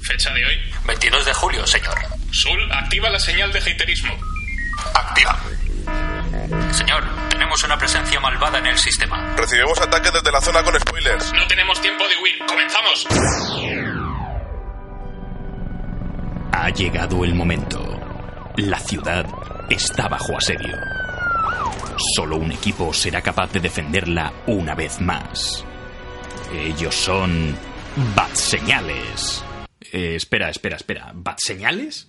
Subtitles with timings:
[0.00, 0.56] Fecha de hoy.
[0.88, 1.94] 22 de julio, señor.
[2.32, 4.12] Sul, activa la señal de haterismo.
[4.92, 5.40] Activa.
[6.72, 9.34] Señor, tenemos una presencia malvada en el sistema.
[9.36, 11.32] Recibimos ataques desde la zona con spoilers.
[11.32, 12.38] No tenemos tiempo de huir.
[12.46, 13.06] ¡Comenzamos!
[16.52, 17.82] Ha llegado el momento.
[18.56, 19.26] La ciudad
[19.68, 20.76] está bajo asedio.
[22.16, 25.64] Solo un equipo será capaz de defenderla una vez más.
[26.52, 27.56] Ellos son...
[28.14, 29.42] Batseñales.
[29.92, 31.10] Eh, espera, espera, espera.
[31.14, 32.08] ¿Batseñales?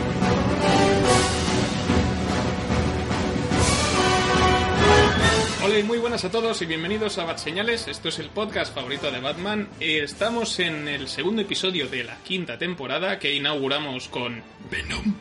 [5.71, 7.87] Hola y muy buenas a todos y bienvenidos a Bat Señales.
[7.87, 9.69] Esto es el podcast favorito de Batman.
[9.79, 15.15] Estamos en el segundo episodio de la quinta temporada que inauguramos con Venom.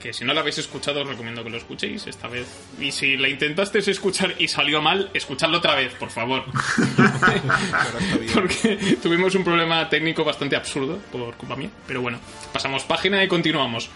[0.00, 2.46] Que si no lo habéis escuchado os recomiendo que lo escuchéis esta vez.
[2.80, 6.46] Y si la intentaste escuchar y salió mal, escuchadlo otra vez, por favor.
[8.34, 11.68] Porque tuvimos un problema técnico bastante absurdo por culpa mía.
[11.86, 12.18] Pero bueno,
[12.50, 13.90] pasamos página y continuamos.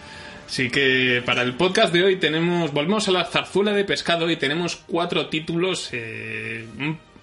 [0.47, 4.37] Así que para el podcast de hoy tenemos, volvemos a la zarzuela de pescado y
[4.37, 6.65] tenemos cuatro títulos eh,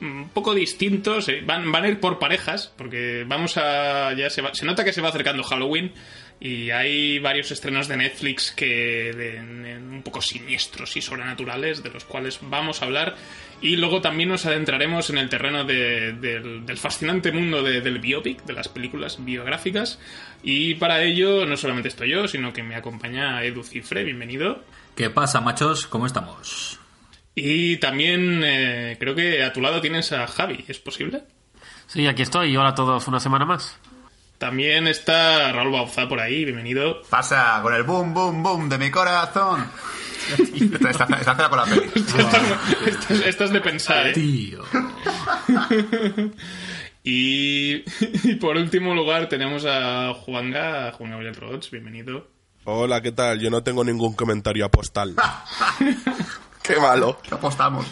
[0.02, 1.30] un, poco distintos.
[1.30, 4.84] eh, van, van a ir por parejas, porque vamos a, ya se, va- se nota
[4.84, 5.94] que se va acercando Halloween
[6.40, 8.66] y hay varios estrenos de Netflix que
[9.16, 13.16] de- de- un poco siniestros y sobrenaturales de los cuales vamos a hablar.
[13.62, 18.00] Y luego también nos adentraremos en el terreno de- del, del fascinante mundo de- del
[18.00, 20.00] biopic, de las películas biográficas.
[20.44, 24.64] Y para ello no solamente estoy yo, sino que me acompaña Edu Cifre, bienvenido.
[24.96, 25.88] ¿Qué pasa, machos?
[25.88, 26.80] ¿Cómo estamos?
[27.36, 31.24] Y también eh, creo que a tu lado tienes a Javi, ¿es posible?
[31.88, 32.56] Sí, aquí estoy.
[32.58, 33.80] Hola a todos, una semana más.
[34.38, 37.02] También está Raúl Bauza por ahí, bienvenido.
[37.10, 39.66] Pasa con el boom, boom, boom de mi corazón.
[40.38, 41.92] Esta, esta, esta hace con la peli.
[42.86, 44.14] Estás, estás de pensar, ¿eh?
[44.14, 44.64] Tío.
[47.06, 47.84] Y,
[48.24, 52.28] y por último lugar tenemos a Juanga, a Juan Gabriel Rods, bienvenido.
[52.64, 53.42] Hola, ¿qué tal?
[53.42, 55.14] Yo no tengo ningún comentario postal.
[56.64, 57.20] Qué malo.
[57.22, 57.86] ¿Qué apostamos?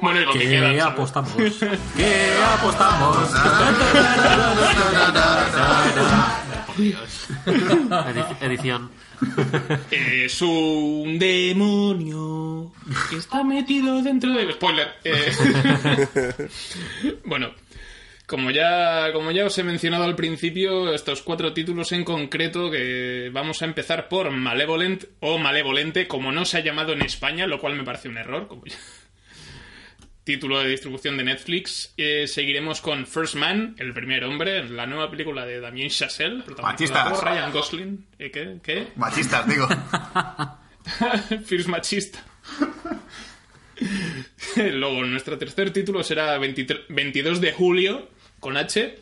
[0.00, 0.82] Bueno, y lo que ¿Qué queda, ¿sabes?
[0.82, 1.32] apostamos?
[1.96, 3.16] ¿Qué apostamos?
[6.76, 7.28] Dios.
[7.46, 8.90] Edi- edición.
[9.90, 12.72] Es un demonio
[13.10, 14.52] que está metido dentro de...
[14.52, 14.88] Spoiler.
[15.04, 15.32] Eh,
[17.24, 17.50] bueno,
[18.26, 23.30] como ya, como ya os he mencionado al principio, estos cuatro títulos en concreto que
[23.32, 27.58] vamos a empezar por Malevolent o Malevolente, como no se ha llamado en España, lo
[27.58, 28.48] cual me parece un error.
[28.48, 28.76] Como ya-
[30.26, 31.94] Título de distribución de Netflix.
[31.96, 37.04] Eh, seguiremos con First Man, el primer hombre, la nueva película de Damien Chazelle, protagonizada
[37.04, 37.20] Machistas.
[37.20, 38.06] por Ryan Gosling.
[38.18, 38.56] ¿Eh, ¿Qué?
[38.60, 38.88] ¿Qué?
[38.96, 39.68] Machistas, digo.
[41.46, 42.24] First Machista.
[44.56, 48.08] Luego, nuestro tercer título será 23 22 de julio,
[48.40, 48.98] con H.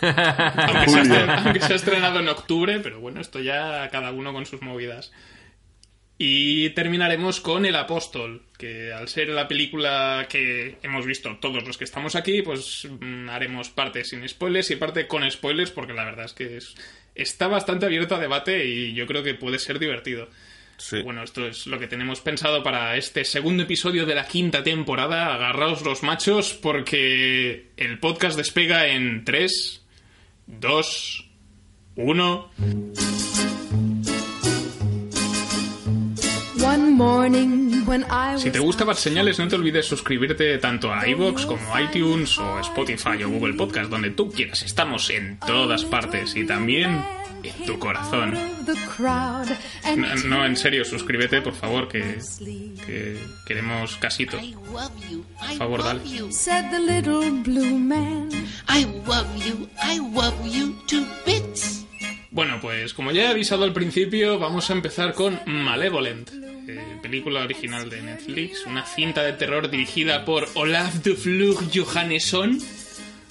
[0.02, 4.10] Aunque se, ha estren- aunque se ha estrenado en octubre, pero bueno, esto ya cada
[4.12, 5.10] uno con sus movidas.
[6.16, 11.76] Y terminaremos con El Apóstol, que al ser la película que hemos visto todos los
[11.76, 16.04] que estamos aquí, pues mm, haremos parte sin spoilers y parte con spoilers, porque la
[16.04, 16.76] verdad es que es-
[17.16, 20.28] está bastante abierto a debate y yo creo que puede ser divertido.
[20.76, 21.02] Sí.
[21.02, 25.34] Bueno, esto es lo que tenemos pensado para este segundo episodio de la quinta temporada.
[25.34, 29.84] Agarraos los machos porque el podcast despega en 3,
[30.46, 31.28] 2,
[31.96, 33.23] 1.
[36.94, 41.82] Si te was gusta Bad Señales, no te olvides suscribirte tanto a iVoox como a
[41.82, 44.62] iTunes o Spotify o Google Podcast, donde tú quieras.
[44.62, 47.04] Estamos en todas partes y también
[47.42, 48.34] en tu corazón.
[49.96, 52.18] No, no, en serio, suscríbete, por favor, que,
[52.86, 54.38] que queremos casito.
[54.38, 56.00] I favor, dale.
[56.04, 56.30] you.
[56.30, 58.30] said the little blue man.
[58.68, 59.68] I love you.
[59.82, 61.84] I love you to bits.
[62.34, 66.30] Bueno, pues como ya he avisado al principio, vamos a empezar con Malevolent,
[66.66, 72.58] eh, película original de Netflix, una cinta de terror dirigida por Olaf de Flug Johannesson,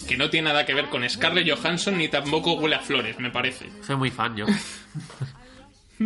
[0.07, 3.31] que no tiene nada que ver con Scarlett Johansson ni tampoco huele a flores, me
[3.31, 3.69] parece.
[3.81, 4.45] Soy muy fan yo.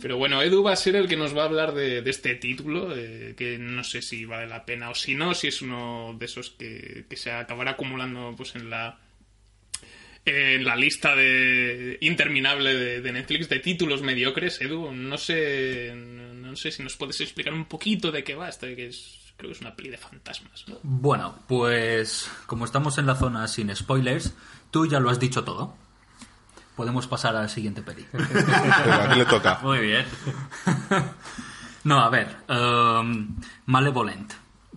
[0.00, 2.36] Pero bueno, Edu va a ser el que nos va a hablar de, de este
[2.36, 6.14] título, eh, que no sé si vale la pena o si no, si es uno
[6.18, 8.98] de esos que, que se acabará acumulando pues en la
[10.24, 14.60] en la lista de interminable de, de Netflix de títulos mediocres.
[14.60, 18.66] Edu, no sé, no sé si nos puedes explicar un poquito de qué va esto,
[18.66, 20.64] que es creo que es una peli de fantasmas.
[20.68, 20.78] ¿no?
[20.82, 24.34] Bueno, pues como estamos en la zona sin spoilers,
[24.70, 25.74] tú ya lo has dicho todo.
[26.76, 28.06] Podemos pasar a la siguiente peli.
[28.12, 29.60] Venga, aquí le toca.
[29.62, 30.04] Muy bien.
[31.82, 34.34] No, a ver, um, Malevolent,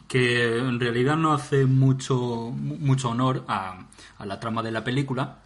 [0.07, 3.85] que en realidad no hace mucho, mu- mucho honor a,
[4.17, 5.37] a la trama de la película,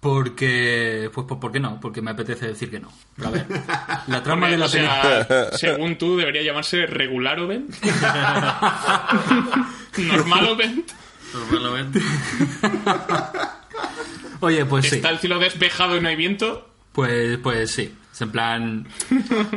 [0.00, 1.80] porque, pues, pues, ¿por qué no?
[1.80, 2.92] Porque me apetece decir que no.
[3.16, 3.46] Pero a ver,
[4.06, 5.48] la trama de la o sea, película...
[5.58, 7.74] según tú, debería llamarse regular event.
[9.98, 10.90] Normal event.
[11.50, 12.00] Normalmente.
[14.40, 14.96] Oye, pues sí.
[14.96, 16.68] Está el cielo despejado y no hay viento.
[16.92, 17.92] Pues, pues sí.
[18.12, 18.86] Es en plan.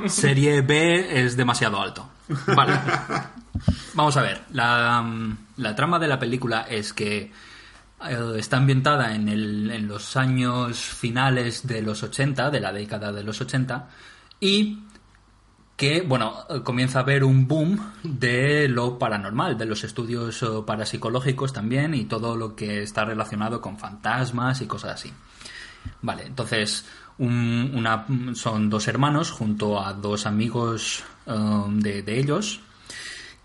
[0.07, 2.09] Serie B es demasiado alto.
[2.55, 2.73] Vale.
[3.93, 4.41] Vamos a ver.
[4.53, 7.31] La, mm, la trama de la película es que
[8.07, 13.11] eh, está ambientada en, el- en los años finales de los 80, de la década
[13.11, 13.87] de los 80,
[14.39, 14.79] y
[15.75, 16.33] que, bueno,
[16.63, 22.05] comienza a haber un boom de lo paranormal, de los estudios eh, parapsicológicos también y
[22.05, 25.13] todo lo que está relacionado con fantasmas y cosas así.
[26.01, 26.85] Vale, entonces
[27.19, 28.05] un- una,
[28.35, 32.59] son dos hermanos junto a dos amigos um, de, de ellos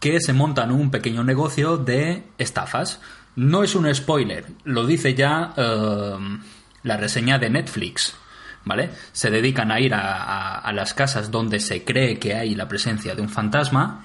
[0.00, 3.00] que se montan un pequeño negocio de estafas.
[3.36, 6.40] No es un spoiler, lo dice ya um,
[6.82, 8.14] la reseña de Netflix.
[8.64, 8.90] ¿Vale?
[9.12, 12.68] Se dedican a ir a, a- a las casas donde se cree que hay la
[12.68, 14.04] presencia de un fantasma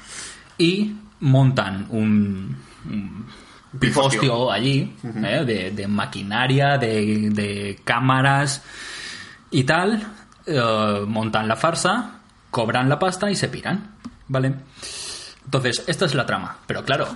[0.58, 2.58] y montan un,
[2.90, 3.26] un
[3.80, 4.22] Pifostio.
[4.22, 5.44] pifostio allí ¿eh?
[5.46, 8.64] de, de maquinaria, de, de cámaras
[9.52, 10.06] y tal.
[10.46, 13.96] eh, montan la farsa, cobran la pasta y se piran.
[14.30, 14.54] ¿Vale?
[15.46, 16.58] Entonces, esta es la trama.
[16.68, 17.08] Pero claro,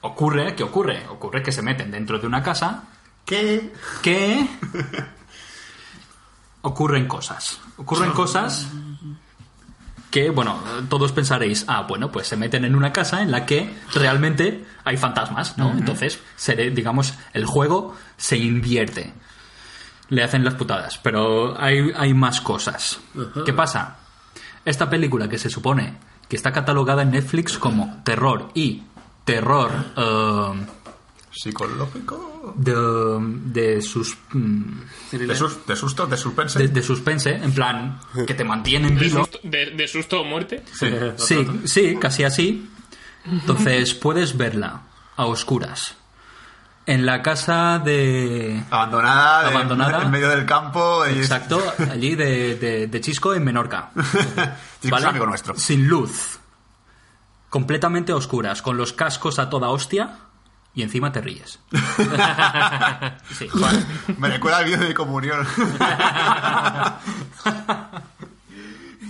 [0.00, 1.06] ocurre, ¿qué ocurre?
[1.08, 2.84] Ocurre que se meten dentro de una casa
[3.24, 3.72] ¿Qué?
[4.02, 4.48] que
[6.62, 7.60] ocurren cosas.
[7.76, 8.68] Ocurren cosas
[10.10, 10.58] que, bueno,
[10.88, 14.96] todos pensaréis, ah, bueno, pues se meten en una casa en la que realmente hay
[14.96, 15.72] fantasmas, ¿no?
[15.72, 19.12] Entonces, se digamos, el juego se invierte.
[20.08, 23.00] Le hacen las putadas, pero hay, hay más cosas.
[23.44, 23.96] ¿Qué pasa?
[24.64, 25.94] Esta película que se supone
[26.28, 28.82] que está catalogada en Netflix como terror y
[29.24, 30.66] terror eh,
[31.32, 32.54] ¿Psicológico?
[32.56, 32.72] de,
[33.52, 34.62] de sus mm,
[35.12, 36.06] ¿De, sus- de susto?
[36.06, 36.58] ¿De suspense?
[36.58, 39.18] de, de suspense, en plan que te mantienen De vivo.
[39.20, 40.62] susto, de, de susto o muerte.
[41.18, 42.70] Sí, sí, casi así.
[43.24, 44.82] Entonces puedes verla
[45.16, 45.96] a oscuras
[46.86, 50.02] en la casa de Abandonada, Abandonada.
[50.02, 51.04] en medio del campo.
[51.04, 51.60] exacto
[51.90, 53.90] allí de, de- de Chisco en Menorca,
[54.80, 55.56] Chisco es amigo nuestro.
[55.56, 56.38] Sin luz,
[57.50, 60.18] completamente oscuras, con los cascos a toda hostia
[60.74, 61.58] y encima te ríes.
[63.36, 63.48] Sí.
[64.18, 65.46] Me recuerda al vídeo de comunión.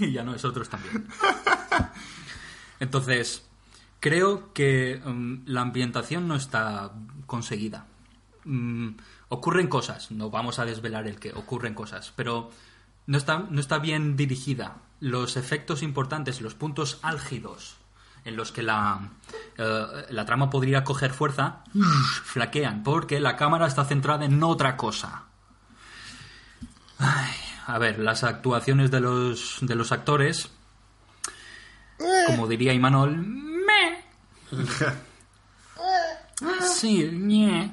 [0.01, 1.07] y ya nosotros también.
[2.81, 3.43] Entonces,
[4.01, 6.93] creo que mm, la ambientación no está
[7.27, 7.87] conseguida.
[8.45, 8.91] Mm,
[9.29, 12.51] ocurren cosas, no vamos a desvelar el que ocurren cosas, pero
[13.07, 14.77] no está, no está bien dirigida.
[15.01, 17.77] Los efectos importantes, los puntos álgidos
[18.25, 19.11] en los que la,
[19.57, 21.63] eh, la trama podría coger fuerza,
[22.25, 25.25] flaquean, porque la cámara está centrada en otra cosa.
[27.67, 30.51] A ver, las actuaciones de los, de los actores,
[32.27, 33.46] como diría Imanol.
[36.61, 37.71] Sí, ñe.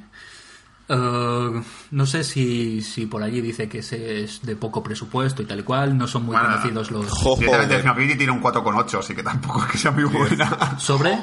[0.87, 1.61] Eh,
[1.91, 5.59] no sé si, si por allí dice que ese es de poco presupuesto y tal
[5.59, 7.05] y cual, no son muy Bueno, conocidos los...
[7.39, 10.77] Directamente Snowpiercer tiene un 4,8, así que tampoco es que sea muy buena.
[10.79, 11.19] ¿Sobre?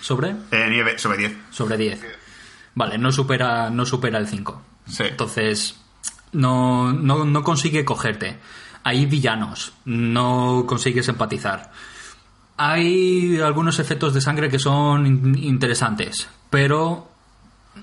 [0.00, 0.30] ¿Sobre?
[0.50, 1.36] Eh, nieve, sobre 10.
[1.50, 2.00] Sobre 10.
[2.74, 4.62] Vale, no supera, no supera el 5.
[4.98, 5.76] Entonces,
[6.32, 8.38] no, no, no consigue cogerte.
[8.82, 11.72] Hay villanos, no consigues empatizar.
[12.56, 17.08] Hay algunos efectos de sangre que son in- interesantes, pero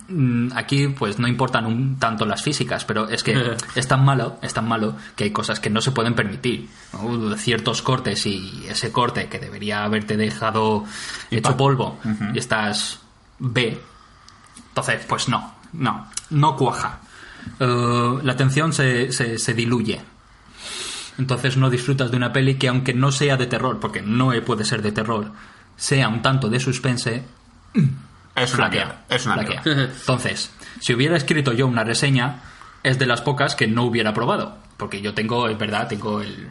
[0.08, 4.38] mm, aquí pues no importan un tanto las físicas, pero es que es tan malo,
[4.42, 6.70] es tan malo que hay cosas que no se pueden permitir.
[6.94, 7.36] ¿no?
[7.36, 10.86] Ciertos cortes y ese corte que debería haberte dejado
[11.30, 12.00] hecho polvo
[12.34, 13.01] y estás
[13.40, 13.78] B.
[14.70, 17.00] Entonces, pues no, no, no cuaja.
[17.60, 20.01] Eh, la atención se, se, se diluye.
[21.18, 24.65] Entonces no disfrutas de una peli que aunque no sea de terror, porque no puede
[24.65, 25.32] ser de terror,
[25.75, 27.24] sea un tanto de suspense,
[28.36, 29.62] Es una mierda, es una mierda.
[29.65, 32.41] Entonces, si hubiera escrito yo una reseña,
[32.84, 34.58] es de las pocas que no hubiera probado.
[34.77, 36.50] Porque yo tengo, es verdad, tengo el...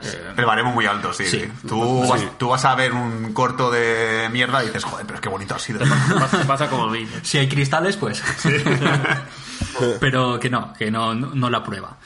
[0.00, 1.24] eh, El baremo muy alto, sí.
[1.24, 1.40] Sí.
[1.40, 1.68] sí.
[1.68, 2.10] Tú, Sí.
[2.10, 5.54] Vas, tú vas a ver un corto de mierda y dices, joder, pero qué bonito
[5.54, 5.80] ha sido.
[6.18, 7.06] Pasa, pasa como a mí.
[7.22, 8.22] si hay cristales, pues...
[10.00, 11.96] Pero que no, que no, no, no la prueba.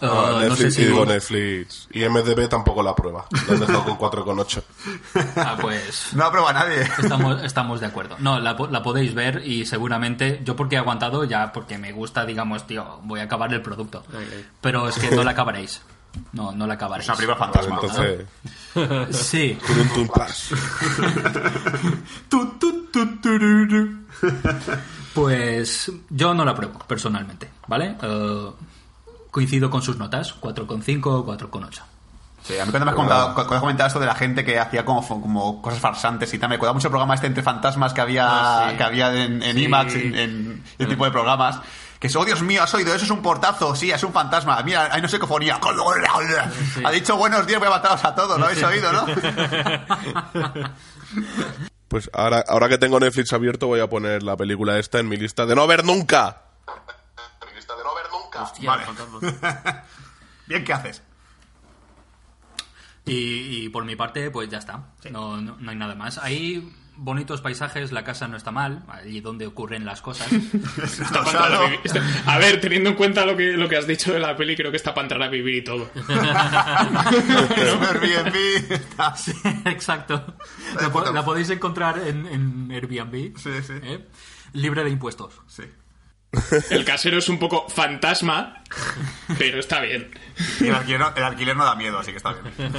[0.00, 0.90] No, Uh, no Netflix, sé y si...
[0.90, 1.88] digo Netflix.
[1.92, 3.26] Y MDB tampoco la prueba.
[3.46, 4.62] Lo han dejado con 4,8.
[5.36, 6.08] Ah, pues...
[6.14, 6.82] No aprueba nadie.
[6.98, 8.16] Estamos, estamos de acuerdo.
[8.18, 11.92] No, la, po- la podéis ver y seguramente, yo porque he aguantado ya, porque me
[11.92, 14.02] gusta, digamos, tío, voy a acabar el producto.
[14.60, 15.82] Pero es que no la acabaréis.
[16.32, 17.08] No, no la acabaréis.
[17.08, 17.78] Es una Vale, fantasma.
[17.82, 19.58] entonces, Sí.
[25.14, 27.96] Pues yo no la pruebo, personalmente, ¿vale?
[28.02, 28.50] Eh,
[29.30, 31.80] coincido con sus notas, 4,5, 4,8.
[32.42, 34.58] Sí, a mí cuando me has, contado, cuando has comentado esto de la gente que
[34.58, 37.92] hacía como, como cosas farsantes y tal, me acuerdo mucho el programa este entre fantasmas
[37.92, 38.76] que había, Ah, sí.
[38.78, 39.64] que había en, en Sí.
[39.64, 41.60] IMAX, en, en ese tipo de programas.
[41.98, 44.62] Que es, oh Dios mío, has oído, eso es un portazo, sí, es un fantasma.
[44.62, 45.60] Mira, hay no sé cofonía.
[46.82, 49.06] Ha dicho buenos días, voy a mataros a todos, lo habéis oído, ¿no?
[51.88, 55.16] Pues ahora, ahora que tengo Netflix abierto, voy a poner la película esta en mi
[55.16, 56.42] lista de no ver nunca.
[58.42, 58.84] Hostia, Vale.
[60.46, 61.02] Bien, ¿qué haces?
[63.06, 64.84] Y, y por mi parte, pues ya está.
[65.10, 66.18] No, no, no hay nada más.
[66.18, 70.30] Hay bonitos paisajes, la casa no está mal, allí donde ocurren las cosas.
[70.82, 71.80] Está para entrar a, vivir.
[71.82, 74.54] Está- a ver, teniendo en cuenta lo que, lo que has dicho de la peli,
[74.54, 75.88] creo que está para entrar a vivir y todo.
[77.88, 78.36] Airbnb.
[78.72, 79.32] está- Sí,
[79.64, 80.36] exacto.
[80.80, 83.36] La, po- la podéis encontrar en, en Airbnb.
[83.38, 83.72] Sí, sí.
[83.82, 84.06] ¿eh?
[84.52, 85.40] Libre de impuestos.
[85.46, 85.62] Sí.
[86.70, 88.62] El casero es un poco fantasma,
[89.38, 90.10] pero está bien.
[90.60, 90.74] El
[91.24, 92.72] alquiler no da miedo, así que está bien.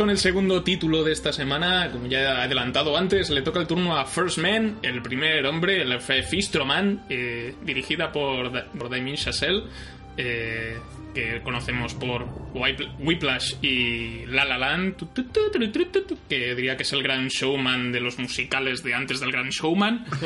[0.00, 1.90] Con el segundo título de esta semana.
[1.92, 5.82] Como ya he adelantado antes, le toca el turno a First Man, el primer hombre,
[5.82, 9.64] el Fistroman, eh, dirigida por, Da- por Damien Chazelle,
[10.16, 10.78] eh,
[11.14, 14.94] que conocemos por Whip- Whiplash y La La Land,
[16.30, 20.06] que diría que es el gran showman de los musicales de antes del gran showman.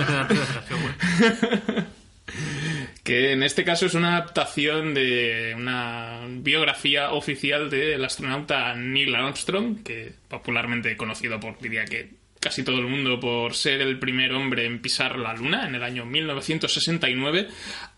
[3.05, 9.83] que en este caso es una adaptación de una biografía oficial del astronauta Neil Armstrong,
[9.83, 12.09] que popularmente conocido por, diría que
[12.41, 15.83] casi todo el mundo, por ser el primer hombre en pisar la Luna en el
[15.83, 17.49] año 1969,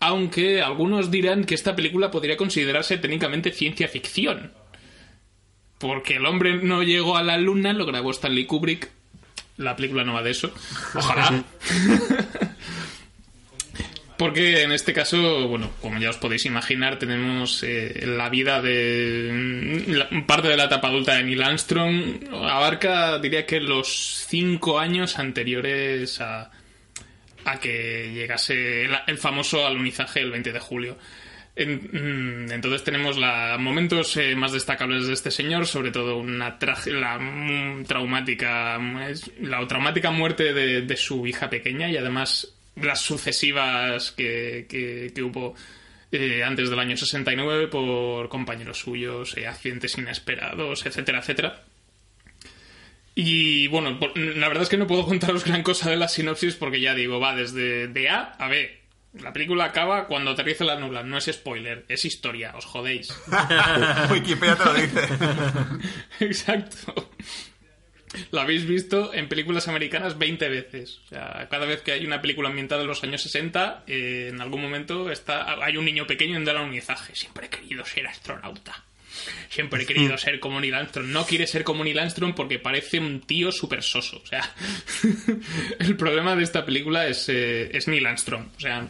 [0.01, 4.51] aunque algunos dirán que esta película podría considerarse técnicamente ciencia ficción.
[5.79, 8.89] Porque el hombre no llegó a la Luna, lo grabó Stanley Kubrick.
[9.55, 10.51] La película no va de eso.
[10.95, 11.43] Ojalá.
[14.17, 19.29] Porque en este caso, bueno, como ya os podéis imaginar, tenemos eh, la vida de
[19.31, 22.23] mm, parte de la etapa adulta de Neil Armstrong.
[22.33, 26.49] Abarca, diría que los cinco años anteriores a,
[27.45, 30.97] a que llegase el, el famoso alunizaje el 20 de julio.
[31.55, 36.57] Mm, entonces tenemos la, momentos eh, más destacables de este señor, sobre todo una
[36.87, 38.79] la mm, traumática
[39.41, 45.55] la traumática muerte de su hija pequeña y además las sucesivas que, que- que hubo
[46.11, 51.63] eh, antes del año 69 por compañeros suyos, eh, accidentes inesperados, etcétera, etcétera.
[53.15, 56.79] Y bueno, la verdad es que no puedo contaros gran cosa de la sinopsis porque
[56.81, 58.77] ya digo, va desde de A a B.
[59.21, 61.01] La película acaba cuando aterriza la nula.
[61.01, 63.09] No es spoiler, es historia, os jodéis.
[64.11, 65.01] Wikipedia te lo dice.
[66.19, 67.11] Exacto.
[68.31, 71.01] La habéis visto en películas americanas 20 veces.
[71.05, 74.41] O sea, cada vez que hay una película ambientada en los años 60, eh, en
[74.41, 77.15] algún momento está, hay un niño pequeño en el alunizaje.
[77.15, 78.83] Siempre he querido ser astronauta.
[79.49, 81.07] Siempre he querido ser como Neil Armstrong.
[81.07, 84.21] No quiere ser como Neil Armstrong porque parece un tío súper soso.
[84.23, 84.53] O sea,
[85.79, 88.47] el problema de esta película es, eh, es Neil Armstrong.
[88.55, 88.87] O sea,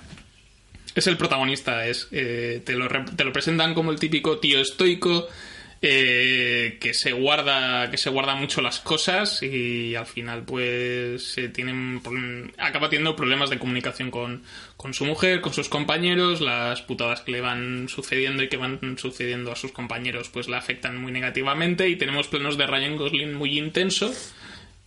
[0.94, 5.28] es el protagonista, es eh, te, lo, te lo presentan como el típico tío estoico
[5.82, 11.50] eh, que se guarda que se guarda mucho las cosas y al final pues se
[11.50, 12.14] tienen pro-
[12.58, 14.44] acaba teniendo problemas de comunicación con,
[14.76, 18.98] con su mujer, con sus compañeros, las putadas que le van sucediendo y que van
[18.98, 23.34] sucediendo a sus compañeros pues la afectan muy negativamente y tenemos planos de Ryan Gosling
[23.34, 24.12] muy intenso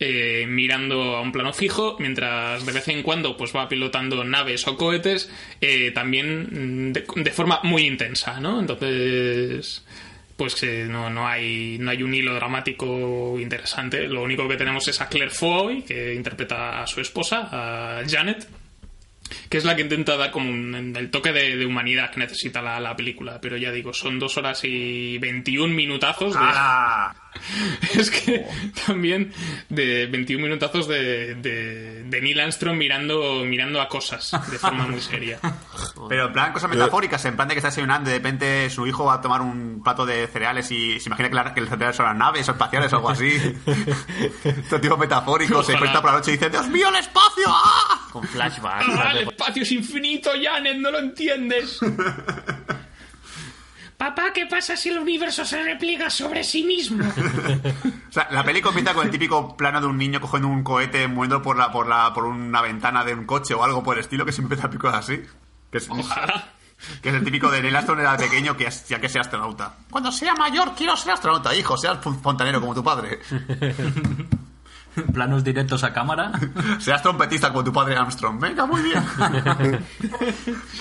[0.03, 4.67] eh, mirando a un plano fijo, mientras de vez en cuando pues va pilotando naves
[4.67, 5.29] o cohetes,
[5.61, 8.59] eh, también de, de forma muy intensa, ¿no?
[8.59, 9.85] Entonces,
[10.41, 14.07] pues que no, no, hay, no hay un hilo dramático interesante.
[14.07, 18.49] Lo único que tenemos es a Claire Foy, que interpreta a su esposa, a Janet,
[19.49, 22.79] que es la que intenta dar como un- el toque de, humanidad que necesita la,
[22.79, 23.39] la película.
[23.39, 26.39] Pero ya digo, son dos horas y 21 minutazos de...
[26.39, 27.15] ¡Hala!
[27.95, 28.45] Es que
[28.85, 29.33] también
[29.69, 35.01] de 21 minutazos de, de, de Neil Armstrong mirando, mirando a cosas de forma muy
[35.01, 35.39] seria.
[36.09, 38.85] Pero en plan cosas metafóricas, en plan de que está desayunando y de repente su
[38.87, 41.67] hijo va a tomar un plato de cereales y se imagina que, la- que el
[41.69, 43.31] cereal son las naves o espaciales o algo así.
[44.43, 45.79] Este tipo metafórico, se Ojalá.
[45.79, 47.45] cuesta por la noche y dice, ¡Dios mío, el espacio!
[47.47, 48.07] ¡Ah!
[48.11, 48.85] Con flashbacks.
[48.97, 50.77] ¡Ah, el espacio es infinito, Janet!
[50.77, 51.79] ¡No lo entiendes!
[54.01, 57.05] Papá, ¿qué pasa si el universo se repliega sobre sí mismo?
[58.11, 61.07] O sea, la peli comienza con el típico plano de un niño cogiendo un cohete,
[61.07, 64.01] moviendo por la, por la, por una ventana de un coche o algo por el
[64.01, 65.21] estilo, que siempre empieza pico así.
[65.71, 66.49] Que es, Ojalá.
[67.01, 69.75] que es el típico de Neil Armstrong era pequeño que ya que sea astronauta.
[69.89, 73.19] Cuando sea mayor quiero ser astronauta, hijo, seas fon- fontanero como tu padre.
[75.13, 76.31] Planos directos a cámara.
[76.79, 78.39] Seas trompetista como tu padre Armstrong.
[78.39, 79.03] Venga, muy bien.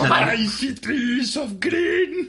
[0.01, 2.29] I see trees of green.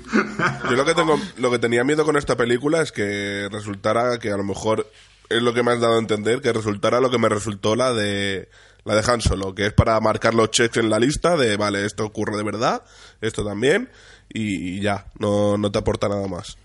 [0.69, 4.31] Yo lo que tengo, lo que tenía miedo con esta película es que resultara que
[4.31, 4.89] a lo mejor
[5.29, 7.93] es lo que me has dado a entender, que resultara lo que me resultó la
[7.93, 8.49] de
[8.83, 11.85] la de Han Solo, que es para marcar los checks en la lista de vale,
[11.85, 12.83] esto ocurre de verdad,
[13.21, 13.89] esto también,
[14.27, 16.57] y, y ya, no, no te aporta nada más.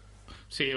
[0.48, 0.70] Sí,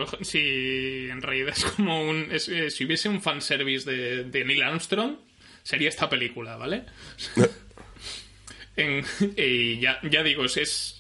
[1.09, 2.29] en realidad es como un...
[2.31, 5.17] es- eh, si hubiese un fanservice de, de Neil Armstrong,
[5.63, 6.83] sería esta película, ¿vale?
[8.75, 9.03] En-
[9.35, 10.99] y ya, ya digo, es, es-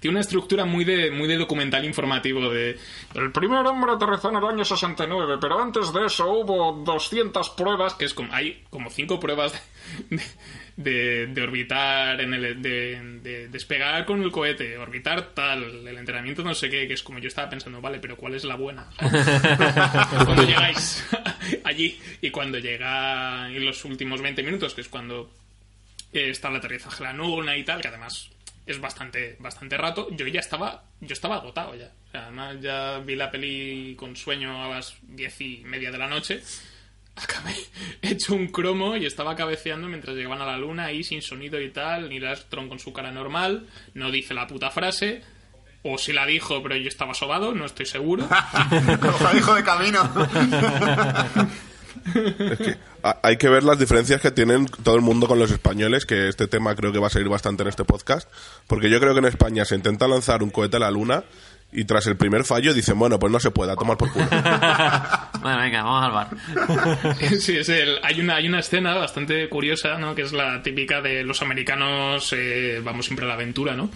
[0.00, 2.78] tiene una estructura muy de, muy de documental informativo de...
[3.14, 7.94] El primer hombre aterrizó en el año 69, pero antes de eso hubo 200 pruebas,
[7.94, 8.32] que es como...
[8.32, 9.52] Hay como cinco pruebas
[10.10, 10.22] de,
[10.76, 16.42] de, de orbitar, en el, de, de despegar con el cohete, orbitar tal, el entrenamiento
[16.42, 18.88] no sé qué, que es como yo estaba pensando, vale, pero ¿cuál es la buena?
[18.98, 21.06] cuando llegáis
[21.64, 25.30] allí y cuando llega en los últimos 20 minutos, que es cuando
[26.12, 28.30] eh, está el aterrizaje la luna y tal, que además
[28.66, 31.92] es bastante bastante rato, yo ya estaba yo estaba agotado ya.
[32.08, 35.98] O sea, además ya vi la peli con sueño a las diez y media de
[35.98, 36.42] la noche.
[37.16, 37.54] Acabé
[38.02, 41.70] hecho un cromo y estaba cabeceando mientras llegaban a la luna ahí sin sonido y
[41.70, 42.10] tal.
[42.10, 45.22] Neil Armstrong con su cara normal, no dice la puta frase.
[45.82, 48.28] O si la dijo, pero yo estaba sobado, no estoy seguro.
[48.28, 50.02] Ojalá hijo de camino.
[52.14, 55.50] Es que ha- hay que ver las diferencias que tienen todo el mundo con los
[55.50, 58.28] españoles, que este tema creo que va a salir bastante en este podcast,
[58.66, 61.24] porque yo creo que en España se intenta lanzar un cohete a la luna
[61.72, 64.26] y tras el primer fallo dicen, bueno, pues no se puede, a tomar por culo.
[65.46, 67.16] Bueno, venga, vamos al bar.
[67.40, 70.14] Sí, es el, hay, una, hay una escena bastante curiosa, ¿no?
[70.14, 73.88] Que es la típica de los americanos, eh, vamos siempre a la aventura, ¿no?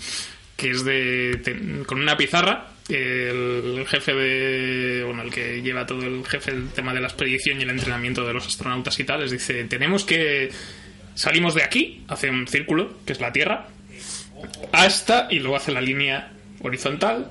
[0.60, 6.02] Que es de, ten- con una pizarra, el jefe de, bueno, el que lleva todo
[6.02, 9.20] el jefe el tema de la expedición y el entrenamiento de los astronautas y tal,
[9.20, 10.50] les dice, tenemos que,
[11.14, 13.68] salimos de aquí, hace un círculo, que es la Tierra,
[14.72, 17.30] hasta, y luego hace la línea horizontal,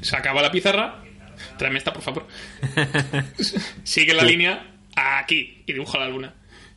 [0.00, 1.02] se acaba la pizarra,
[1.58, 2.26] tráeme esta, por favor.
[3.84, 6.32] Sigue la línea aquí y dibuja la luna.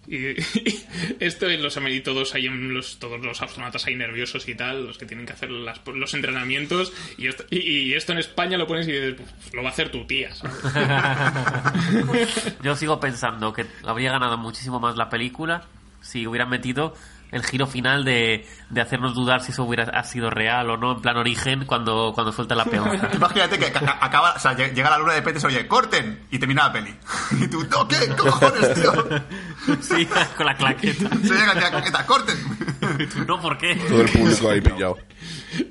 [0.07, 0.17] Y,
[0.59, 0.85] y
[1.19, 5.05] esto los y todos ahí los todos los astronautas ahí nerviosos y tal, los que
[5.05, 8.91] tienen que hacer las- los entrenamientos y esto, y, esto en España lo pones y
[8.91, 10.29] dices, "Pues, lo va a hacer tu tía.
[12.63, 15.63] Yo sigo pensando que habría ganado muchísimo más la película
[16.01, 16.95] si hubieran metido
[17.33, 20.93] el giro final de, de hacernos dudar si eso hubiera ha sido real o no,
[20.93, 23.09] en plan origen, cuando, cuando suelta la peonza.
[23.13, 26.21] Imagínate que ca- acaba, o sea, lle- llega la luna de repente se oye, corten,
[26.31, 26.93] y termina la peli.
[27.41, 27.97] Y tú, no, ¿qué?
[27.99, 28.93] ¿Qué cojones, tío?
[29.81, 31.09] Sí, con la claqueta.
[31.09, 32.35] Se llega aquí a la claqueta, corten.
[33.27, 33.75] No, ¿por qué?
[33.75, 34.97] Todo el público ahí pillado.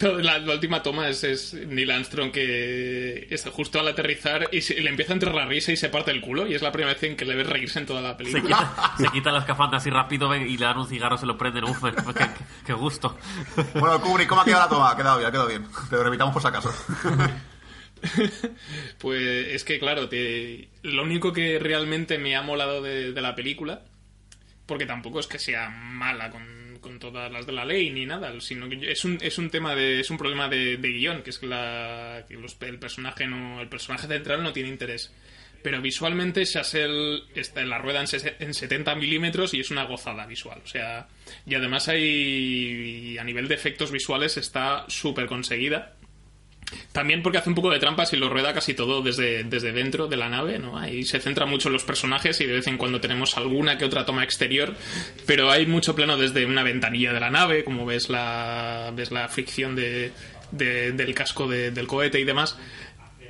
[0.01, 4.81] La, la última toma es, es Neil Armstrong que está justo al aterrizar y se-
[4.81, 6.94] le empieza a entrar la risa y se parte el culo y es la primera
[6.94, 8.57] vez en que le ves reírse en toda la Se película.
[8.57, 11.65] quita, se quita la escafandra así rápido y le dan un cigarro, se lo prenden.
[11.65, 13.17] Uf, qué, qué- qué gusto.
[13.75, 14.91] Bueno, Kubrick, ¿cómo ha quedado la toma?
[14.91, 15.67] Ha quedado bien, ha quedado bien.
[15.91, 16.73] Pero repitamos por si acaso.
[18.99, 23.35] Pues es que, claro, te- lo único que realmente me ha molado de, de la
[23.35, 23.83] película,
[24.67, 28.33] porque tampoco es que sea mala con, con todas las de la ley ni nada,
[28.41, 31.31] sino que es un, es un tema de, es un problema de, de guion, que
[31.31, 35.12] es que, la, que los- el personaje no, el personaje central no tiene interés.
[35.62, 38.07] Pero visualmente Chassel está en la rueda en,
[38.40, 40.61] en 70 milímetros y es una gozada visual.
[40.64, 41.07] O sea,
[41.46, 45.94] y además hay, a nivel de efectos visuales está súper conseguida.
[46.92, 50.09] También porque hace un poco de trampas y lo rueda casi todo desde, desde dentro
[50.09, 50.79] de la nave, ¿no?
[50.79, 53.85] Ahí se centra mucho en los personajes y de vez en cuando tenemos alguna que
[53.85, 54.75] otra toma exterior,
[55.27, 59.29] pero hay mucho plano desde una ventanilla de la nave, como ves la, ves la
[59.29, 60.12] fricción de,
[60.51, 62.57] de- del casco de- del cohete y demás.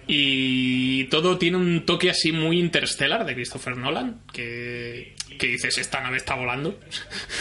[0.06, 6.00] Y todo tiene un toque así muy interstellar de Christopher Nolan, que, que dices, esta
[6.00, 6.78] nave está volando.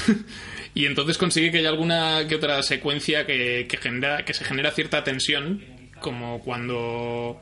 [0.73, 4.71] y entonces consigue que haya alguna que otra secuencia que, que, genera, que se genera
[4.71, 5.63] cierta tensión,
[5.99, 7.41] como cuando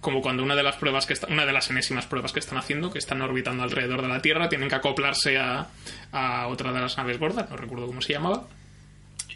[0.00, 2.56] como cuando una de las pruebas que está, una de las enésimas pruebas que están
[2.56, 5.68] haciendo, que están orbitando alrededor de la Tierra, tienen que acoplarse a,
[6.10, 8.48] a otra de las naves gordas, no recuerdo cómo se llamaba,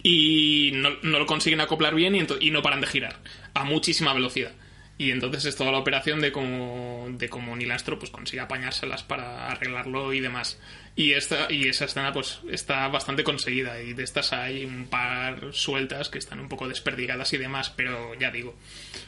[0.03, 3.17] y no, no lo consiguen acoplar bien y, y no paran de girar
[3.53, 4.53] a muchísima velocidad.
[4.97, 9.03] Y entonces es toda la operación de cómo, de cómo Neil Armstrong pues, consigue apañárselas
[9.03, 10.61] para arreglarlo y demás.
[10.95, 13.83] Y, esta, y esa escena pues está bastante conseguida.
[13.83, 18.15] Y de estas hay un par sueltas que están un poco desperdigadas y demás, pero
[18.15, 18.51] ya digo.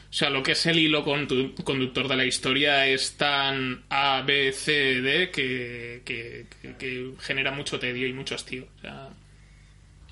[0.09, 4.51] O sea, lo que es el hilo conductor de la historia es tan A, B,
[4.51, 8.67] C, D que, que, que- que genera mucho tedio y mucho hastío.
[8.77, 9.09] O sea,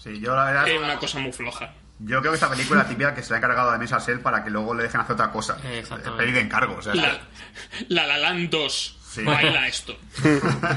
[0.02, 0.70] Sí, yo la verdad.
[0.70, 1.74] es una cosa muy floja.
[2.00, 4.20] Yo creo que esta película es típica que se le ha encargado a Mesa Sel
[4.20, 5.58] para que luego le dejen hacer otra cosa.
[5.64, 6.24] Exactamente.
[6.24, 6.94] Pedir de encargo, o sea.
[6.94, 7.20] La
[7.88, 8.98] La La Land 2.
[9.16, 9.24] Sí.
[9.24, 9.96] Baila esto.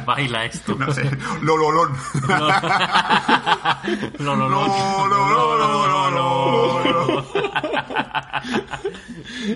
[0.07, 0.77] Baila esto.
[0.77, 1.11] No sé.
[1.43, 1.93] Lololón.
[4.21, 4.49] No, no.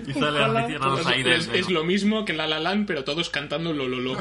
[0.06, 1.48] Y sale la metiendo a los aires.
[1.52, 3.92] es, es lo mismo que La La Land, pero todos cantando lo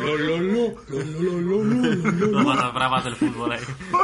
[0.00, 0.38] lo lo.
[0.38, 2.54] Lo lo lo, lo lo lo lo lo.
[2.54, 3.60] Las bravas del fútbol ahí.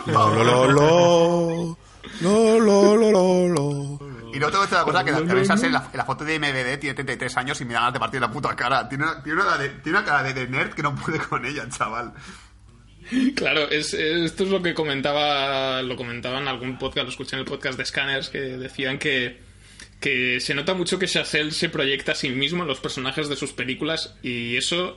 [0.06, 1.78] Lo, lo, lo, lo.
[2.22, 4.00] Lo, lo, lo, lo, lo.
[4.32, 7.36] Y luego tengo otra cosa que la, Sel, la, la foto de MVD tiene 33
[7.36, 8.88] años y me da ganas de partir la puta cara.
[8.88, 11.44] Tiene una, tiene una, de- tiene una cara de, de nerd que no puede con
[11.44, 12.12] ella, chaval.
[13.34, 17.40] Claro, es, esto es lo que comentaba, lo comentaba en algún podcast, lo escuché en
[17.40, 19.40] el podcast de Scanners, que decían que,
[19.98, 23.34] que se nota mucho que Chazelle se proyecta a sí mismo en los personajes de
[23.36, 24.96] sus películas y eso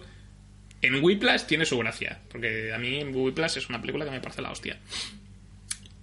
[0.88, 4.42] en Whiplash tiene su gracia, porque a mí Whiplash es una película que me parece
[4.42, 4.80] la hostia.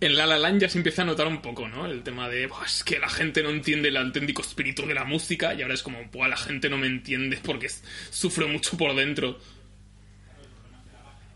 [0.03, 1.85] En La La Land ya se empieza a notar un poco, ¿no?
[1.85, 5.05] El tema de, "Buah, es que la gente no entiende el auténtico espíritu de la
[5.05, 7.69] música y ahora es como, Buah, la gente no me entiende porque
[8.11, 9.39] sufro mucho por dentro.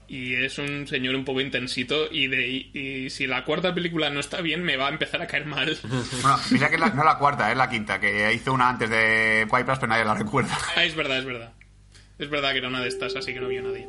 [0.06, 4.10] Y es un señor un poco intensito y, de, y, y si la cuarta película
[4.10, 5.76] no está bien me va a empezar a caer mal.
[6.22, 8.90] Bueno, mira que es la- no la cuarta, es la quinta, que hizo una antes
[8.90, 10.56] de White Plus, pero nadie la recuerda.
[10.76, 11.52] Ah, es verdad, es verdad.
[12.18, 13.88] Es verdad que era una de estas, así que no vio nadie.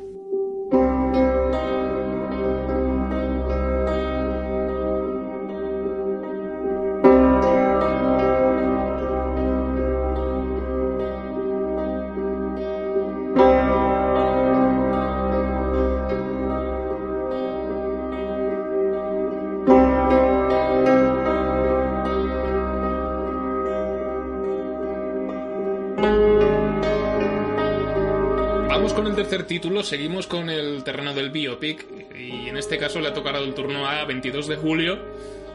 [29.36, 33.44] Tercer título, seguimos con el terreno del biopic y en este caso le ha tocado
[33.44, 34.98] el turno a 22 de julio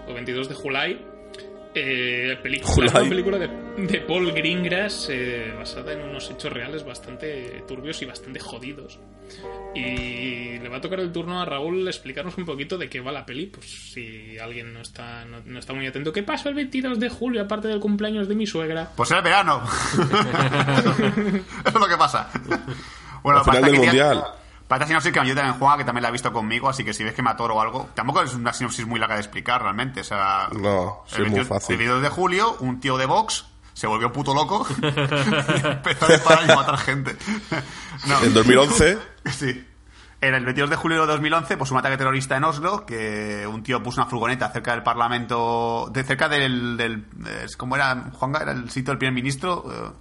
[0.08, 1.06] o 22 de July.
[1.74, 7.63] Eh, película, una película de, de Paul Greengrass eh, basada en unos hechos reales bastante
[7.67, 9.00] turbios y bastante jodidos.
[9.74, 13.13] Y le va a tocar el turno a Raúl explicarnos un poquito de qué va
[13.13, 16.12] la peli, pues si alguien no está, no, no está muy atento.
[16.12, 18.91] ¿Qué pasó el 22 de julio aparte del cumpleaños de mi suegra?
[18.96, 19.63] Pues era verano.
[20.76, 20.91] Eso
[21.65, 22.30] es lo que pasa.
[23.24, 24.24] Bueno, Al final del mundial.
[24.68, 26.86] Para esta sinopsis que me ayuda en Juan, que también la ha visto conmigo, así
[26.86, 29.22] que si ves que me atoro o algo, tampoco es una sinopsis muy larga de
[29.22, 30.00] explicar realmente.
[30.00, 31.74] O sea, No, sí, el muy 22 fácil.
[31.74, 36.10] El 22 de julio, un tío de Vox se volvió puto loco y empezó a
[36.10, 37.18] disparar y a matar gente.
[38.08, 38.22] No.
[38.24, 38.98] En 2011,
[39.32, 39.68] Sí.
[40.22, 43.64] En el 22 de julio de 2011, pues un ataque terrorista en Oslo, que un
[43.64, 47.08] tío puso una furgoneta cerca del Parlamento, de cerca del, del
[47.58, 48.42] ¿cómo era, Juanga?
[48.44, 49.96] ¿Era el sitio del primer ministro?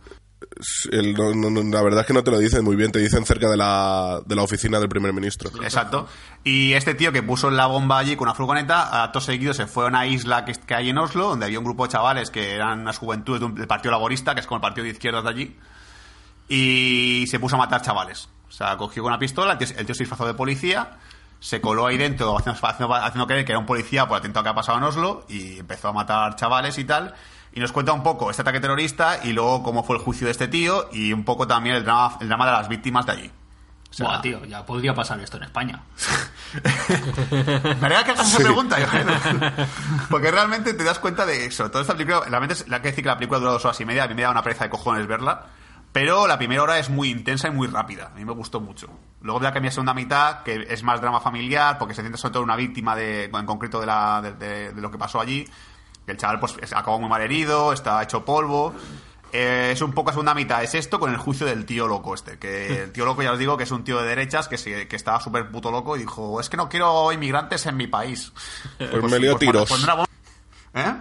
[0.91, 3.25] El- no- no- la verdad es que no te lo dicen muy bien, te dicen
[3.25, 5.51] cerca de la, de la oficina del primer ministro.
[5.63, 6.09] Exacto.
[6.45, 9.85] Y este tío que puso la bomba allí con una furgoneta, acto seguido se fue
[9.85, 12.55] a una isla que, que hay en Oslo, donde había un grupo de chavales que
[12.55, 15.57] eran unas juventudes del Partido Laborista, que es como el partido de izquierdas de allí,
[16.49, 18.29] y se puso a matar chavales.
[18.49, 20.99] O sea, cogió con una pistola, el tío, el tío se disfrazó de policía,
[21.39, 24.43] se coló ahí dentro haciendo, haciendo, haciendo creer que era un policía por el atentado
[24.45, 27.15] que ha pasado en Oslo y empezó a matar chavales y tal.
[27.53, 30.31] Y nos cuenta un poco este ataque terrorista y luego cómo fue el juicio de
[30.31, 33.31] este tío y un poco también el drama, el drama de las víctimas de allí.
[33.91, 35.83] O sea, Buah, tío, ya podría pasar esto en España.
[37.81, 38.77] Me haría que hagas esa pregunta.
[40.09, 41.71] Porque realmente te das cuenta de eso.
[41.71, 43.85] Toda esta película, realmente es, la que decir que la película dura dos horas y
[43.85, 45.47] media, a mí me da una pereza de cojones verla.
[45.93, 48.11] Pero la primera hora es muy intensa y muy rápida.
[48.13, 48.89] A mí me gustó mucho.
[49.23, 52.33] Luego ya que mi segunda mitad, que es más drama familiar, porque se centra sobre
[52.35, 55.21] todo en una víctima de, en concreto de, la, de, de- de lo que pasó
[55.21, 55.45] allí.
[56.11, 58.75] Que el chaval pues es- acabó muy mal herido, está hecho polvo.
[59.33, 60.61] Eh, es un poco la segunda mitad.
[60.64, 62.37] Es esto con el juicio del tío loco este.
[62.37, 64.88] Que el tío loco, ya os digo, que es un tío de derechas que, se-
[64.88, 68.33] que estaba súper puto loco y dijo: Es que no quiero inmigrantes en mi país.
[68.77, 69.68] Pues me lío a tiros.
[69.68, 69.87] pues
[70.75, 70.94] ¿Eh?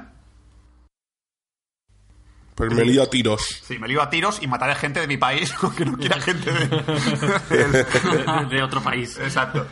[2.54, 3.62] Pues me lío a tiros.
[3.64, 6.52] Sí, me lío a tiros y mataré gente de mi país, aunque no quiera gente
[6.52, 6.68] de,
[7.50, 9.18] de, de otro país.
[9.18, 9.66] Exacto.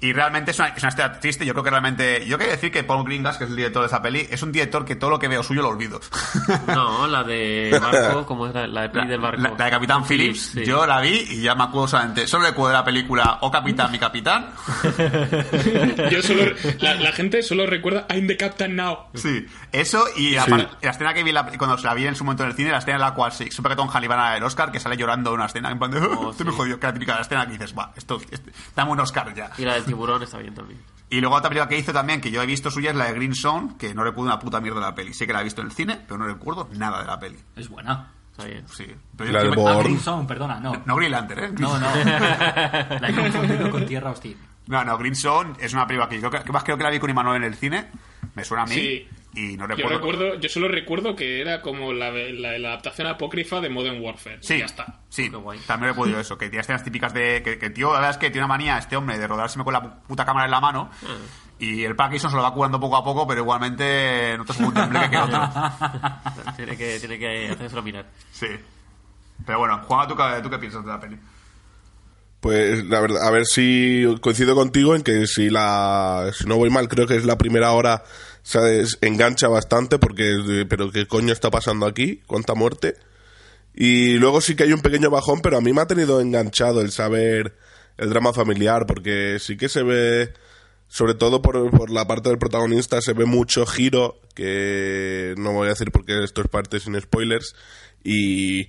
[0.00, 1.44] Y realmente es una, es una historia triste.
[1.44, 2.24] Yo creo que realmente.
[2.26, 4.52] Yo quiero decir que Paul Greengrass, que es el director de esa peli, es un
[4.52, 6.00] director que todo lo que veo suyo lo olvido.
[6.68, 9.42] No, la de barco, ¿cómo es la, la de peli del barco?
[9.42, 10.64] La, la de Capitán Phillips, sí.
[10.64, 12.26] yo la vi y ya me acuerdo solamente.
[12.26, 14.50] Solo recuerdo de la película O Capitán, mi Capitán.
[16.10, 16.42] Yo solo,
[16.80, 18.98] la, la gente solo recuerda I'm the Captain Now.
[19.14, 20.50] Sí, eso y la, Sí.
[20.82, 22.78] la escena que vi la- cuando la vi en su momento en el cine, la
[22.78, 25.30] escena en la cual sí, supe que Tom iba a el Oscar, que sale llorando
[25.30, 26.56] en una escena en plan de, Oh, "Este me sí.
[26.56, 29.50] jodió, que la típica escena que dices, va, esto, este- dame un Oscar ya.
[29.58, 30.80] Y la del tiburón está bien también.
[31.10, 33.14] Y luego otra película que hizo también, que yo he visto suya, es la de
[33.14, 35.14] Green Zone, que no recuerdo una puta mierda de la peli.
[35.14, 37.38] Sé que la he visto en el cine, pero no recuerdo nada de la peli.
[37.56, 38.12] Es buena.
[38.30, 38.64] Está bien.
[38.68, 38.86] Sí.
[39.16, 39.66] Pero La yo- de.
[39.68, 40.72] Ah, Green Zone, perdona, no.
[40.84, 41.50] No Green Lantern, ¿eh?
[41.58, 41.86] No, no.
[43.00, 44.36] La he confundido con Tierra Hostil.
[44.66, 46.84] No, no, Green Zone es una película que yo creo que, que más creo que
[46.84, 47.88] la vi con Imanol en el cine.
[48.34, 48.74] Me suena a mí.
[48.74, 49.08] Sí.
[49.40, 49.98] Y no Yo recuerdo.
[49.98, 54.38] recuerdo, yo solo recuerdo que era como la, la, la adaptación apócrifa de Modern Warfare.
[54.40, 55.00] Sí, Y ya está.
[55.08, 55.30] Sí,
[55.66, 56.36] también recuerdo yo eso.
[56.38, 57.42] Que tiene escenas típicas de.
[57.42, 59.72] Que, que, tío, la verdad es que tiene una manía este hombre de rodárseme con
[59.74, 60.90] la puta cámara en la mano.
[61.04, 61.16] Ah.
[61.60, 64.58] Y el Parkinson se lo va curando poco a poco, pero igualmente no te es
[64.60, 65.40] un tembleque que otro.
[66.56, 68.06] Tiene que, tiene que hacérselo mirar.
[68.30, 68.46] Sí.
[69.44, 71.16] Pero bueno, Juan, ¿tú, qué- ¿tú qué piensas de la peli?
[72.40, 76.70] Pues la verdad, a ver si coincido contigo en que si la si no voy
[76.70, 78.04] mal, creo que es la primera hora
[78.42, 78.98] ¿sabes?
[79.00, 82.94] engancha bastante porque pero qué coño está pasando aquí, cuánta muerte.
[83.74, 86.80] Y luego sí que hay un pequeño bajón, pero a mí me ha tenido enganchado
[86.80, 87.56] el saber
[87.96, 90.32] el drama familiar porque sí que se ve
[90.88, 95.66] sobre todo por, por la parte del protagonista se ve mucho giro que no voy
[95.66, 97.54] a decir porque esto es parte sin spoilers
[98.04, 98.68] y,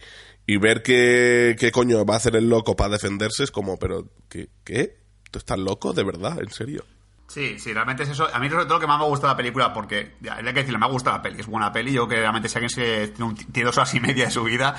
[0.51, 4.05] y ver que, qué coño va a hacer el loco para defenderse es como pero
[4.29, 4.49] ¿qué?
[4.63, 4.97] ¿qué?
[5.29, 5.93] ¿tú estás loco?
[5.93, 6.39] ¿de verdad?
[6.39, 6.83] ¿en serio?
[7.27, 8.27] Sí, sí, realmente es eso.
[8.33, 10.51] A mí sobre todo lo que más me gusta la película, porque ya, hay que
[10.53, 11.91] decirlo, me gusta la peli, es buena peli.
[11.93, 14.31] Yo creo que realmente si alguien se, tiene, un- tiene dos horas y media de
[14.31, 14.75] su vida,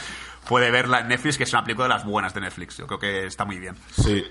[0.49, 2.77] puede verla en Netflix, que es una película de las buenas de Netflix.
[2.79, 3.77] Yo creo que está muy bien.
[3.97, 4.25] sí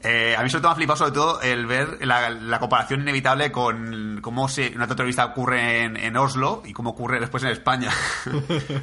[0.00, 3.00] Eh, a mí sobre todo me ha flipado sobre todo el ver la, la comparación
[3.00, 7.50] inevitable con cómo se, una terrorista ocurre en, en Oslo y cómo ocurre después en
[7.50, 7.90] España.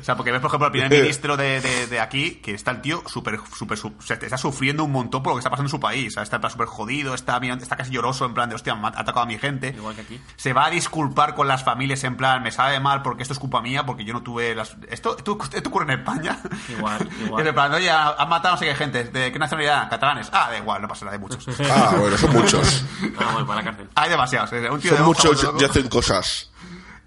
[0.01, 2.71] o sea, porque ves, por ejemplo, al primer ministro de, de- de aquí, que está
[2.71, 5.67] el tío súper, súper, o sea, está sufriendo un montón por lo que está pasando
[5.67, 6.08] en su país.
[6.10, 8.88] O sea, está súper jodido, está, mirando- está casi lloroso, en plan de, hostia, me
[8.88, 9.69] ha atacado a mi gente.
[9.69, 10.21] Igual que aquí.
[10.36, 13.39] Se va a disculpar con las familias en plan, me sabe mal porque esto es
[13.39, 14.75] culpa mía, porque yo no tuve las...
[14.89, 16.39] ¿Esto, esto, esto ocurre en España?
[16.69, 17.47] Igual, igual.
[17.47, 19.06] En plan, oye, han matado no sé qué gente.
[19.06, 19.89] ¿De qué nacionalidad?
[19.89, 20.30] Catalanes.
[20.34, 21.47] Ah, da igual, no pasa nada, hay muchos.
[21.71, 23.89] ah bueno son muchos bueno, para la cárcel.
[23.95, 24.51] Hay demasiados.
[24.53, 26.51] eh, Un tío de son ojos muchos y hacen cosas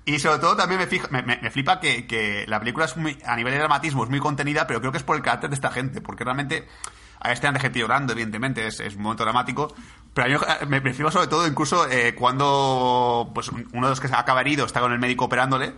[0.06, 2.96] Y sobre todo también me, fija- me, me- me flipa que, que la película es
[2.96, 5.50] muy, a nivel de dramatismo es muy contenida, pero creo que es por el carácter
[5.50, 6.66] de esta gente, porque realmente
[7.20, 9.74] hay escenas de gente llorando, evidentemente, es, es un momento dramático,
[10.14, 13.86] pero a mí eh, me, me flipa sobre todo incluso eh, cuando pues, un- uno
[13.86, 15.74] de los que se acaba herido está con el médico operándole,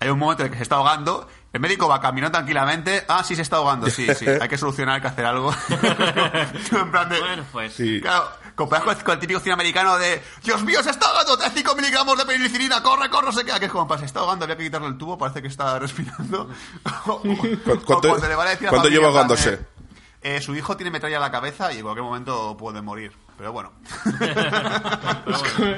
[0.00, 3.22] hay un momento en el que se está ahogando, el médico va caminando tranquilamente, ah,
[3.24, 5.52] sí se está ahogando, sí, sí, hay que solucionar, hay que hacer algo.
[5.68, 7.72] en plan de, Bueno, pues.
[7.74, 8.00] Sí.
[8.00, 11.50] Claro, comparado con, con el típico cine americano de Dios mío, se está ahogando, trae
[11.50, 13.52] 5 miligramos de penicilina, corre, corre, no sé qué.
[13.58, 15.78] Que es como, para, se está ahogando, había que quitarle el tubo, parece que está
[15.78, 16.50] respirando.
[17.06, 19.60] O- o- o cuánto- cuando le van a decir a la cuánto familia, lleva ahogándose?
[20.22, 23.12] eh, su hijo tiene metralla en la cabeza y en cualquier momento puede morir.
[23.38, 23.72] Pero bueno.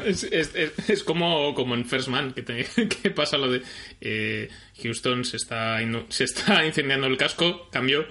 [0.06, 3.62] Es, es- es- es como, como en First Man, que, te- que pasa lo de
[4.00, 4.48] eh,
[4.82, 8.06] Houston se está, se está incendiando el casco, cambio.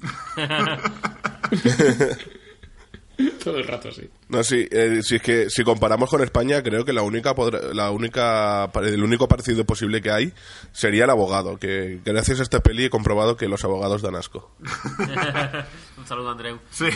[3.44, 4.08] Todo el rato, sí.
[4.28, 7.34] No, sí, eh, si es que si comparamos con España, creo que la única,
[7.72, 10.32] la única, el único parecido posible que hay
[10.72, 14.50] sería el abogado, que gracias a esta peli he comprobado que los abogados dan asco.
[15.98, 16.58] Un saludo, Andreu.
[16.70, 16.86] Sí.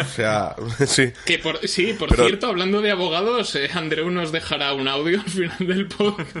[0.00, 1.12] O sea, sí.
[1.26, 5.20] Que por, sí, por Pero- cierto, hablando de abogados, eh, Andreu nos dejará un audio
[5.20, 6.36] al final del podcast.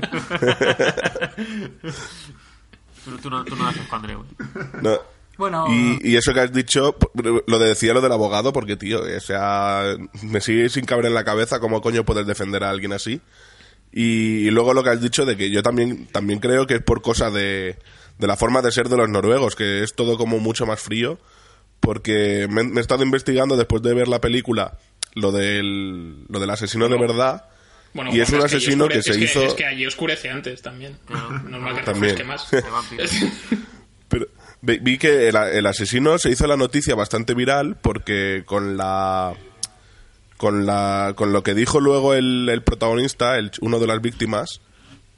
[3.04, 4.24] Tú, tú no, tú no haces con Andreu.
[4.82, 5.17] No.
[5.38, 6.96] Bueno, Y, y eso que has dicho,
[7.46, 11.14] lo de decía lo del abogado, porque, tío, o sea, me sigue sin caber en
[11.14, 13.20] la cabeza cómo coño puedes defender a alguien así.
[13.92, 16.82] Y, y luego lo que has dicho de que yo también, también creo que es
[16.82, 17.78] por cosa de,
[18.18, 21.18] de la forma de ser de los noruegos, que es todo como mucho más frío.
[21.80, 24.76] Porque me, me he estado investigando después de ver la película
[25.14, 27.44] lo del, lo del asesino de verdad.
[27.94, 29.42] Bueno, y es un que allí asesino que se es hizo.
[29.44, 30.98] Es que allí oscurece antes también.
[31.08, 32.26] Normal que También.
[32.26, 32.48] más.
[34.60, 39.34] Vi, que el, asesino se hizo la noticia bastante viral porque con la
[40.36, 44.60] con la con lo que dijo luego el, protagonista, el, uno de las víctimas,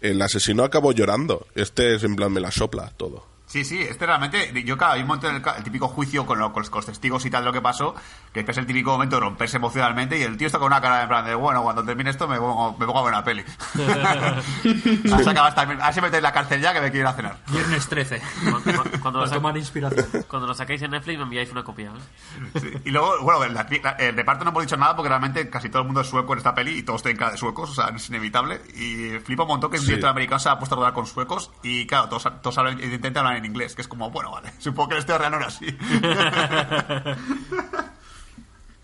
[0.01, 1.47] el asesino acabó llorando.
[1.55, 3.27] Este es en plan, me la sopla todo.
[3.47, 6.53] Sí, sí, este realmente, yo claro, hay un momento en el, típico juicio con, lo-
[6.53, 7.97] con los, con los testigos y tal de lo que pasó,
[8.33, 11.03] que es el típico momento de romperse emocionalmente y el tío está con una cara
[11.03, 13.45] en plan de, bueno, cuando termine esto me pongo, me pongo a ver una peli.
[15.13, 17.13] Así acaba esta- a ver si metéis en la cárcel ya que me quiero ir
[17.13, 17.37] a cenar.
[17.49, 18.23] Viernes 13.
[18.51, 20.07] Cuando, cuando- cuando lo tomar inspiración.
[20.29, 21.91] cuando lo sacáis en Netflix me enviáis una copia.
[21.91, 22.61] ¿eh?
[22.61, 23.67] Sí, Y luego, bueno, el, la-
[23.99, 26.39] el reparto no hemos dicho nada porque realmente casi todo el mundo es sueco en
[26.39, 28.61] esta peli y todos tienen cara de suecos, o sea, es inevitable.
[28.75, 29.89] Y flipa un montón que un Sí.
[29.89, 33.27] director americano se ha puesto a rodar con suecos y claro, todos, todos hablan, intentan
[33.27, 35.47] hablar en inglés, que es como, bueno, vale, supongo que el este real no era
[35.47, 35.67] así.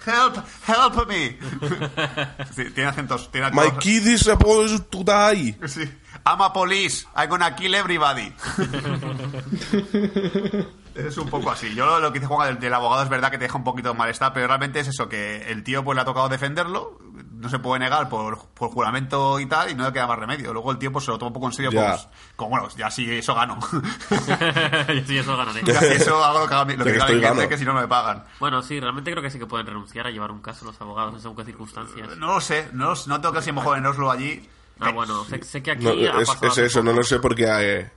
[0.07, 1.37] Help, help me.
[2.55, 5.55] Sí, tiene acentos, tiene My kid is supposed to die.
[5.67, 5.89] Sí.
[6.25, 7.07] I'm a police.
[7.15, 8.33] I'm gonna kill everybody.
[10.95, 11.75] es un poco así.
[11.75, 13.91] Yo lo que dice Juan del, del abogado es verdad que te deja un poquito
[13.91, 16.99] de malestar, pero realmente es eso, que el tío pues le ha tocado defenderlo,
[17.37, 20.53] no se puede negar por, por juramento y tal, y no le queda más remedio.
[20.53, 21.91] Luego el pues se lo toma un poco en serio, Ya.
[21.91, 23.59] pues, como bueno, ya sí, eso gano.
[25.07, 25.63] sí, eso ganaré.
[25.65, 27.49] ya si eso hago lo que, haga mi- lo Ya que que diga mi gano.
[27.49, 28.25] que si no no me pagan.
[28.41, 31.15] Bueno, sí, realmente creo que sí que pueden renunciar a llevar un caso los abogados
[31.15, 32.17] en según qué circunstancias.
[32.17, 34.49] No lo sé, no, no tengo que ser mejor en Oslo allí.
[34.81, 37.91] Ah, bueno, sé, sé que aquí No, ha es, eso, no lo sé porque eh,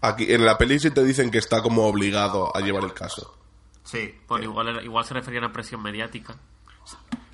[0.00, 3.36] aquí en la peli sí te dicen que está como obligado a llevar el caso.
[3.82, 4.14] Sí.
[4.28, 6.36] Bueno, igual, igual se referían a presión mediática.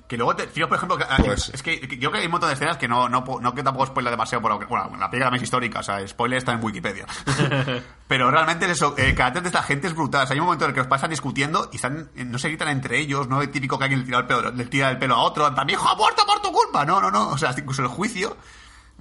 [0.07, 2.25] Que luego, te, tío, por ejemplo, que- Pues- es que, que yo creo que hay
[2.27, 4.65] un montón de escenas que no, no, no que tampoco spoiler demasiado por lo que,
[4.65, 7.05] bueno, la película también es histórica, o sea, spoiler está en Wikipedia.
[8.07, 10.23] Pero realmente es eso, el carácter de esta gente es brutal.
[10.23, 12.47] O sea, hay un momento en el que los pasan discutiendo y están, no se
[12.47, 14.97] gritan entre ellos, no es típico que alguien le tira el pelo, le tira el
[14.97, 16.85] pelo a otro, también hijo ha muerto por tu culpa.
[16.85, 17.27] No, no, no.
[17.29, 18.37] O sea, incluso el juicio,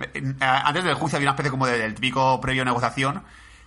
[0.01, 3.23] eh, eh, antes del juicio había una especie como de- del típico previo negociación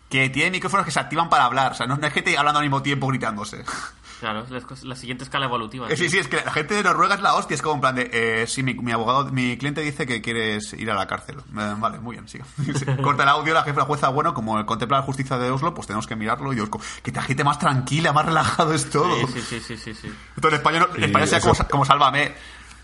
[0.09, 1.71] que tiene micrófonos que se activan para hablar.
[1.71, 3.63] O sea, no, no es que te hablando al mismo tiempo gritándose.
[4.19, 5.87] Claro, es la, la siguiente escala evolutiva.
[5.89, 7.55] Eh, Sí, sí, es que la gente de Noruega es la hostia.
[7.55, 10.73] Es como en plan de, eh, sí, mi, mi abogado, mi cliente dice que quieres
[10.73, 11.37] ir a la cárcel.
[11.37, 12.45] Eh, vale, muy bien, siga.
[12.57, 15.73] Sí, Corta el audio, la jefa, la jueza, bueno, como contempla la justicia de Oslo,
[15.73, 16.51] pues tenemos que mirarlo.
[16.53, 19.15] Y como, que te agite más tranquila, más relajado es todo.
[19.27, 20.13] Sí, sí, sí, sí, sí, sí.
[20.35, 22.33] Entonces, en España, no- en España sea como, como sálvame.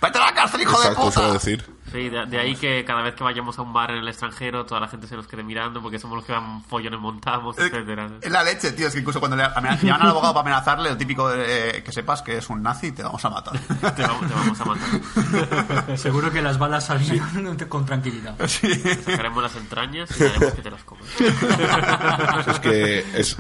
[0.02, 1.34] ¡Vete a la cárcel, hijo Exacto, de eso puta!
[1.34, 1.75] decir.
[1.96, 4.66] Sí, de, de ahí que cada vez que vayamos a un bar en el extranjero,
[4.66, 7.68] toda la gente se nos quede mirando porque somos los que van follones montamos, Eh,
[7.68, 8.10] etcétera.
[8.22, 8.88] Es la leche, tío.
[8.88, 11.92] Es que incluso cuando le llaman al abogado para amenazarle, lo típico de, eh, que
[11.94, 13.58] sepas que es un nazi y te vamos a matar.
[13.96, 15.98] Te vamos, te vamos a matar.
[15.98, 18.36] Seguro que las balas salieron con tranquilidad.
[18.46, 21.06] Sacaremos las entrañas y haremos que te las comas.
[22.48, 23.38] Es que es-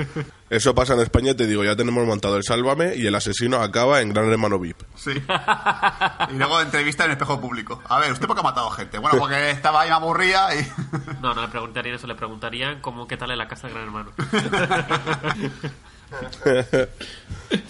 [0.50, 4.02] eso pasa en España, te digo, ya tenemos montado el Sálvame y el asesino acaba
[4.02, 4.78] en Gran Hermano VIP.
[4.96, 5.12] Sí.
[5.12, 7.82] Y luego entrevista en espejo público.
[7.90, 8.98] A ver, ¿usted por qué matado gente?
[8.98, 10.68] Bueno, porque estaba ahí, me aburría y...
[11.22, 13.88] No, no le preguntarían eso, le preguntarían cómo qué tal en la casa del gran
[13.88, 14.12] hermano.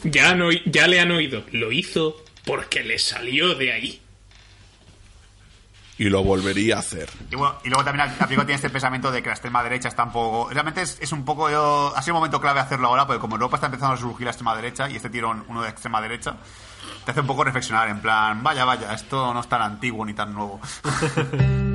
[0.04, 1.44] Ya, no, ya le han oído.
[1.52, 4.02] Lo hizo porque le salió de ahí.
[5.98, 7.10] Y lo volvería a hacer.
[7.32, 10.04] Y, bueno, y luego también la tiene este pensamiento de que la extrema derecha está
[10.04, 10.50] un poco...
[10.52, 11.50] Realmente es, es un poco...
[11.50, 14.26] Yo, ha sido un momento clave hacerlo ahora, porque como Europa está empezando a surgir
[14.26, 16.36] la extrema derecha y este tirón, uno de extrema derecha,
[17.06, 20.14] te hace un poco reflexionar, en plan, vaya, vaya, esto no es tan antiguo ni
[20.14, 20.60] tan nuevo.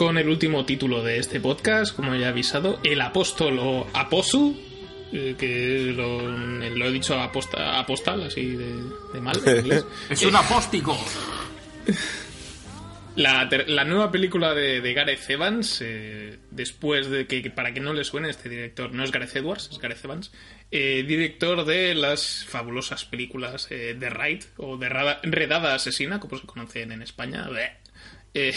[0.00, 4.58] con el último título de este podcast, como ya he avisado, El Apóstol o Aposu,
[5.12, 8.72] eh, que lo, lo he dicho aposta, apostal, así de,
[9.12, 9.84] de mal en inglés.
[10.08, 10.96] Es un apóstico.
[13.16, 17.74] La, ter- la nueva película de, de Gareth Evans, eh, después de que, que para
[17.74, 20.32] que no le suene, este director no es Gareth Edwards, es Gareth Evans,
[20.70, 26.38] eh, director de las fabulosas películas eh, The Raid o de Rada- Redada Asesina, como
[26.38, 27.72] se conocen en España, bleh,
[28.32, 28.54] eh,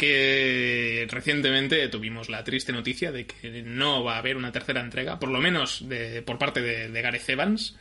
[0.00, 5.18] que recientemente tuvimos la triste noticia de que no va a haber una tercera entrega,
[5.18, 7.76] por lo menos de, por parte de, de Gareth Evans.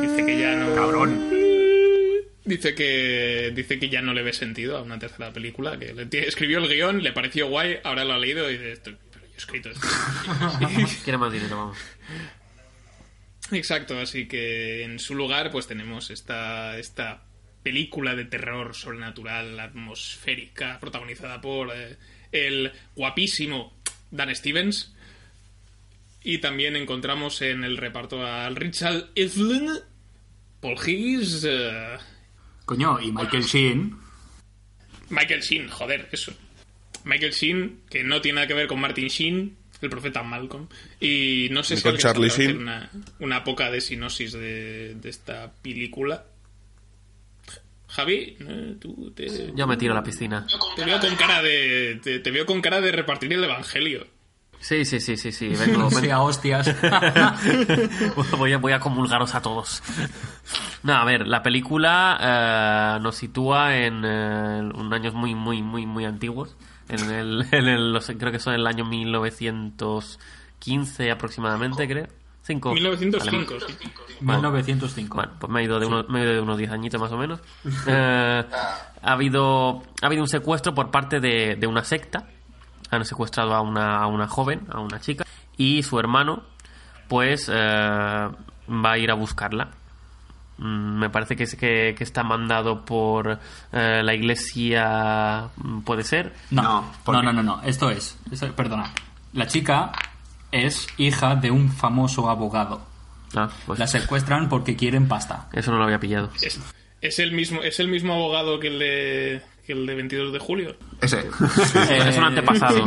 [0.00, 0.74] Dice que ya no.
[0.74, 1.30] Cabrón.
[2.44, 6.26] Dice que dice que ya no le ve sentido a una tercera película, que le-
[6.26, 9.32] escribió el guion, le pareció guay, ahora lo ha leído y dice, "Esto- pero yo
[9.34, 9.86] he escrito esto.
[11.04, 11.78] Quiere más dinero, vamos.
[13.52, 17.22] Exacto, así que en su lugar pues tenemos esta, esta
[17.62, 21.96] película de terror sobrenatural, atmosférica, protagonizada por eh,
[22.32, 23.74] el guapísimo
[24.10, 24.94] Dan Stevens.
[26.22, 29.70] Y también encontramos en el reparto a Richard Evelyn,
[30.60, 31.96] Paul Higgins, eh,
[32.66, 33.96] Coño, y Michael Sheen.
[35.08, 36.32] Michael Sheen, joder, eso.
[37.04, 40.68] Michael Sheen, que no tiene nada que ver con Martin Sheen, el profeta Malcolm.
[41.00, 42.58] Y no sé Y si con Charlie Sheen.
[42.58, 46.26] una, una poca de sinosis de, de esta película.
[48.00, 50.46] Javi, eh, tú te, Yo me tiro a la piscina.
[50.76, 54.06] te veo con cara de te, te veo con cara de repartir el evangelio.
[54.58, 55.48] Sí, sí, sí, sí, sí.
[55.48, 56.74] Vengo, Sí, a hostias.
[58.38, 59.82] voy, a, voy a comulgaros a todos.
[60.82, 65.86] No, a ver, la película eh, nos sitúa en eh, un años muy, muy, muy,
[65.86, 66.56] muy antiguos.
[66.88, 72.06] En el, en el, los- creo que son el año 1915 aproximadamente, creo.
[72.54, 72.72] Cinco.
[72.72, 73.66] 1905, Vale.
[73.66, 73.90] sí.
[74.20, 75.14] 1905.
[75.16, 77.12] Bueno, pues me he ido de, unos, me he ido de unos 10 añitos más
[77.12, 77.40] o menos.
[77.86, 78.44] Eh,
[79.02, 82.26] ha, habido, ha habido un secuestro por parte de, de una secta.
[82.90, 85.24] Han secuestrado a una, a una joven, a una chica.
[85.56, 86.42] Y su hermano,
[87.08, 89.68] pues, eh, va a ir a buscarla.
[90.58, 93.38] Mm, Me parece que, es, que, que está mandado por
[93.72, 96.34] eh, la iglesia, mm, puede ser.
[96.50, 96.62] No,
[97.06, 98.90] No, no, no, no, no, Esto es, esto- perdona.
[99.32, 99.92] La chica
[100.52, 102.82] es hija de un famoso abogado.
[103.36, 105.48] Ah, pues La secuestran porque quieren pasta.
[105.52, 106.30] eso no lo había pillado.
[106.42, 106.60] Es,
[107.00, 110.38] es el mismo es el mismo abogado que el de que el de 22 de
[110.40, 110.76] julio.
[111.00, 111.20] Ese.
[111.20, 111.28] Eh,
[112.08, 112.86] es un antepasado.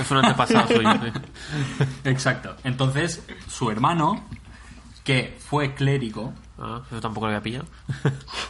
[0.00, 0.90] es un antepasado suyo.
[1.02, 1.84] sí.
[2.04, 2.56] Exacto.
[2.64, 4.24] Entonces, su hermano,
[5.04, 6.32] que fue clérigo,
[6.64, 7.64] Ah, eso tampoco lo había pillado.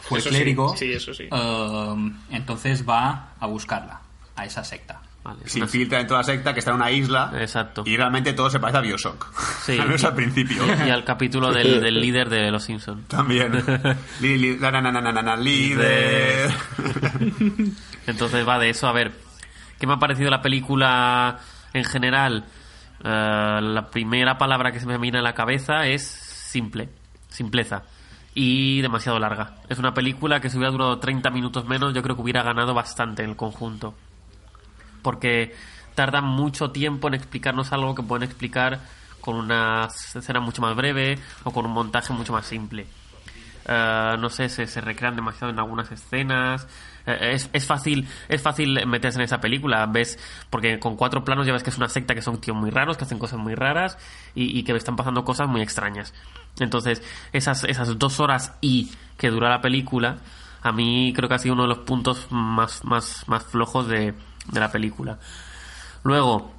[0.03, 1.27] fue Eso clérigo, sí, eso sí.
[1.31, 4.01] um, entonces va a buscarla,
[4.35, 5.01] a esa secta.
[5.23, 7.31] Vale, Se una- infiltra en toda la secta que está en una isla.
[7.39, 7.83] Exacto.
[7.85, 9.33] Y realmente todo se parece a Bioshock.
[9.61, 9.71] Sí.
[9.79, 10.63] Al menos al principio.
[10.85, 13.07] Y al capítulo del, del líder de Los Simpsons.
[13.07, 13.53] También.
[14.21, 16.51] Li- li- la- na- na- na- na- na- na- líder.
[18.07, 18.87] Entonces va de eso.
[18.87, 19.13] A ver,
[19.79, 21.39] ¿qué me ha parecido la película
[21.73, 22.45] en general?
[23.03, 26.89] Eh, la primera palabra que se me viene a la cabeza es simple,
[27.29, 27.83] simpleza.
[28.35, 29.55] Y demasiado larga.
[29.69, 32.73] Es una película que si hubiera durado 30 minutos menos, yo creo que hubiera ganado
[32.73, 33.93] bastante en el conjunto.
[35.03, 35.53] Porque
[35.93, 38.79] tardan mucho tiempo en explicarnos algo que pueden explicar
[39.21, 42.87] con una escena mucho más breve o con un montaje mucho más simple.
[43.65, 46.67] Eh, no sé, se, recrean demasiado en algunas escenas.
[47.05, 51.45] Eh, es, es fácil es fácil meterse en esa película, ves, porque con cuatro planos
[51.45, 53.55] ya ves que es una secta que son tíos muy raros, que hacen cosas muy
[53.55, 53.97] raras
[54.35, 56.13] y, y que están pasando cosas muy extrañas.
[56.59, 57.01] Entonces,
[57.31, 60.17] esas, esas dos horas y que dura la película,
[60.61, 64.13] a mí creo que ha sido uno de los puntos más, más, más flojos de,
[64.51, 65.17] de la película.
[66.03, 66.51] Luego,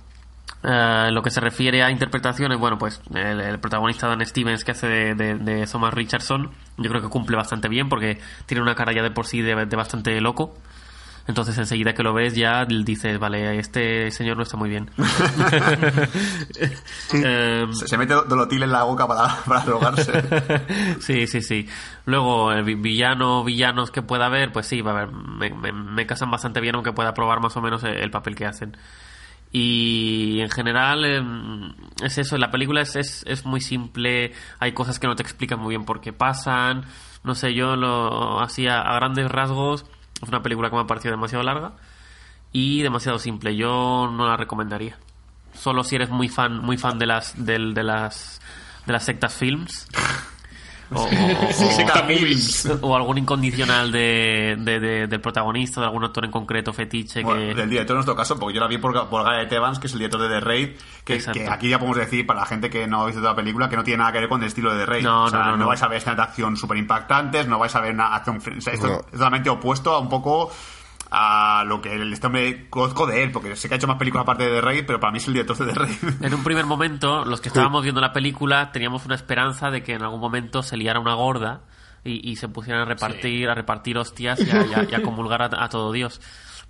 [0.62, 4.72] eh, lo que se refiere a interpretaciones, bueno, pues el, el protagonista Dan Stevens que
[4.72, 9.03] hace de, Thomas Richardson, yo creo que cumple bastante bien porque tiene una cara ya
[9.03, 10.55] de por sí de bastante loco.
[11.27, 14.91] Entonces enseguida que lo ves ya dices, vale, este señor no está muy bien.
[17.12, 20.12] Em, Se, se mete dolotil en la boca para, para drogarse.
[21.01, 21.68] sí, sí, sí.
[22.07, 25.72] Luego, el vi- villano, villanos que pueda haber, pues sí, va a haber, me, me-
[25.72, 28.77] me casan bastante bien aunque pueda probar más o menos el, el papel que hacen.
[29.53, 34.99] Y en general em, es eso, la película es, es, es muy simple, hay cosas
[34.99, 36.85] que no te explican muy bien por qué pasan,
[37.22, 39.87] no sé, yo lo hacía a grandes rasgos,
[40.25, 41.72] es una película que me ha parecido demasiado larga
[42.53, 44.97] y demasiado simple, yo no la recomendaría.
[45.55, 48.41] Solo si eres muy fan, muy fan de las, del- de las,
[48.87, 49.87] de las sectas films.
[50.93, 52.68] O, o- movies.
[52.82, 57.22] o algún incondicional de, de- de- del protagonista, de algún actor en concreto, fetiche.
[57.22, 57.55] Bueno, que...
[57.55, 59.93] del director en nuestro caso, porque yo la vi por, por Gareth Evans, que es
[59.93, 60.68] el director de The Raid,
[61.05, 63.68] que, aquí ya podemos decir, para la gente que no ha visto toda la película,
[63.68, 65.05] que no tiene nada que ver con el estilo de The Raid.
[65.05, 65.66] No, o sea, no, no, no.
[65.68, 68.37] vais a ver escenas de acción súper impactantes, no vais a ver una acción...
[68.37, 68.95] o sea, esto No.
[69.01, 70.51] es totalmente opuesto a un poco
[71.16, 73.98] a lo que el- este hombre conozco de él, porque sé que ha hecho más
[73.98, 76.22] películas aparte de The Raid, pero para mí es el director de The Raid.
[76.24, 79.92] En un primer momento, los que estábamos viendo la película teníamos una esperanza de que
[79.92, 81.60] en algún momento se liara una gorda
[82.02, 85.02] y, y se pusieran a repartir, a repartir hostias y a, y a- y a
[85.02, 86.20] comulgar a, a todo Dios.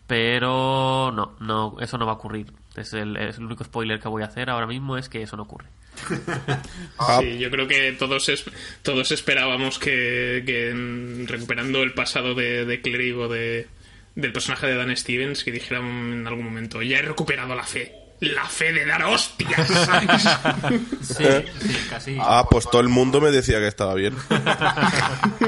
[0.07, 2.53] Pero no, no, eso no va a ocurrir.
[2.77, 5.37] Es el, es el único spoiler que voy a hacer ahora mismo es que eso
[5.37, 5.67] no ocurre.
[6.99, 8.45] Ah, Sí, yo creo que todos es-
[8.83, 13.67] todos esperábamos que, que, recuperando el pasado de, de clérigo de,
[14.15, 17.95] del personaje de Dan Stevens, que dijeran en algún momento, ya he recuperado la fe.
[18.21, 19.69] La fe de dar hostias.
[21.03, 21.25] Sí,
[21.61, 22.17] sí, casi.
[22.21, 24.15] Ah, pues todo el mundo me decía que estaba bien.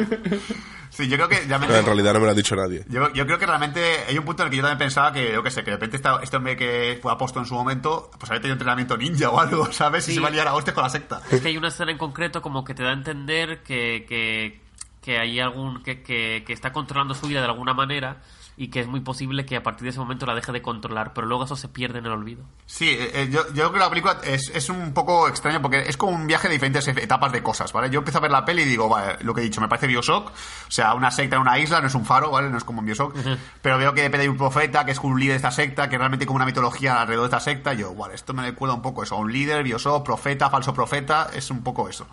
[0.90, 1.66] sí, yo creo que ya me...
[1.66, 2.84] Pero en realidad no me lo ha dicho nadie.
[2.88, 5.32] Yo, yo creo que realmente hay un punto en el que yo también pensaba que,
[5.32, 8.10] yo qué sé, que de repente esta- este hombre que fue aposto en su momento,
[8.18, 10.04] pues había tenido entrenamiento ninja o algo, ¿sabes?
[10.08, 10.14] Y Sí.
[10.16, 11.22] se va a liar a hostias con la secta.
[11.30, 14.60] Es que hay una escena en concreto como que te da a entender que, que,
[15.02, 18.18] que hay algún que, que, que está controlando su vida de alguna manera
[18.56, 21.12] y que es muy posible que a partir de ese momento la deje de controlar,
[21.12, 22.44] pero luego eso se pierde en el olvido.
[22.64, 25.80] Sí, eh, eh, yo, yo creo que la película es, es un poco extraño porque
[25.80, 27.90] es como un viaje de diferentes etapas de cosas, ¿vale?
[27.90, 29.86] Yo empiezo a ver la peli y digo, vale, lo que he dicho, me parece
[29.86, 32.48] Bioshock, o sea, una secta en una isla, no es un faro, ¿vale?
[32.48, 33.14] No es como en Bioshock,
[33.60, 35.98] pero veo que depende de un profeta, que es un líder de esta secta, que
[35.98, 38.74] realmente hay como una mitología alrededor de esta secta, y yo, vale, esto me recuerda
[38.74, 42.06] un poco eso, a un líder, Bioshock, profeta, falso profeta, es un poco eso.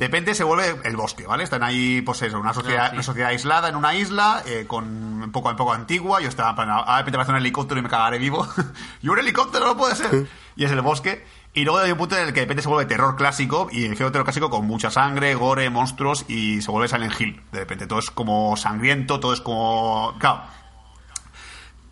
[0.00, 1.44] De repente se vuelve el bosque, ¿vale?
[1.44, 2.94] Están ahí, pues eso, una sociedad, sí.
[2.94, 6.22] una sociedad aislada en una isla, eh, con un poco, un poco antigua.
[6.22, 8.48] Yo estaba, ah, de repente aparece un helicóptero y me cagaré vivo.
[9.02, 10.26] y un helicóptero no puede ser.
[10.56, 11.22] Y es el bosque.
[11.52, 13.84] Y luego hay un punto en el que de repente se vuelve terror clásico, y
[13.84, 17.42] el terror clásico con mucha sangre, gore, monstruos, y se vuelve Silent Hill.
[17.52, 20.14] De repente todo es como sangriento, todo es como...
[20.18, 20.44] Claro,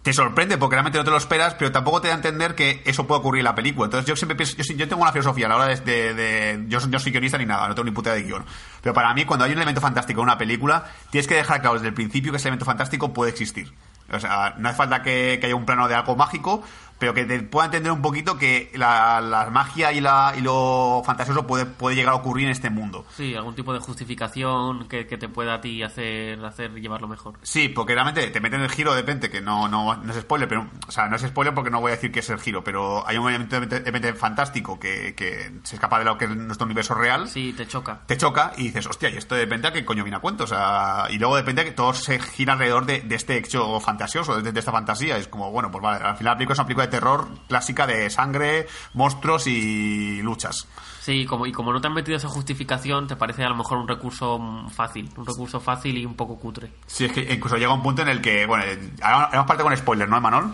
[0.08, 2.82] te sorprende porque realmente no te lo esperas, pero tampoco te da a entender que
[2.86, 3.84] eso puede ocurrir en la película.
[3.84, 6.80] Entonces yo siempre pienso, yo, yo tengo una filosofía a la hora de, de- yo,
[6.86, 8.42] no soy guionista ni nada, no tengo ni puta de guion.
[8.80, 11.74] Pero para mí cuando hay un elemento fantástico en una película, tienes que dejar claro
[11.74, 13.70] desde el principio que ese elemento fantástico puede existir.
[14.10, 16.62] O sea, no hace falta que, que haya un plano de algo mágico,
[16.98, 21.02] pero que te pueda entender un poquito que la, la magia y, la, y lo
[21.04, 23.04] fantasioso puede, puede llegar a ocurrir en este mundo.
[23.16, 27.34] Sí, algún tipo de justificación que, que te pueda a ti hacer, hacer llevarlo mejor.
[27.42, 30.48] Sí, porque realmente te meten el giro de repente, que no, no, no es spoiler,
[30.48, 32.64] pero, o sea, no es spoiler porque no voy a decir que es el giro,
[32.64, 36.30] pero hay un elemento de repente fantástico que, que se escapa de lo que es
[36.30, 37.28] nuestro universo real.
[37.28, 38.00] Sí, te choca.
[38.06, 40.44] Te choca y dices, hostia, y esto de repente a qué coño viene a cuento,
[40.44, 43.78] o sea, y luego de repente que todo se gira alrededor de, de este hecho
[43.80, 45.16] fantasioso, de, de esta fantasía.
[45.16, 47.86] Es como, bueno, pues vale, al final la película es una película de terror clásica
[47.86, 50.66] de sangre, monstruos y luchas.
[51.00, 53.78] Sí, como, y como no te han metido esa justificación, te parece a lo mejor
[53.78, 54.38] un recurso
[54.74, 55.08] fácil.
[55.16, 56.70] Un recurso fácil y un poco cutre.
[56.86, 59.74] Sí, es que incluso llega un punto en el que, bueno, eh, hagamos parte con
[59.76, 60.46] spoiler, ¿no, Emanuel?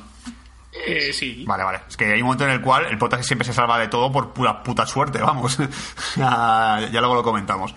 [0.86, 1.44] Eh, sí.
[1.46, 1.80] Vale, vale.
[1.88, 4.12] Es que hay un momento en el cual el prota siempre se salva de todo
[4.12, 5.56] por pura puta suerte, vamos.
[6.16, 7.74] ya, ya luego lo comentamos.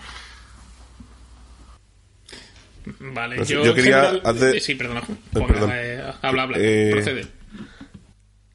[3.00, 5.02] Vale, No sé, yo, yo quería general- hacer- eh, Sí, perdona.
[5.32, 5.70] Perdón.
[5.74, 6.56] eh, habla, habla.
[6.60, 7.26] Eh, Procede.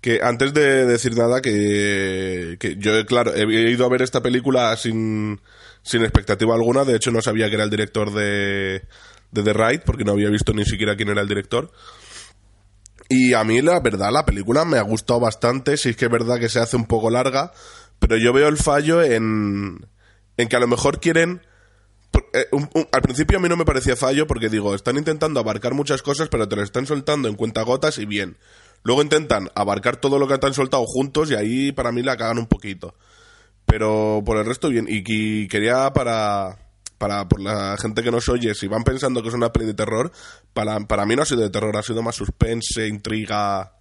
[0.04, 4.76] Que antes de decir nada, que, que yo, claro, he ido a ver esta película
[4.76, 5.40] sin,
[5.82, 6.84] sin expectativa alguna.
[6.84, 8.84] De hecho, no sabía que era el director de,
[9.32, 11.72] de The Raid, porque no había visto ni siquiera quién era el director.
[13.08, 15.78] Y a mí, la verdad, la película me ha gustado bastante.
[15.78, 17.54] Sí es que es verdad que se hace un poco larga,
[18.00, 19.88] pero yo veo el fallo en,
[20.36, 21.44] en que a lo mejor quieren...
[22.34, 22.48] eh,
[22.92, 26.28] al principio a mí no me parecía fallo porque digo, están intentando abarcar muchas cosas,
[26.28, 28.36] pero te lo están soltando en cuentagotas y bien.
[28.84, 32.18] Luego intentan abarcar todo lo que te han soltado juntos y ahí para mí la
[32.18, 32.96] cagan un poquito.
[33.66, 34.88] Pero por el resto bien.
[34.90, 36.58] Y, y quería para,
[36.98, 39.74] para por la gente que nos oye, si van pensando que es una peli de
[39.74, 40.12] terror,
[40.54, 43.72] para, para mí no ha sido de terror, ha sido más suspense, intriga.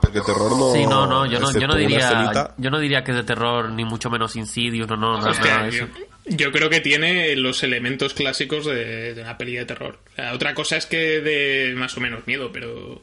[0.00, 0.72] Porque terror no.
[0.72, 3.70] Sí, no, no, yo no, yo no diría, yo no diría que es de terror,
[3.70, 5.94] ni mucho menos Insidious, no, no, no, Hostia, nada de yo, eso.
[6.26, 9.98] yo creo que tiene los elementos clásicos de, de una peli de terror.
[10.12, 13.02] O sea, otra cosa es que de más o menos miedo, pero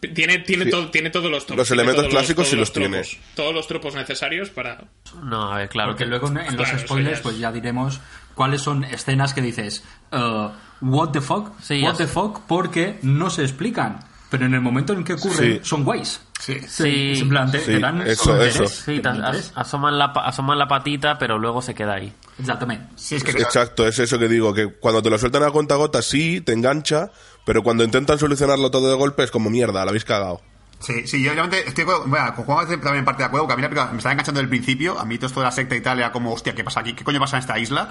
[0.00, 0.70] tiene tiene Sí.
[0.70, 3.02] todo tiene todos los tropos, Los elementos todos clásicos todos sí los tiene.
[3.02, 4.84] tropos, todos los tropos necesarios para
[5.22, 7.38] No, a ver, claro Porque que luego en, en los Claro, spoilers ya es- pues
[7.38, 8.00] ya diremos
[8.34, 9.82] cuáles son escenas que dices
[10.12, 10.48] uh,
[10.82, 14.00] what the fuck, Sí, what the fuck, porque no se explican.
[14.28, 15.60] Pero en el momento en que ocurren Sí.
[15.62, 16.20] son guays.
[16.40, 16.58] Sí.
[16.68, 17.12] Sí.
[17.20, 18.66] en plan, te, Sí, te dan eso, eso.
[18.66, 22.12] Sí, te as- asoman la, pa- asoman la patita, pero luego se queda ahí.
[22.38, 22.88] Exactamente.
[22.96, 25.76] Sí, es que Exacto, es eso que digo, que cuando te lo sueltan a cuenta
[25.76, 27.10] gota sí, te engancha,
[27.44, 30.40] pero cuando intentan solucionarlo todo de golpe es como mierda, la habéis cagado.
[30.80, 33.52] Sí, sí, yo realmente estoy con, bueno, con Juan también en parte de acuerdo, que
[33.54, 35.44] a mí la película me estaba enganchando desde el principio, a mí todo esto de
[35.46, 36.92] la secta y tal era como, hostia, ¿qué pasa aquí?
[36.94, 37.90] ¿Qué coño pasa en esta isla?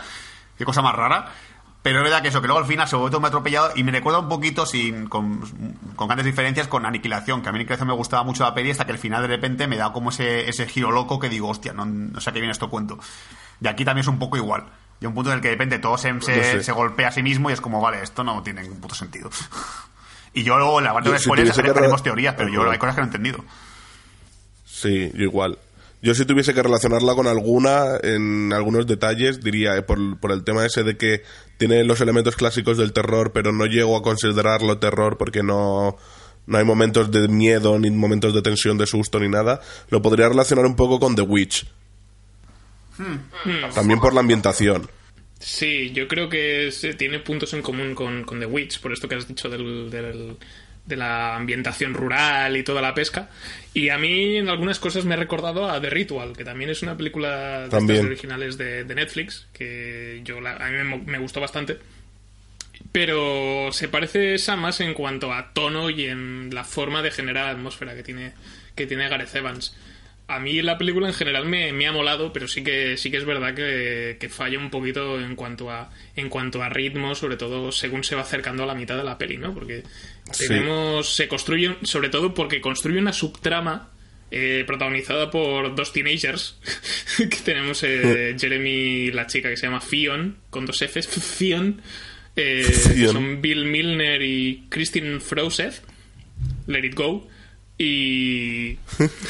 [0.58, 1.32] Qué cosa más rara.
[1.86, 3.84] Pero es verdad que eso, que luego al final se vuelve todo muy atropellado y
[3.84, 5.40] me recuerda un poquito, sin, con,
[5.96, 8.88] con grandes diferencias, con Aniquilación, que a mí Aniquilación me gustaba mucho la peli hasta
[8.88, 11.74] que al final de repente me da como ese, ese giro loco que digo, hostia,
[11.74, 12.98] no, no sé a qué viene esto cuento.
[13.62, 14.66] Y aquí también es un poco igual.
[15.00, 16.20] Y un punto en el que de repente todo se,
[16.64, 19.30] se, golpea a sí mismo y es como, vale, esto no tiene ningún puto sentido.
[20.34, 22.96] y yo luego en la parte de si spoilers haremos teorías, pero yo hay cosas
[22.96, 23.46] que no he entendido.
[24.66, 25.60] Sí, yo igual.
[26.06, 30.44] Yo si tuviese que relacionarla con alguna, en algunos detalles, diría, eh, por, por el
[30.44, 31.24] tema ese de que
[31.58, 35.98] tiene los elementos clásicos del terror, pero no llego a considerarlo terror porque no,
[36.46, 40.30] no hay momentos de miedo, ni momentos de tensión, de susto, ni nada, lo podría
[40.30, 41.66] relacionar un poco con The Witch.
[43.74, 44.88] También por la ambientación.
[45.40, 49.08] Sí, yo creo que se tiene puntos en común con, con The Witch, por esto
[49.10, 50.38] que has dicho del, del-
[50.86, 53.30] de la ambientación rural y toda la pesca.
[53.74, 56.82] Y a mí en algunas cosas me ha recordado a The Ritual, que también es
[56.84, 57.96] una película de También.
[57.98, 61.78] estas originales de, de Netflix, que yo la- a mí me, me gustó bastante.
[62.92, 67.48] Pero se parece esa más en cuanto a tono y en la forma de generar
[67.50, 68.34] atmósfera que tiene,
[68.76, 69.76] que tiene Gareth Evans.
[70.28, 73.18] a mí la película en general me, me ha molado, pero sí que sí que
[73.18, 77.38] es verdad que, que falla un poquito en cuanto a en cuanto a ritmo, sobre
[77.38, 79.54] todo según se va acercando a la mitad de la peli, ¿no?
[79.54, 79.84] Porque
[80.32, 80.48] Sí.
[80.48, 83.92] tenemos se construye sobre todo porque construye una subtrama
[84.32, 86.58] eh, protagonizada por dos teenagers
[87.18, 91.08] que tenemos eh, Jeremy la chica que se llama Fion con dos Fs
[91.38, 91.82] Fion
[92.36, 93.14] eh, que Fion.
[93.14, 95.84] son Bill Milner y Christine Froseth
[96.66, 97.28] Let It Go
[97.78, 98.80] y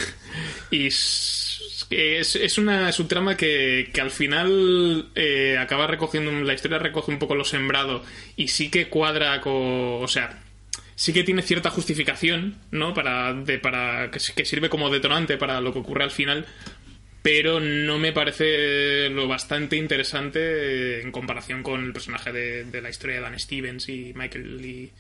[0.72, 5.12] y es, es, una subtrama que, que al final
[5.60, 8.04] acaba recogiendo la historia recoge un poco lo sembrado
[8.38, 10.45] y sí que cuadra con o sea
[10.96, 15.60] sí que tiene cierta justificación no para de, para que, que sirve como detonante para
[15.62, 16.46] lo que ocurre al final
[17.22, 22.90] pero no me parece lo bastante interesante en comparación con el personaje de, de la
[22.92, 24.92] historia de Dan Stevens y Michael y,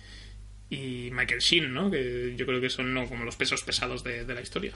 [0.75, 1.91] y Michael Sheen, ¿no?
[1.91, 3.05] Que yo creo que son ¿no?
[3.05, 4.73] como los pesos pesados de, de la historia.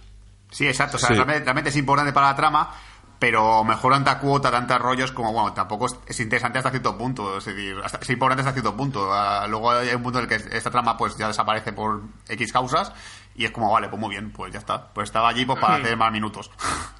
[0.52, 0.98] Sí, exacto.
[0.98, 1.14] O sea, Sí.
[1.16, 2.72] realmente, realmente es importante para la trama,
[3.20, 7.38] pero mejor tanta cuota, tantos rollos como, bueno, tampoco es, es interesante hasta cierto punto.
[7.38, 9.14] Es decir, hasta- es importante hasta cierto punto.
[9.14, 12.52] Ah, luego hay un punto en el que esta trama pues ya desaparece por X
[12.54, 12.94] causas
[13.36, 14.88] y es como, vale, pues muy bien, pues ya está.
[14.94, 15.82] Pues estaba allí pues, para Hmm.
[15.82, 16.50] hacer más minutos.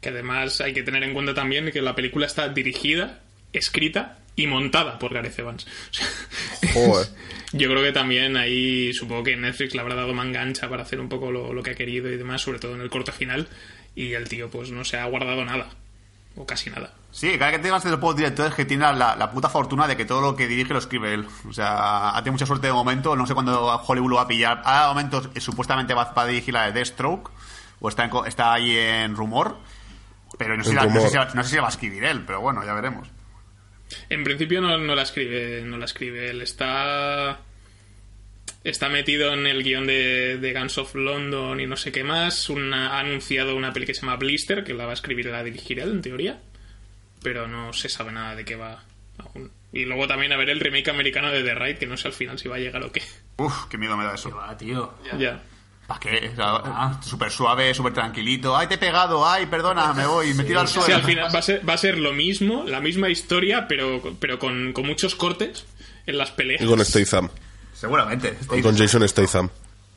[0.00, 3.18] Que además hay que tener en cuenta también que la película está dirigida,
[3.52, 5.66] escrita y montada por Gareth Evans.
[6.72, 7.08] Joder.
[7.52, 11.00] Yo creo que también ahí supongo que Netflix le habrá dado manga ancha para hacer
[11.00, 13.48] un poco lo, lo que ha querido y demás, sobre todo en el corte final.
[14.00, 15.70] Y el tío pues no se ha guardado nada.
[16.36, 16.92] O casi nada.
[17.10, 20.04] Sí, cada que tengas de los directores que tiene la, la puta fortuna de que
[20.04, 21.26] todo lo que dirige lo escribe él.
[21.48, 23.16] O sea, ha tenido mucha suerte de momento.
[23.16, 24.62] No sé cuándo Hollywood lo va a pillar.
[24.64, 27.30] Ahora de momento eh, supuestamente va, a dirigir la de Deathstroke.
[27.80, 29.58] O está, en co- está ahí en rumor.
[30.38, 31.10] Pero no sé, si En la- no, sé rumor.
[31.10, 33.08] si, la- no sé si la va a escribir él, pero bueno, ya veremos.
[34.08, 36.30] En principio no, no la escribe, no la escribe.
[36.30, 37.40] Él está.
[38.68, 42.48] Está metido en el guion de, de Guns of London y no sé qué más.
[42.50, 45.30] Una- ha anunciado una peli que se llama Blister, que la va a escribir y
[45.30, 46.40] la dirigirá él, en teoría.
[47.22, 48.82] Pero no se sabe nada de qué va
[49.18, 49.50] aún.
[49.72, 52.14] Y luego también a ver el remake americano de The Raid, que no sé al
[52.14, 53.02] final si va a llegar o qué.
[53.38, 54.30] Uf, qué miedo me da eso.
[54.34, 54.94] Va, tío.
[55.18, 55.42] Ya.
[55.86, 56.30] ¿Para qué?
[56.32, 58.54] O sea, Súper suave, súper tranquilito.
[58.56, 59.26] ¡Ay, te he pegado!
[59.26, 59.92] ¡Ay, perdona!
[59.94, 60.96] Me voy, me tiro al Sí, suelo.
[60.96, 64.38] al final va a ser, va a ser lo mismo, la misma historia, pero, pero
[64.38, 65.66] con, con muchos cortes
[66.06, 66.60] en las peleas.
[66.62, 67.30] Y con Statham.
[67.78, 68.36] Seguramente.
[68.56, 69.48] Y con Jason Statham.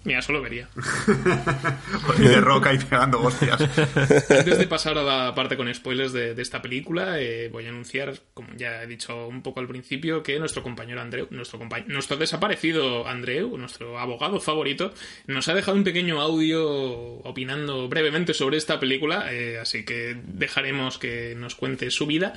[0.04, 0.68] Mira, eso lo vería.
[2.18, 3.62] Y de roca y pegando hostias.
[4.30, 7.70] Antes de pasar a la parte con spoilers de, de esta película, eh, voy a
[7.70, 11.86] anunciar, como ya he dicho un poco al principio, que nuestro compañero Andreu, nuestro, compañ-
[11.86, 14.92] nuestro desaparecido Andreu, nuestro abogado favorito,
[15.28, 20.98] nos ha dejado un pequeño audio opinando brevemente sobre esta película, eh, así que dejaremos
[20.98, 22.34] que nos cuente su vida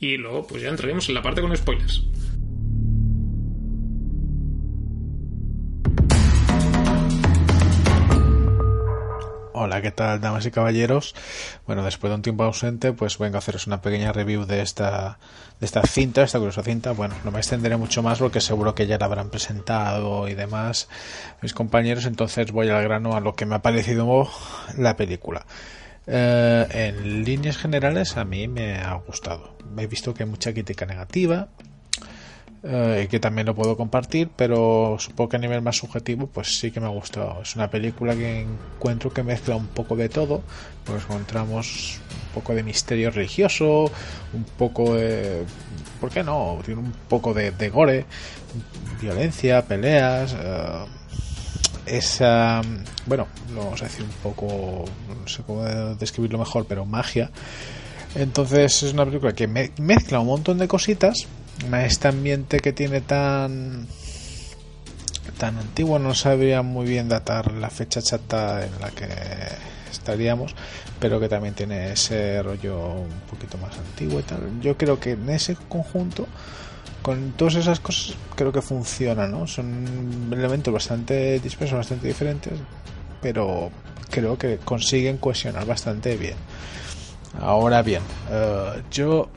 [0.00, 2.02] y luego pues ya entraremos en la parte con spoilers.
[9.58, 11.14] Hola, ¿qué tal, damas y caballeros?
[11.66, 15.18] Bueno, después de un tiempo ausente, pues vengo a haceros una pequeña review de esta,
[15.58, 16.92] de esta cinta, esta curiosa cinta.
[16.92, 20.90] Bueno, no me extenderé mucho más porque seguro que ya la habrán presentado y demás
[21.40, 24.28] mis compañeros, entonces voy al grano a lo que me ha parecido
[24.76, 25.46] la película.
[26.06, 29.56] Eh, en líneas generales, a mí me ha gustado.
[29.78, 31.48] He visto que hay mucha crítica negativa,
[32.68, 36.70] eh, que también lo puedo compartir, pero supongo que a nivel más subjetivo, pues sí
[36.70, 37.40] que me ha gustado.
[37.42, 40.42] Es una película que encuentro que mezcla un poco de todo,
[40.84, 41.98] pues encontramos
[42.28, 43.90] un poco de misterio religioso,
[44.32, 45.44] un poco de.
[46.00, 46.58] ¿Por qué no?
[46.64, 48.04] Tiene un poco de, gore,
[49.00, 50.34] violencia, peleas.
[50.38, 50.84] eh,
[51.86, 52.62] esa.
[53.06, 54.84] Bueno, lo vamos a decir un poco.
[55.20, 55.62] No sé cómo
[55.94, 57.30] describirlo mejor, pero magia.
[58.14, 61.26] Entonces es una película que me- mezcla un montón de cositas.
[61.72, 63.86] Este ambiente que tiene tan
[65.38, 69.08] tan antiguo no sabría muy bien datar la fecha exacta en la que
[69.90, 70.54] estaríamos,
[70.98, 74.60] pero que también tiene ese rollo un poquito más antiguo y tal.
[74.60, 76.26] Yo creo que en ese conjunto
[77.02, 79.46] con todas esas cosas creo que funciona, ¿no?
[79.46, 82.54] Son elementos bastante dispersos, bastante diferentes,
[83.20, 83.70] pero
[84.10, 86.36] creo que consiguen cohesionar bastante bien.
[87.40, 89.28] Ahora bien, eh, yo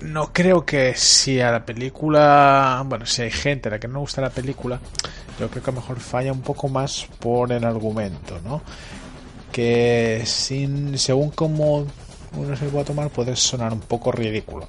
[0.00, 3.94] no creo que si a la película, bueno, si hay gente a la que no
[3.94, 4.80] le gusta la película,
[5.38, 8.62] yo creo que a lo mejor falla un poco más por el argumento, ¿no?
[9.52, 11.86] Que sin, según como
[12.36, 14.68] uno se lo pueda tomar, puede sonar un poco ridículo,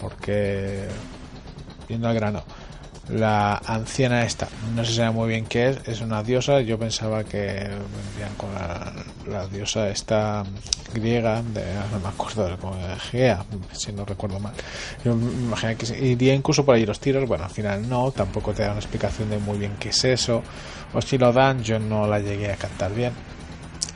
[0.00, 0.88] porque
[1.88, 2.44] yendo al grano,
[3.08, 7.24] la anciana esta, no se sabe muy bien qué es, es una diosa, yo pensaba
[7.24, 8.92] que vendrían con la,
[9.26, 10.44] la diosa esta
[10.92, 12.76] griega, de, no me acuerdo, como
[13.10, 14.52] Gea, si no recuerdo mal.
[15.04, 18.52] Yo me imaginé que iría incluso por ahí los tiros, bueno, al final no, tampoco
[18.52, 20.42] te da una explicación de muy bien qué es eso,
[20.92, 23.12] o si lo dan, yo no la llegué a cantar bien.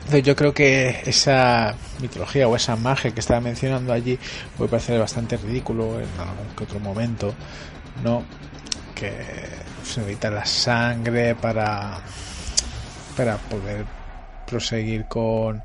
[0.05, 4.19] Entonces, yo creo que esa mitología o esa magia que estaba mencionando allí
[4.57, 7.33] puede parecer bastante ridículo en algún que otro momento,
[8.03, 8.23] ¿no?
[8.95, 9.11] Que
[9.83, 11.99] se necesita la sangre para
[13.17, 13.85] para poder
[14.47, 15.61] proseguir con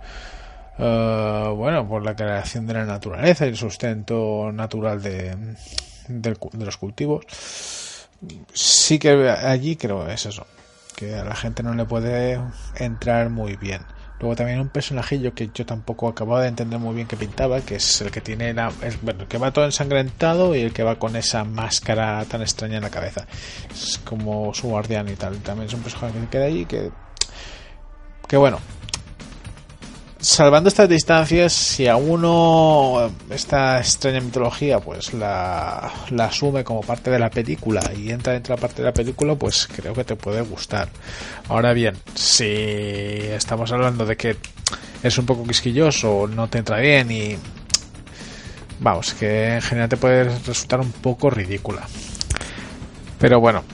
[0.79, 6.65] eh, bueno por la creación de la naturaleza y el sustento natural de, cu- de
[6.65, 7.25] los cultivos.
[8.53, 10.47] Sí que allí creo es eso
[10.97, 12.41] que a la gente no le puede
[12.77, 13.83] entrar muy bien
[14.21, 17.77] luego también un personajillo que yo tampoco acababa de entender muy bien que pintaba que
[17.77, 20.99] es el que tiene la, bueno, el que va todo ensangrentado y el que va
[20.99, 23.27] con esa máscara tan extraña en la cabeza.
[23.71, 25.39] Es como su guardián y tal.
[25.39, 26.91] También es un personaje que queda allí que
[28.27, 28.61] que bueno
[30.21, 37.11] salvando estas distancias, si a uno esta extraña mitología pues la, la asume como parte
[37.11, 40.05] de la película y entra dentro de la parte de la película, pues creo que
[40.05, 40.89] te puede gustar.
[41.49, 44.37] Ahora bien, si estamos hablando de que
[45.03, 47.39] es un poco quisquilloso, no te entra bien y
[48.81, 51.83] vamos, que en general te puede resultar un poco ridícula.
[53.19, 53.65] Pero bueno,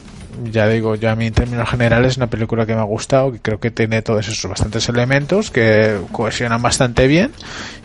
[0.44, 3.32] ya digo, yo a mí en términos generales es una película que me ha gustado,
[3.32, 7.32] que creo que tiene todos esos bastantes elementos que cohesionan bastante bien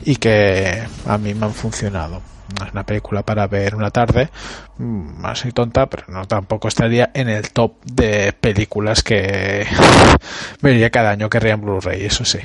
[0.06, 2.22] y que a mí me han funcionado.
[2.66, 4.30] Es una película para ver una tarde,
[4.78, 9.68] mm, así tonta, pero no tampoco estaría en el top de películas que
[10.62, 12.40] vería cada año que en Blu-ray, eso sí.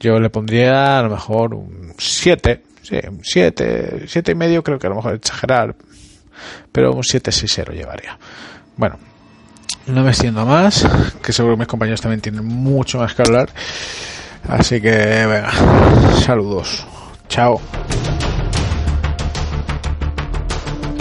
[0.00, 4.78] Yo le pondría a lo mejor un 7, sí, un 7, 7 y medio creo
[4.78, 5.74] que a lo mejor exagerar,
[6.72, 8.18] pero un 7 sí se lo llevaría.
[8.76, 8.98] Bueno,
[9.86, 10.86] no me extiendo más,
[11.22, 13.50] que seguro que mis compañeros también tienen mucho más que hablar.
[14.48, 15.50] Así que, venga,
[16.20, 16.86] saludos.
[17.28, 17.60] Chao.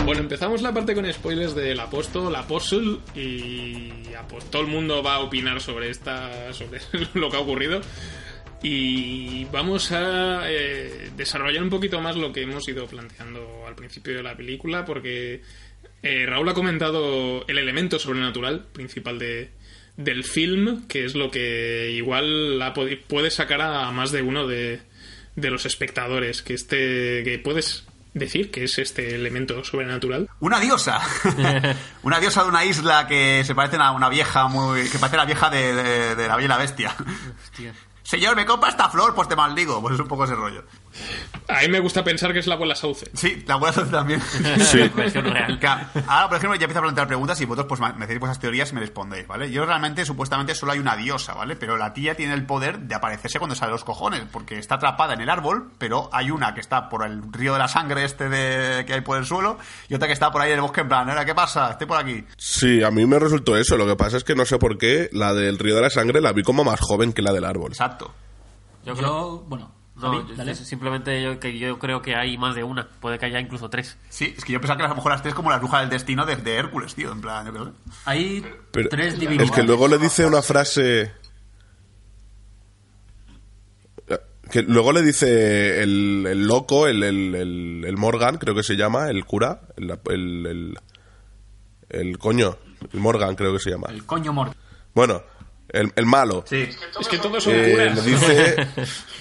[0.06, 3.92] Bueno, empezamos la parte con spoilers del apóstol, apóstol, y
[4.52, 6.80] todo el mundo va a opinar sobre esta, sobre
[7.16, 7.82] lo que ha ocurrido.
[8.62, 14.16] Y vamos a eh, desarrollar un poquito más lo que hemos ido planteando al principio
[14.16, 15.42] de la película, porque
[16.06, 19.52] eh, Raúl ha comentado el elemento sobrenatural principal de,
[19.98, 24.82] del film, que es lo que igual la puede sacar a más de uno de,
[25.36, 30.30] de los espectadores, que este que puedes decir que es este elemento sobrenatural.
[30.40, 31.02] Una diosa.
[32.04, 34.88] una diosa de una isla que se parece a una vieja muy.
[34.90, 36.96] que parece la vieja de, de- de la Bella y la Bestia.
[38.04, 39.82] Señor, me compra esta flor, pues te maldigo.
[39.82, 40.64] Pues es un poco ese rollo.
[41.48, 43.06] A mí me gusta pensar que es la abuela Sauce.
[43.14, 44.22] Sí, la abuela Sauce también.
[44.66, 44.90] Sí.
[44.96, 45.60] Versión real.
[45.60, 48.40] Claro, Ahora, por ejemplo, ya empiezo a plantear preguntas y vosotros pues me decís vuestras
[48.40, 49.52] teorías y me respondéis, ¿vale?
[49.52, 51.56] Yo realmente, supuestamente, solo hay una diosa, ¿vale?
[51.56, 55.14] Pero la tía tiene el poder de aparecerse cuando sale los cojones, porque está atrapada
[55.14, 58.28] en el árbol, pero hay una que está por el río de la sangre este
[58.30, 58.86] de...
[58.86, 59.58] que hay por el suelo
[59.90, 61.72] y otra que está por ahí en el bosque en plan, "Ahora, ¿qué pasa?
[61.72, 62.24] Estoy por aquí.
[62.38, 63.78] Sí, a mí me resultó eso.
[63.78, 66.22] Lo que pasa es que no sé por qué la del Río de la Sangre
[66.22, 67.72] la vi como más joven que la del árbol.
[67.72, 68.14] Exacto.
[68.86, 72.54] Yo creo- Yo, bueno, No, yo- yo simplemente yo, que yo creo que hay más
[72.54, 72.88] de una.
[73.00, 73.98] Puede que haya incluso tres.
[74.10, 75.90] Sí, es que yo pensaba que a lo mejor las tres como la bruja del
[75.90, 77.74] destino de, de Hércules, tío, en plan, yo creo.
[78.04, 79.52] Hay Pero tres divinidades.
[79.52, 81.14] es que luego le dice una frase.
[84.52, 88.76] Que luego le dice el, el loco, el, el, el- el Morgan, creo que se
[88.76, 90.80] llama, el cura, el, el, el,
[91.90, 92.56] el coño,
[92.94, 93.88] el Morgan creo que se llama.
[93.90, 94.52] El coño mor.
[94.94, 95.24] Bueno,
[95.70, 96.44] el, el malo.
[96.48, 96.68] Sí.
[97.00, 98.06] Es que todos son Eh, curas.
[98.06, 98.68] le dice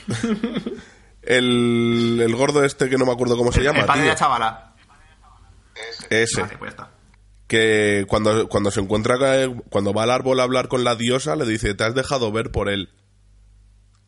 [1.22, 4.14] el, el gordo este que no me acuerdo cómo se llama, el padre de la
[4.14, 4.74] chavala.
[6.10, 6.42] Ese.
[6.42, 6.90] Vale, pues está.
[7.46, 11.34] que cuando, cuando se encuentra ca- cuando va al árbol a hablar con la diosa
[11.36, 12.90] le dice te has dejado ver por él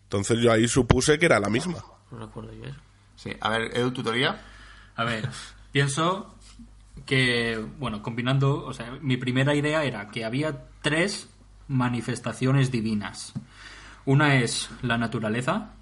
[0.05, 2.77] entonces yo ahí supuse que era la misma No recuerdo yo eso.
[3.17, 4.41] Sí, a ver, Edu, tu teoría.
[4.95, 5.29] A ver,
[5.73, 6.35] pienso
[7.07, 11.29] que, bueno, combinando, o sea, mi primera idea era que había tres
[11.69, 13.33] manifestaciones divinas.
[14.05, 15.73] Una es la naturaleza,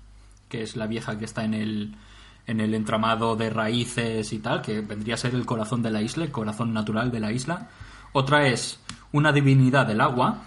[0.48, 1.96] que es la vieja que está en el,
[2.46, 6.02] en el entramado de raíces y tal, que vendría a ser el corazón de la
[6.02, 7.68] isla, el corazón natural de la isla.
[8.12, 8.80] Otra es
[9.12, 10.42] una divinidad del agua,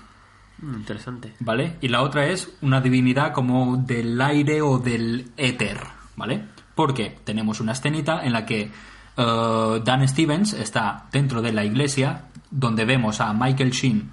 [0.61, 1.33] Mm, interesante.
[1.39, 1.77] ¿vale?
[1.81, 5.79] Y la otra es una divinidad como del aire o del éter,
[6.15, 6.45] ¿vale?
[6.73, 8.71] Porque tenemos una escenita en la que
[9.17, 14.09] eh, Dan Stevens está dentro de la iglesia, donde vemos a Michael Sheen,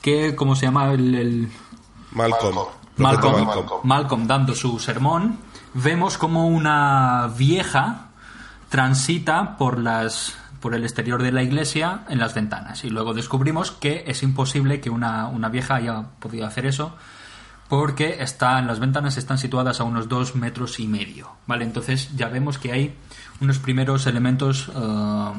[0.00, 0.92] que, ¿cómo se llama?
[0.92, 1.48] El, el-
[2.12, 2.56] Malcolm
[2.96, 3.80] Malcolm, Profeta Malcolm.
[3.84, 5.38] Malcolm dando su sermón,
[5.74, 8.08] vemos como una vieja
[8.68, 13.72] transita por las por el exterior de la iglesia en las ventanas y luego descubrimos
[13.72, 16.94] que es imposible que una, una vieja haya podido hacer eso
[17.68, 21.64] porque está, las ventanas están situadas a unos dos metros y medio, ¿vale?
[21.64, 22.96] Entonces ya vemos que hay
[23.42, 25.32] unos primeros elementos eh,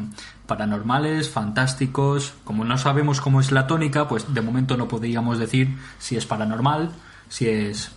[0.46, 2.34] paranormales, fantásticos.
[2.44, 6.26] Como no sabemos cómo es la tónica, pues de momento no podríamos decir si es
[6.26, 6.92] paranormal,
[7.30, 7.92] si es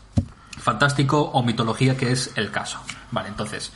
[0.59, 2.79] fantástico o mitología que es el caso.
[3.11, 3.73] Vale, entonces,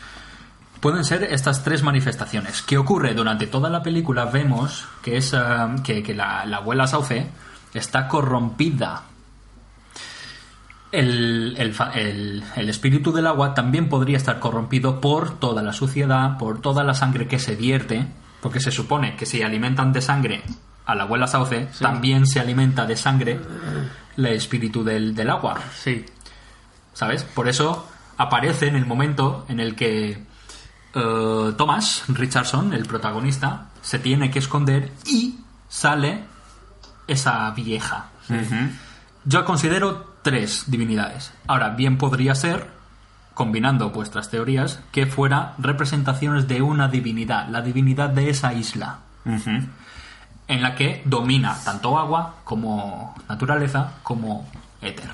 [0.80, 2.62] pueden ser estas tres manifestaciones.
[2.62, 3.12] ¿Qué ocurre?
[3.12, 5.34] Durante toda la película vemos que, es,
[5.84, 7.28] que, que la, la abuela Sauce
[7.74, 9.02] está corrompida.
[10.92, 16.36] El, el el- el espíritu del agua también podría estar corrompido por toda la suciedad,
[16.36, 18.06] por toda la sangre que se vierte,
[18.42, 20.42] porque se supone que si alimentan de sangre
[20.86, 23.38] a la abuela Sauce, también se alimenta de sangre
[24.16, 25.60] el espíritu del, del agua.
[25.78, 26.04] Sí.
[26.92, 27.22] ¿Sabes?
[27.22, 30.24] Por eso aparece en el momento en el que
[30.94, 35.36] eh, Thomas Richardson, el protagonista, se tiene que esconder y
[35.68, 36.24] sale
[37.06, 38.08] esa vieja.
[39.24, 41.32] Yo considero tres divinidades.
[41.46, 42.68] Ahora, bien podría ser,
[43.34, 50.62] combinando vuestras teorías, que fuera representaciones de una divinidad, la divinidad de esa isla, en
[50.62, 54.48] la que domina tanto agua como naturaleza como
[54.82, 55.10] éter.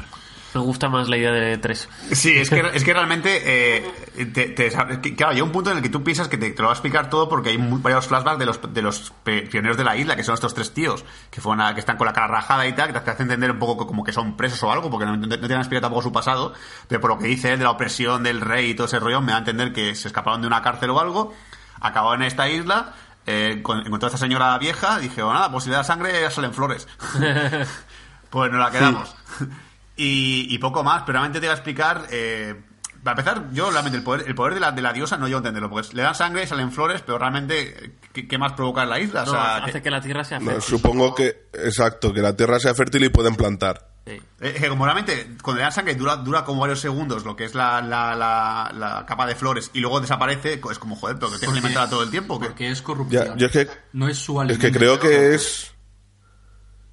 [0.57, 1.86] Me gusta más la idea de tres.
[2.12, 3.92] Sí, es que, es que realmente, eh,
[4.32, 4.70] te- te-
[5.14, 6.74] claro, hay un punto en el que tú piensas que te, te lo va a
[6.76, 10.16] explicar todo porque hay muy- varios flashbacks de los, de los pioneros de la isla,
[10.16, 12.72] que son estos tres tíos, que fueron a- que están con la cara rajada y
[12.72, 15.14] tal, que te hace entender un poco como que son presos o algo, porque no,
[15.16, 16.54] no, no tienen explicado tampoco su pasado,
[16.88, 19.20] pero por lo que dice él de la opresión del rey y todo ese rollo,
[19.20, 21.34] me da a entender que se escaparon de una cárcel o algo,
[21.82, 22.94] acabaron en esta isla,
[23.26, 26.18] eh, con- encontró a esta señora vieja, dije, oh, nada, pues si le da sangre
[26.18, 26.88] ya salen flores.
[28.30, 29.14] Pues nos la quedamos.
[29.97, 32.07] Y, y poco más, pero realmente te voy a explicar.
[32.11, 32.55] eh,
[33.03, 35.28] para empezar, yo realmente el poder, el poder de, la, de la diosa no a
[35.28, 38.99] entenderlo, porque le dan sangre, salen flores, pero realmente, ¿qué, qué más provoca en la
[38.99, 39.22] isla?
[39.22, 40.62] O No, sea, hace que- que la tierra sea No, fértil.
[40.64, 43.92] supongo que, exacto, que la tierra sea fértil y pueden plantar.
[44.09, 44.20] Sí.
[44.40, 47.44] eh, que como realmente cuando le dan sangre dura, dura como varios segundos lo que
[47.44, 51.30] es la, la, la, la capa de flores y luego desaparece, es como joder, pero
[51.30, 52.38] que te Porque- alimentada todo el tiempo.
[52.40, 53.24] que Porque es corrupción.
[53.24, 54.66] Ya, yo es que, no es su es alimento.
[54.66, 55.72] que creo que es.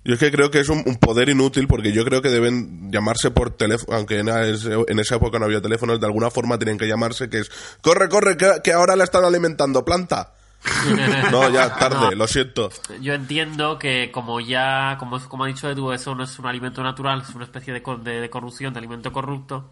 [0.05, 2.91] Yo es que creo que es un, un poder inútil porque yo creo que deben
[2.91, 6.57] llamarse por teléfono, aunque en, ese- en esa época no había teléfonos, de alguna forma
[6.57, 7.51] tienen que llamarse que es,
[7.81, 10.33] corre, corre, que, que ahora la están alimentando, planta.
[11.31, 12.11] No, ya, tarde, No.
[12.11, 12.69] lo siento.
[13.01, 16.83] Yo entiendo que como ya, como, como ha dicho Edu, eso no es un alimento
[16.83, 17.81] natural, es una especie de,
[18.19, 19.69] de corrupción, de alimento corrupto,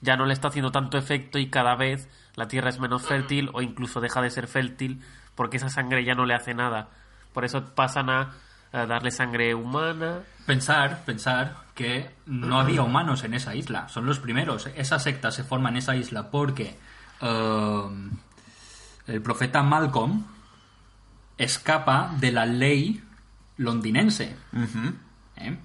[0.00, 3.50] ya no le está haciendo tanto efecto y cada vez la tierra es menos fértil
[3.52, 5.00] o incluso deja de ser fértil
[5.34, 6.88] porque esa sangre ya no le hace nada.
[7.32, 8.34] Por eso pasan a,
[8.72, 10.20] a darle sangre humana.
[10.46, 13.88] Pensar, pensar que no había humanos en esa isla.
[13.88, 14.68] Son los primeros.
[14.76, 16.76] Esa secta se forma en esa isla porque
[17.20, 17.82] eh,
[19.06, 20.24] el profeta Malcolm
[21.36, 23.02] escapa de la ley
[23.56, 24.36] londinense.
[25.36, 25.58] ¿Eh?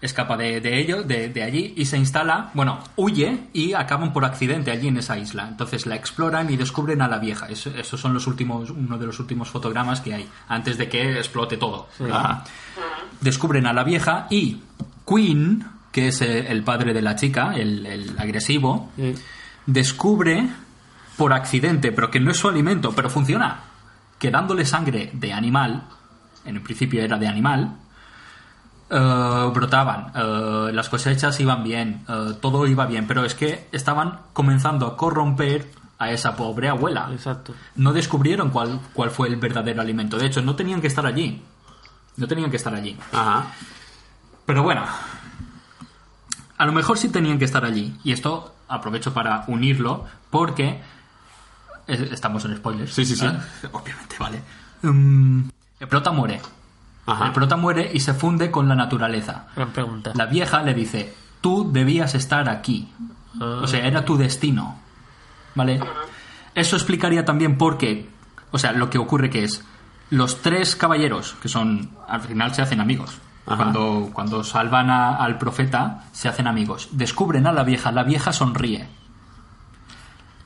[0.00, 4.24] Escapa de, de ello, de, de allí, y se instala, bueno, huye y acaban por
[4.24, 5.46] accidente allí en esa isla.
[5.48, 7.46] Entonces la exploran y descubren a la vieja.
[7.48, 11.12] Eso- esos son los últimos, uno de los últimos fotogramas que hay, antes de que
[11.18, 11.88] explote todo.
[12.12, 12.44] Ah.
[13.20, 14.60] Descubren a la vieja y
[15.06, 18.90] Queen, que es el padre de la chica, el, el agresivo,
[19.66, 20.48] descubre
[21.16, 23.60] por accidente, pero que no es su alimento, pero funciona,
[24.18, 25.84] que dándole sangre de animal,
[26.44, 27.76] en el principio era de animal,
[28.96, 34.20] eh, brotaban, eh, las cosechas iban bien, eh, todo iba bien, pero es que estaban
[34.32, 35.68] comenzando a corromper
[35.98, 37.08] a esa pobre abuela.
[37.10, 37.54] Exacto.
[37.74, 40.16] No descubrieron cuál, cuál fue el verdadero alimento.
[40.16, 41.42] De hecho, no tenían que estar allí.
[42.16, 42.96] No tenían que estar allí.
[43.12, 43.46] Ajá.
[44.46, 44.84] Pero bueno,
[46.56, 47.96] a lo mejor sí tenían que estar allí.
[48.04, 50.80] Y esto aprovecho para unirlo porque
[51.88, 52.94] estamos en spoilers.
[52.94, 53.26] Sí, sí, sí.
[53.26, 53.68] ¿eh?
[53.72, 54.40] Obviamente, vale.
[54.82, 55.48] Mm,
[55.80, 56.40] el prota muere.
[57.06, 57.26] Ajá.
[57.26, 59.46] El prota muere y se funde con la naturaleza.
[59.56, 60.12] Gran pregunta.
[60.14, 62.88] La vieja le dice, tú debías estar aquí.
[63.40, 64.78] O sea, era tu destino.
[65.54, 65.80] ¿Vale?
[66.54, 68.08] Eso explicaría también por qué,
[68.52, 69.64] o sea, lo que ocurre que es,
[70.10, 73.18] los tres caballeros, que son, al final se hacen amigos.
[73.46, 73.56] Ajá.
[73.56, 76.88] Cuando, cuando salvan a- al profeta, se hacen amigos.
[76.92, 78.88] Descubren a la vieja, la vieja sonríe.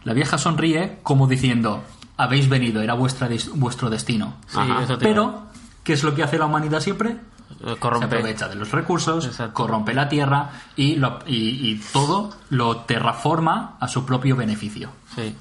[0.05, 1.85] La vieja sonríe como diciendo,
[2.17, 4.35] habéis venido, era vuestra, des- vuestro destino.
[4.47, 5.48] Sí, eso te Pero,
[5.89, 7.17] ¿qué es lo que hace la humanidad siempre?
[7.65, 9.55] Eh, se aprovecha de los recursos, Exacto.
[9.55, 14.93] corrompe la tierra y, lo- y, y todo lo terraforma a su propio beneficio.
[15.17, 15.35] Sí.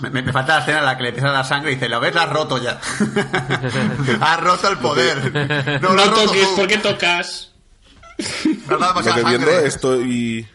[0.00, 1.88] Me, me- falta la escena en la que le empieza a dar sangre y dice,
[1.88, 2.78] lo ves, la has roto ya.
[4.20, 5.18] has roto el poder.
[5.82, 6.54] No, roto toques, tú.
[6.56, 7.52] ¿por qué tocas?
[8.68, 9.66] Dado Lo que viendo sangre.
[9.66, 10.46] esto y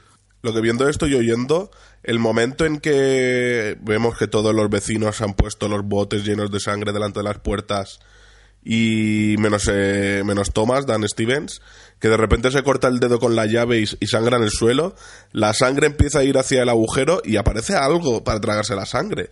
[0.41, 1.71] lo que viendo esto y oyendo,
[2.03, 6.59] el momento en que vemos que todos los vecinos han puesto los botes llenos de
[6.61, 7.99] sangre delante de las puertas
[8.65, 11.61] y menos eh, menos Thomas, Dan Stevens,
[11.99, 14.51] que de repente se corta el dedo con la llave y, y sangra en el
[14.51, 14.95] suelo,
[15.31, 19.31] la sangre empieza a ir hacia el agujero y aparece algo para tragarse la sangre.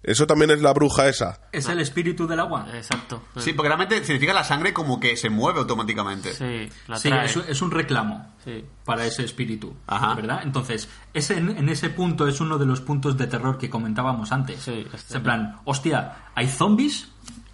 [0.00, 1.40] ¿Eso también es la bruja esa?
[1.50, 2.68] Es el espíritu del agua.
[2.72, 3.24] Exacto.
[3.36, 6.32] Sí, porque realmente significa la sangre como que se mueve automáticamente.
[6.34, 7.26] Sí, la Sí, trae.
[7.26, 8.64] es, es un reclamo Sí.
[8.84, 10.14] para ese espíritu, Ajá.
[10.14, 10.40] ¿verdad?
[10.44, 14.60] Entonces, ese, en ese punto es uno de los puntos de terror que comentábamos antes.
[14.62, 17.08] Sí, Es en plan, hostia, ¿hay zombies?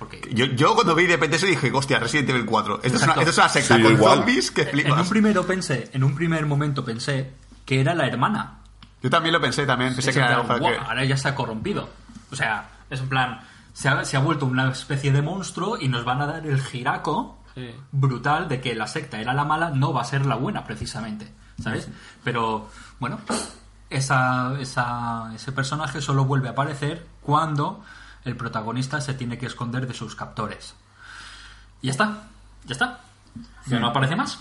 [0.07, 2.81] Porque Yo, yo cuando vi de eso dije, hostia, Resident Evil 4.
[2.83, 4.19] Esto, es una, esto es una secta Sí, con igual.
[4.19, 5.01] zombies que en flipas.
[5.03, 7.33] un primero pensé, en un primer momento pensé
[7.65, 8.59] que era la hermana.
[9.03, 9.95] Yo también lo pensé, también.
[9.95, 11.89] Pensé Es que en era plan, la mujer "Buah, que- ahora ya se ha corrompido.
[12.31, 13.41] O sea, es en plan,
[13.73, 16.61] se ha, se ha vuelto una especie de monstruo y nos van a dar el
[16.63, 17.71] giraco Sí.
[17.93, 21.33] brutal de que la secta era la mala, no va a ser la buena precisamente,
[21.63, 21.89] ¿sabes?
[22.25, 23.21] Pero, bueno,
[23.91, 27.85] esa, esa- ese personaje solo vuelve a aparecer cuando
[28.25, 30.75] el protagonista se tiene que esconder de sus captores.
[31.83, 32.23] Y ya está,
[32.65, 33.01] ya está.
[33.67, 34.39] Ya no aparece más.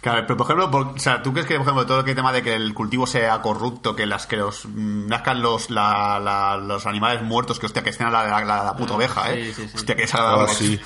[0.00, 2.32] Claro, pero por ejemplo, por- o sea, ¿tú crees que, por ejemplo, todo el tema
[2.32, 6.56] de que el cultivo sea corrupto, que las que los mm, nazcan los, la- la-
[6.56, 9.52] los animales muertos, que hostia, que estén a la, la, la- puta oveja, eh?
[9.52, 9.76] Sí, sí, sí.
[9.76, 10.46] Hostia, que desagradable.
[10.50, 10.80] Ah, sí.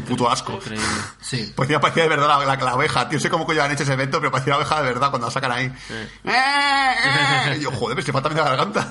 [0.00, 0.52] Qué puto asco.
[0.54, 0.86] Increíble.
[1.20, 1.52] Sí.
[1.54, 3.18] Pues ya parecía de verdad la, la, la oveja, tío.
[3.18, 5.26] No sé cómo coño han hecho ese evento, pero parecía la oveja de verdad cuando
[5.26, 5.66] la sacan ahí.
[5.90, 7.56] ¡Eh, eh!
[7.58, 8.88] Y yo, joder, me se falta la garganta.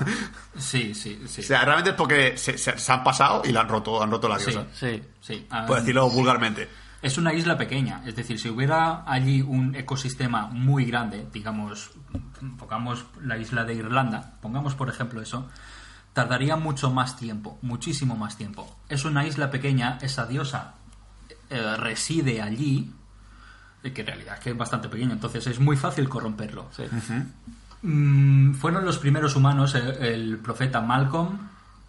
[0.57, 1.41] Sí, sí, sí.
[1.41, 4.11] O sea, realmente es porque se, se- se han pasado y la han roto, han
[4.11, 4.67] roto la sí, diosa.
[4.73, 5.01] Sí.
[5.21, 5.47] sí.
[5.49, 6.69] Ah, Por decirlo vulgarmente.
[7.01, 11.91] Es una isla pequeña, es decir, si hubiera allí un ecosistema muy grande, digamos,
[12.57, 15.47] pongamos la isla de Irlanda, pongamos por ejemplo eso,
[16.13, 18.75] tardaría mucho más tiempo, muchísimo más tiempo.
[18.89, 20.73] Es una isla pequeña, esa diosa
[21.49, 22.91] eh, reside allí,
[23.93, 26.69] que en realidad es que es bastante pequeño, entonces es muy fácil corromperlo.
[27.83, 31.37] Mm, fueron los primeros humanos, eh, el, profeta Malcolm,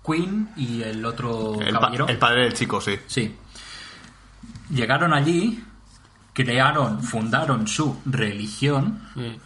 [0.07, 2.07] Queen y el otro El, pa- caballero.
[2.09, 2.97] el padre del chico, sí.
[3.07, 3.35] Sí.
[4.71, 5.65] Llegaron allí,
[6.35, 9.39] crearon, fundaron su religión Sí.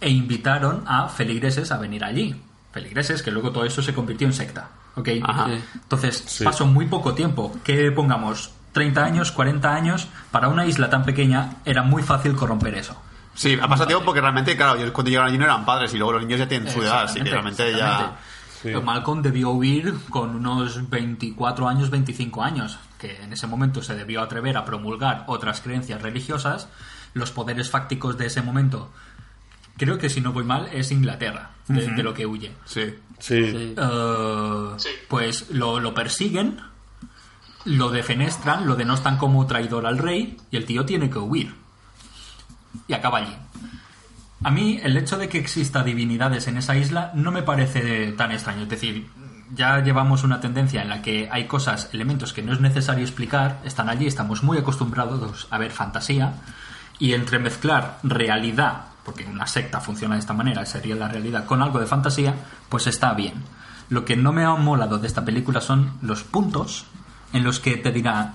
[0.00, 2.34] e invitaron a feligreses a venir allí.
[2.72, 4.68] Feligreses que luego todo eso se convirtió en secta.
[4.94, 5.08] ¿Ok?
[5.22, 5.46] Ajá.
[5.46, 5.60] Sí.
[5.74, 7.56] Entonces, pasó muy poco tiempo.
[7.62, 12.74] Que pongamos 30 años, 40 años, para una isla tan pequeña era muy fácil corromper
[12.74, 13.00] eso.
[13.34, 15.96] Sí, ha pasado tiempo porque realmente, claro, ellos cuando llegaron allí no eran padres y
[15.98, 18.16] luego los niños ya tienen su edad, así que realmente ya...
[18.60, 23.94] Pero Malcolm debió huir con unos 24 años, 25 años, que en ese momento se
[23.94, 26.68] debió atrever a promulgar otras creencias religiosas.
[27.14, 28.90] Los poderes fácticos de ese momento,
[29.76, 32.50] creo que si no voy mal, es Inglaterra, de, de lo que huye.
[32.64, 32.96] Sí.
[33.20, 33.50] Sí.
[33.52, 33.74] Sí.
[33.76, 36.60] Eh, Pues lo, lo persiguen,
[37.68, 41.54] lo defenestran, lo denostan como traidor al rey y el tío tiene que huir.
[42.86, 43.36] Y acaba allí.
[44.42, 48.32] A mí el hecho de que exista divinidades en esa isla no me parece tan
[48.32, 48.62] extraño.
[48.62, 49.10] Es decir,
[49.52, 53.60] ya llevamos una tendencia en la que hay cosas, elementos que no es necesario explicar,
[53.64, 56.34] están allí, estamos muy acostumbrados a ver fantasía
[56.98, 61.80] y entremezclar realidad, porque una secta funciona de esta manera, sería la realidad, con algo
[61.80, 62.34] de fantasía,
[62.70, 63.34] pues está bien.
[63.90, 66.86] Lo que no me ha molado de esta película son los puntos
[67.32, 68.32] en los que te dirá,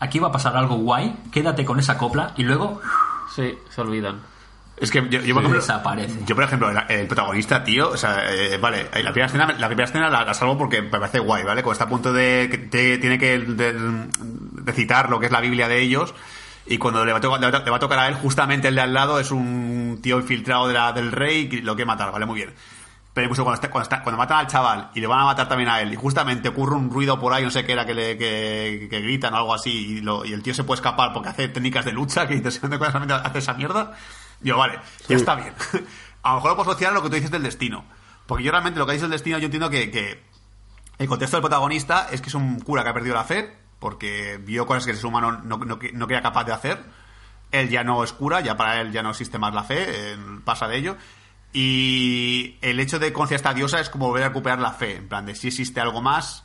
[0.00, 2.80] aquí va a pasar algo guay, quédate con esa copla y luego
[3.34, 4.20] Sí, se olvidan.
[4.78, 6.20] Es que yo, yo, por ejemplo, Desaparece.
[6.24, 9.46] yo, por ejemplo, el, el protagonista, tío, o sea, eh, vale, eh, la primera escena,
[9.58, 11.62] la primera escena la, la salvo porque me parece guay, ¿vale?
[11.62, 15.32] Cuando está a punto de, que te- tiene que de, de citar lo que es
[15.32, 16.14] la Biblia de ellos
[16.64, 18.14] y cuando le va, a tocar, le va a- le va a tocar a él,
[18.14, 21.74] justamente el de al lado es un tío infiltrado de la- del rey que lo
[21.74, 22.24] que matar, ¿vale?
[22.24, 22.54] Muy bien.
[23.18, 25.48] Pero incluso cuando, está, cuando, está- cuando matan al chaval y le van a matar
[25.48, 27.92] también a él y justamente ocurre un ruido por ahí, no sé qué era, que,
[27.92, 31.12] le, que, que gritan o algo así y, lo- y el tío se puede escapar
[31.12, 33.92] porque hace técnicas de lucha, que dices, ¿dónde realmente hace esa mierda?
[34.40, 35.52] Digo, vale, ya está bien.
[36.22, 37.84] A lo mejor lo puedo asociar a lo que tú dices del destino.
[38.26, 40.22] Porque yo realmente lo que dices del destino, yo entiendo que, que
[40.98, 44.38] el contexto del protagonista es que es un cura que ha perdido la fe porque
[44.40, 46.84] vio cosas que el ser humano no, no, no era capaz de hacer.
[47.50, 50.68] Él ya no es cura, ya para él ya no existe más la fe, pasa
[50.68, 50.96] de ello.
[51.52, 54.96] Y el hecho de conocer a esta diosa es como volver a recuperar la fe,
[54.96, 56.44] en plan de si existe algo más.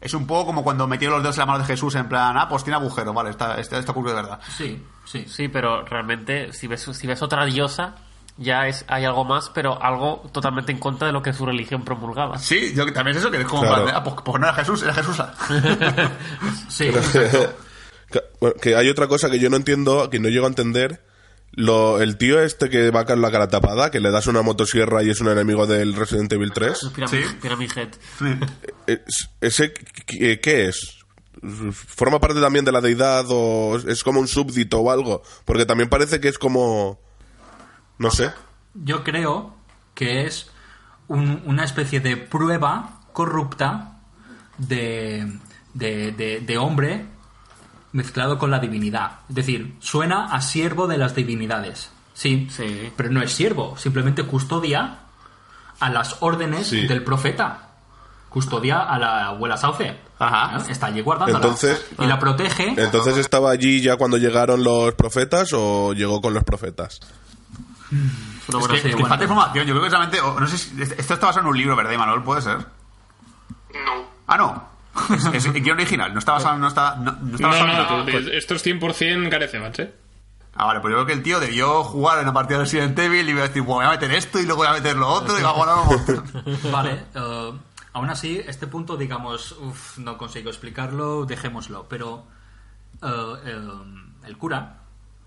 [0.00, 2.36] Es un poco como cuando metieron los dedos en la mano de Jesús, en plan,
[2.36, 4.40] ah, pues tiene agujero, vale, está, está, está ocurrido de verdad.
[4.54, 5.24] Sí, sí.
[5.26, 7.94] Sí, pero realmente, si ves, si ves otra diosa,
[8.36, 11.82] ya es, hay algo más, pero algo totalmente en contra de lo que su religión
[11.82, 12.36] promulgaba.
[12.36, 13.76] Sí, yo también es eso, que es como, Claro.
[13.76, 15.16] plan de, ah, pues, pues no era Jesús, era Jesús.
[16.68, 16.90] Sí,
[18.10, 21.02] Que- bueno, que hay otra cosa que yo no entiendo, que no llego a entender.
[21.56, 25.02] Lo, el tío este que va con la cara tapada, que le das una motosierra
[25.04, 26.90] y es un enemigo del Resident Evil 3.
[26.94, 27.70] Pyramid,
[28.18, 28.24] Sí.
[28.86, 30.98] Es- ¿Ese qué, qué es?
[31.72, 35.22] ¿Forma parte también de la deidad o es como un súbdito o algo?
[35.44, 36.98] Porque también parece que es como...
[37.98, 38.32] No sé.
[38.74, 39.54] yo creo
[39.94, 40.50] que es
[41.06, 44.00] un- una especie de prueba corrupta
[44.58, 45.38] de,
[45.74, 47.06] de, de- de hombre
[47.94, 49.20] mezclado con la divinidad.
[49.30, 51.90] Es decir, suena a siervo de las divinidades.
[52.12, 52.92] Sí, Sí.
[52.96, 54.98] pero no es siervo, simplemente custodia
[55.80, 56.86] a las órdenes Sí.
[56.86, 57.60] del profeta.
[58.28, 59.96] custodia a la abuela Sauce.
[60.18, 60.56] Ajá.
[60.68, 61.38] Está allí guardándola.
[61.38, 62.74] Entonces- y la protege.
[62.76, 66.98] Entonces estaba allí ya cuando llegaron los profetas o llegó con los profetas.
[67.92, 69.06] Una Es buena que, es que serie.
[69.06, 69.66] falta información.
[69.68, 70.18] Yo creo que solamente.
[70.20, 70.82] No sé si.
[70.82, 72.22] Esto está basado en un libro, ¿verdad, Manuel?
[72.24, 72.56] ¿Puede ser?
[72.58, 74.04] No.
[74.26, 74.64] Ah, no.
[75.32, 76.12] Es, es guion original.
[76.12, 76.56] No está basado.
[76.58, 79.94] No está, no, no está basado Pues- esto es 100% Gareth Evans, ¿eh?
[80.56, 82.96] Ah, vale, pues yo creo que el tío debió jugar en una partida de Resident
[82.96, 84.96] Evil y iba a decir, bueno, voy a meter esto y luego voy a meter
[84.96, 86.70] lo otro y va a molar un montón.
[86.70, 87.52] Vale, eh,
[87.92, 91.88] aún así, este punto, digamos, uf, no consigo explicarlo, dejémoslo.
[91.88, 92.24] Pero
[93.02, 93.68] eh, eh,
[94.26, 94.76] el cura,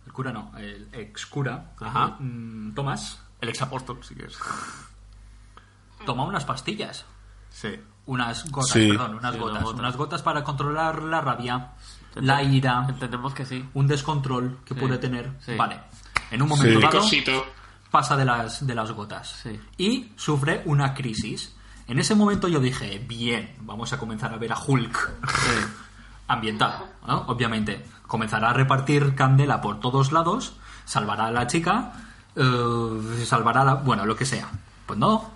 [0.06, 2.16] el cura no, el ex cura, Ajá.
[2.20, 4.38] mm, Tomás, El ex apóstol, si quieres.
[6.06, 7.04] toma unas pastillas.
[7.52, 7.78] Sí.
[8.08, 8.88] Unas gotas, Sí.
[8.90, 9.52] perdón, unas Sí, gotas.
[9.52, 9.80] unas gotas.
[9.80, 11.72] Unas gotas para controlar la rabia,
[12.16, 13.64] la ira, Entendemos que sí.
[13.74, 15.32] un descontrol que Sí, puede tener.
[15.46, 15.56] sí.
[15.56, 15.80] Vale.
[16.32, 17.22] En un momento Sí.
[17.24, 17.46] dado
[17.92, 19.30] pasa de las, de las gotas.
[19.44, 19.60] Sí.
[19.78, 21.54] Y sufre una crisis.
[21.88, 25.12] En ese momento yo dije, bien, vamos a comenzar a ver a Hulk
[26.28, 27.20] ambientado, ¿no?
[27.28, 27.86] Obviamente.
[28.08, 30.56] Comenzará a repartir candela por todos lados,
[30.86, 31.92] salvará a la chica,
[32.36, 33.74] eh, salvará a la...
[33.76, 34.48] Bueno, lo que sea.
[34.86, 35.32] Pues no.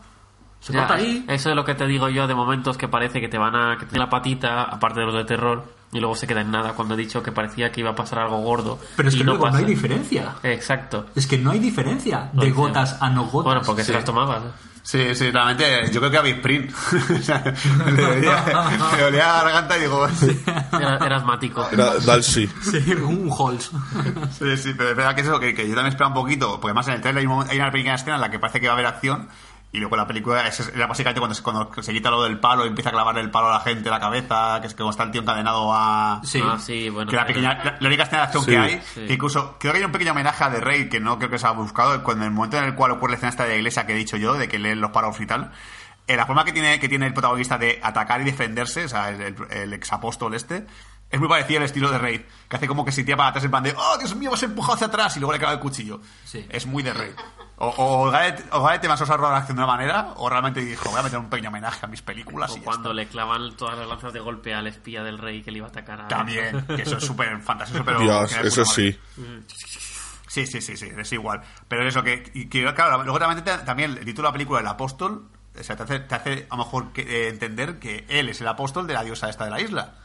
[0.61, 1.25] Se Ya, corta ahí.
[1.27, 3.77] Eso es lo que te digo yo de momentos que parece que te van a
[3.77, 6.73] que te la patita, aparte de los de terror, y luego se queda en nada
[6.73, 8.79] cuando he dicho que parecía que iba a pasar algo gordo.
[8.95, 10.35] Pero es y que luego no hay diferencia.
[10.43, 11.07] Exacto.
[11.15, 13.43] Es que no hay diferencia de gotas a no gotas.
[13.45, 13.93] Bueno, porque se Sí.
[13.93, 14.43] las tomabas.
[14.83, 16.71] Sí, sí, realmente yo creo que a Bisprint.
[16.73, 17.43] O sea,
[17.95, 18.43] le olía,
[18.97, 20.07] le olía la garganta y digo...
[20.15, 20.41] Sí,
[20.73, 21.67] Era, era asmático.
[21.71, 22.47] Era Dalsy.
[22.61, 23.71] Sí, un Halls.
[24.39, 26.87] sí, pero es verdad que eso, que, que yo también espero un poquito, porque además
[26.87, 28.67] en el trailer hay, un momento- hay una pequeña escena en la que parece que
[28.67, 29.27] va a haber acción
[29.73, 32.65] y luego la película es, era básicamente cuando se, cuando se quita lo del palo
[32.65, 34.89] y empieza a clavarle el palo a la gente en la cabeza, que es como
[34.89, 36.19] está el tío encadenado a...
[36.25, 36.41] Sí.
[36.43, 37.09] Ah, sí, bueno.
[37.09, 38.51] que la, pequeña, la, la única escena de acción Sí.
[38.51, 39.05] que hay, Sí.
[39.07, 41.39] que incluso creo que hay un pequeño homenaje a The Raid que no creo que
[41.39, 43.49] se ha buscado, cuando en el momento en el cual ocurre la escena esta de
[43.51, 45.51] la iglesia que he dicho yo, de que leen los paros y tal,
[46.07, 49.09] eh, la forma que tiene, que tiene el protagonista de atacar y defenderse, o sea,
[49.09, 50.65] el, el, el ex apóstol este,
[51.09, 53.45] es muy parecido al estilo de Raid, que hace como que se tira para atrás
[53.45, 55.59] en plan de, oh, Dios mío, vas empujado hacia atrás y luego le clava el
[55.61, 56.01] cuchillo.
[56.25, 56.45] Sí.
[56.49, 57.13] Es muy de Raid.
[57.63, 60.27] O, o Gareth, o Gareth Evans os ha robado la acción de una manera, o
[60.29, 63.07] realmente dijo, voy a meter un pequeño homenaje a mis películas O y cuando le
[63.07, 66.01] clavan todas las lanzas de golpe al espía del rey que le iba a atacar
[66.01, 66.07] a...
[66.07, 67.99] También, que eso es súper fantasioso, pero...
[67.99, 68.91] Dios, eso puta madre.
[68.93, 68.99] sí.
[70.27, 71.41] Sí, sí, sí, sí, es igual.
[71.67, 74.59] Pero eso que, y que, claro, luego también, te- también el título de la película,
[74.61, 75.27] El Apóstol,
[75.59, 78.39] o sea, te hace, te hace a lo mejor que, eh, entender que él es
[78.39, 79.95] el apóstol de la diosa esta de la isla.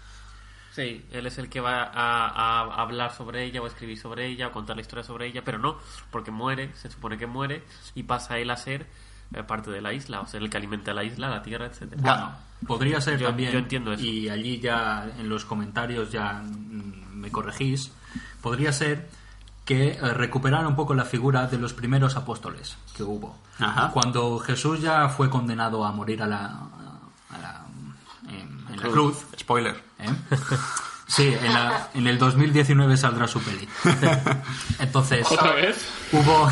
[0.77, 4.49] Sí, él es el que va a, a hablar sobre ella o escribir sobre ella
[4.49, 5.77] o contar la historia sobre ella, pero no,
[6.11, 7.65] porque muere, se supone que muere
[7.95, 8.87] y pasa él a ser
[9.33, 12.03] eh, parte de la isla, o ser el que alimenta la isla, la tierra, etcétera.
[12.03, 12.33] Bueno,
[12.67, 13.53] podría ser Yo- también.
[13.53, 14.05] yo entiendo eso.
[14.05, 17.91] Y allí ya en los comentarios ya mm, me corregís.
[18.43, 19.09] Podría ser
[19.65, 20.31] que eh,
[20.67, 23.37] un poco la figura de los primeros apóstoles que hubo.
[23.59, 23.91] Ajá.
[23.93, 26.45] Cuando Jesús ya fue condenado a morir a la,
[27.31, 27.66] a la-
[28.79, 29.17] en, en la cruz.
[29.39, 29.75] Spoiler.
[29.99, 30.09] ¿eh?
[31.09, 33.69] Sí, en, la- en el 2019 saldrá su peli.
[34.79, 35.89] Entonces, ¿Otra vez?
[36.13, 36.49] hubo,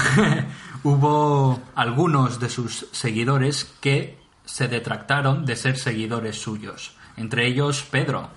[0.85, 6.93] hubo algunos de sus seguidores que se detractaron de ser seguidores suyos.
[7.17, 8.29] Entre ellos Pedro.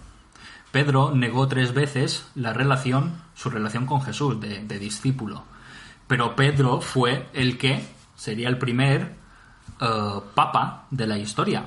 [0.71, 5.43] Pedro negó tres veces la relación, su relación con Jesús, de, de discípulo.
[6.07, 7.85] Pero Pedro fue el que
[8.15, 9.15] sería el primer
[9.81, 11.65] eh, papa de la historia.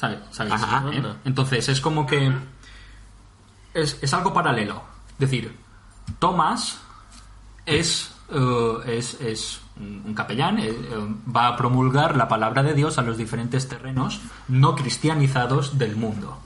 [0.00, 0.54] ¿Sabe- ¿Sabéis?
[0.54, 0.84] Ajá.
[0.92, 1.02] ¿Eh?
[1.26, 2.32] Entonces es como que
[3.74, 4.82] es, es algo paralelo.
[5.12, 5.54] Es decir,
[6.18, 6.78] Tomás
[7.66, 10.72] es, eh, es, es un capellán, eh,
[11.34, 16.38] va a promulgar la palabra de Dios a los diferentes terrenos no cristianizados del mundo.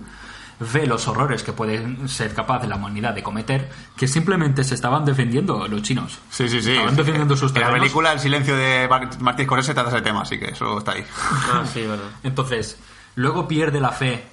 [0.73, 4.77] Ve los horrores que pueden ser capaz de la humanidad de cometer, que simplemente se
[4.77, 6.19] estaban defendiendo los chinos.
[6.31, 6.71] Sí, sí, sí.
[6.73, 7.81] Estaban defendiendo sus En la terrenos.
[7.81, 11.05] película El silencio de Mar- Martín Scorsese trata ese tema, así que eso está ahí.
[11.53, 12.07] Ah, sí, verdad.
[12.23, 12.79] Entonces,
[13.17, 14.27] luego pierde la fe.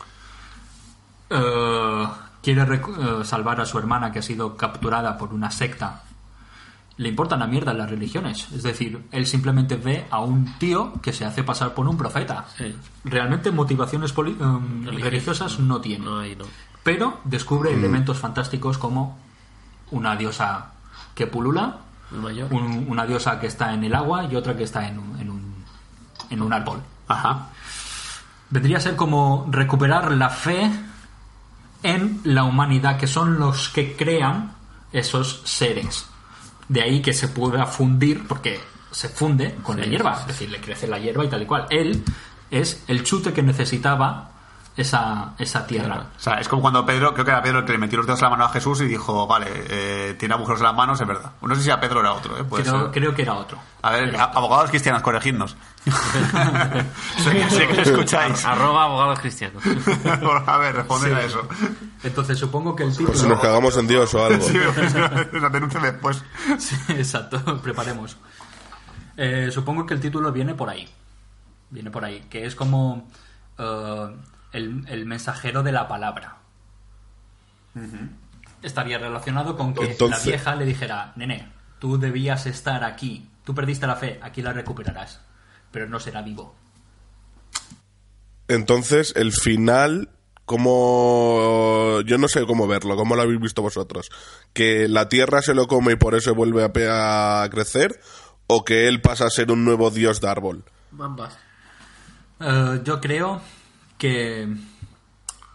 [1.29, 2.07] eh,
[2.41, 6.03] quiere eh, salvar a su hermana que ha sido capturada por una secta.
[6.97, 8.47] Le importan la mierda las religiones.
[8.53, 12.45] Es decir, él simplemente ve a un tío que se hace pasar por un profeta.
[12.57, 12.75] Sí.
[13.05, 16.05] Realmente motivaciones poli- em, religiosas no tiene.
[16.05, 16.45] No, ahí no.
[16.83, 19.17] Pero descubre elementos fantásticos como
[19.91, 20.71] una diosa
[21.15, 21.77] que pulula,
[22.11, 22.53] El mayor.
[22.53, 25.29] un- una diosa que está en el agua y otra que está en un, en
[25.29, 25.55] un,
[26.29, 26.81] en un árbol.
[27.07, 27.49] Ajá.
[28.51, 30.69] Vendría a ser como recuperar la fe
[31.83, 34.53] en la humanidad, que son los que crean
[34.91, 36.05] esos seres.
[36.67, 38.59] De ahí que se pueda fundir, porque
[38.91, 41.65] se funde con la hierba, es decir, le crece la hierba y tal y cual.
[41.69, 42.03] Él
[42.51, 44.30] es el chute que necesitaba
[44.77, 46.07] esa, esa tierra.
[46.17, 48.05] O sea, es como cuando Pedro, creo que era Pedro el que le metió los
[48.07, 50.99] dedos en la mano a Jesús y dijo, vale, eh, tiene agujeros en las manos,
[51.01, 51.31] es verdad.
[51.41, 52.43] No sé si a Pedro era otro, ¿eh?
[52.43, 52.91] Puede Creo, ser.
[52.91, 53.57] creo que era otro.
[53.81, 55.55] A ver, a- abogados cristianos, corregidnos.
[57.17, 58.45] sé, que, sé que lo escucháis.
[58.45, 59.63] Arroba abogados cristianos.
[60.47, 61.47] a ver, responded a eso.
[62.03, 63.09] Entonces supongo que el título...
[63.09, 64.43] Por si nos cagamos en Dios o algo.
[64.45, 64.57] Sí,
[65.33, 66.23] la denuncia después.
[66.57, 68.17] Sí, exacto, preparemos.
[69.17, 70.87] Eh, supongo que el título viene por ahí.
[71.69, 73.07] Viene por ahí, que es como
[73.57, 74.07] eh,
[74.51, 76.37] el, el mensajero de la palabra.
[78.61, 83.55] Estaría relacionado con que Entonces- la vieja le dijera, nene, tú debías estar aquí, tú
[83.55, 85.21] perdiste la fe, aquí la recuperarás,
[85.71, 86.53] pero no será vivo.
[88.47, 90.09] Entonces, el final,
[90.45, 94.09] como yo no sé cómo verlo, cómo lo habéis visto vosotros,
[94.53, 97.99] que la tierra se lo come y por eso vuelve a crecer,
[98.47, 100.65] o que él pasa a ser un nuevo dios de árbol.
[100.99, 101.37] Ambas.
[102.41, 103.41] Eh, yo creo
[104.01, 104.47] que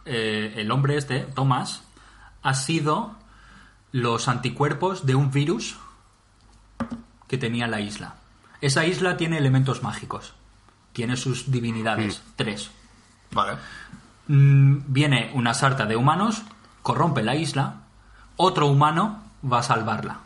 [0.05, 1.83] eh, el hombre este, Thomas,
[2.45, 3.17] ha sido
[3.91, 5.77] los anticuerpos de un virus
[7.27, 8.15] que tenía la isla.
[8.61, 10.35] Esa isla tiene elementos mágicos.
[10.93, 12.23] Tiene sus divinidades.
[12.37, 12.71] Tres.
[13.33, 13.59] Vale.
[14.29, 16.43] Mm, viene una sarta de humanos,
[16.83, 17.83] corrompe la isla,
[18.37, 20.21] otro humano va a salvarla.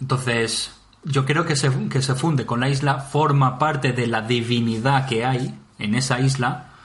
[0.00, 4.22] Entonces, yo creo que se, que se funde con la isla, forma parte de la
[4.22, 6.75] divinidad que hay en esa isla.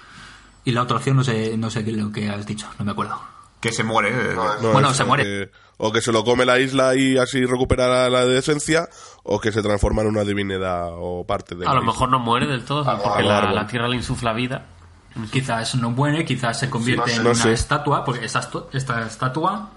[0.63, 2.85] Y la otra opción no sé, no sé qué es lo que has dicho, no
[2.85, 3.19] me acuerdo.
[3.59, 4.09] Que se muere.
[4.09, 4.35] eh.
[4.35, 5.23] No, Bueno, se muere.
[5.23, 8.87] que- o que se lo come la isla y así recupera la, decencia,
[9.23, 11.91] o que se transforma en una divinidad o parte de A la lo isla.
[11.91, 14.65] mejor no muere del todo, porque algo la, tierra le insufla vida.
[15.31, 17.51] Quizás no muere, quizás se convierte Sí, en no una sé.
[17.53, 19.69] estatua, porque esa estu- esta estatua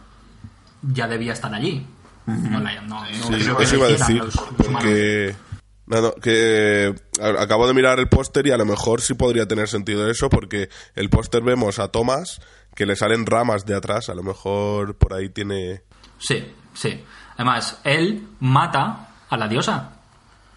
[0.82, 1.86] ya debía estar allí.
[2.26, 4.72] No la- no- no Sí, creo que eso iba a decir, los- los humanos.
[4.72, 5.36] porque...
[5.86, 9.68] No, no, que acabo de mirar el póster y a lo mejor sí podría tener
[9.68, 12.40] sentido eso, porque el póster vemos a Thomas
[12.74, 15.82] que le salen ramas de atrás, a lo mejor por ahí tiene...
[16.18, 17.04] Sí, sí.
[17.34, 19.92] Además, él mata a la diosa.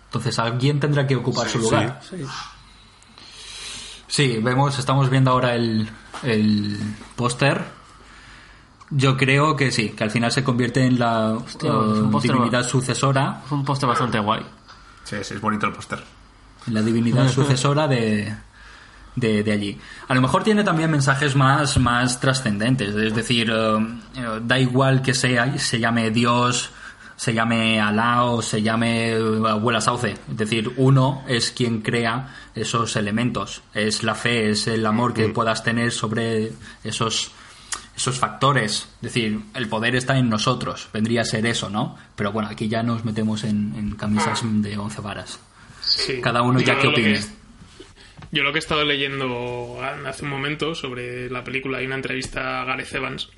[0.06, 1.99] Entonces alguien tendrá que ocupar su lugar.
[4.08, 4.40] Sí.
[4.41, 5.90] vemos, estamos viendo ahora el,
[6.24, 6.78] el
[7.16, 7.66] póster.
[8.90, 12.12] Yo creo que sí, que al final se convierte en la Hostia, eh, es un
[12.12, 14.45] póster divinidad sucesora, Es un poste bastante guay.
[15.08, 16.00] Sí, sí, es bonito el póster.
[16.70, 18.34] la divinidad sucesora de,
[19.16, 19.80] de, de allí.
[20.10, 23.78] A lo mejor tiene también mensajes más, más trascendentes, es decir, eh,
[24.18, 26.72] eh, da igual que sea, se llame Dios,
[27.16, 30.18] se llame Alá o se llame eh, Abuela Sauce.
[30.30, 33.62] Es decir, uno es quien crea esos elementos.
[33.74, 36.52] Es la fe, es el amor que puedas tener sobre
[36.84, 37.32] esos,
[37.98, 38.88] esos factores.
[38.98, 40.88] Es decir, el poder está en nosotros.
[40.94, 41.98] Vendría a ser eso, ¿no?
[42.15, 45.40] Pero bueno, aquí ya nos metemos en, en camisas de once varas.
[45.82, 46.22] Sí.
[46.22, 47.19] Cada uno ya que opine.
[48.32, 52.61] yo lo que he estado leyendo hace un momento sobre la película, hay una entrevista
[52.61, 53.30] a Gareth Evans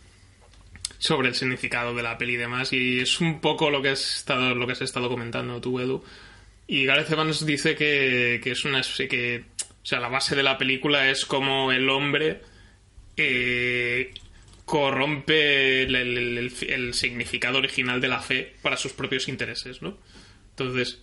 [0.97, 4.17] sobre el significado de la peli y demás, y es un poco lo que has
[4.17, 6.03] estado, lo que has estado comentando tú, Edu.
[6.67, 9.45] Y Gareth Evans dice que, que es una que
[9.81, 12.41] o sea, la base de la película es como el hombre
[13.15, 14.13] eh,
[14.69, 19.97] corrompe el, significado original de la fe para sus propios intereses, ¿no?
[20.51, 21.01] Entonces,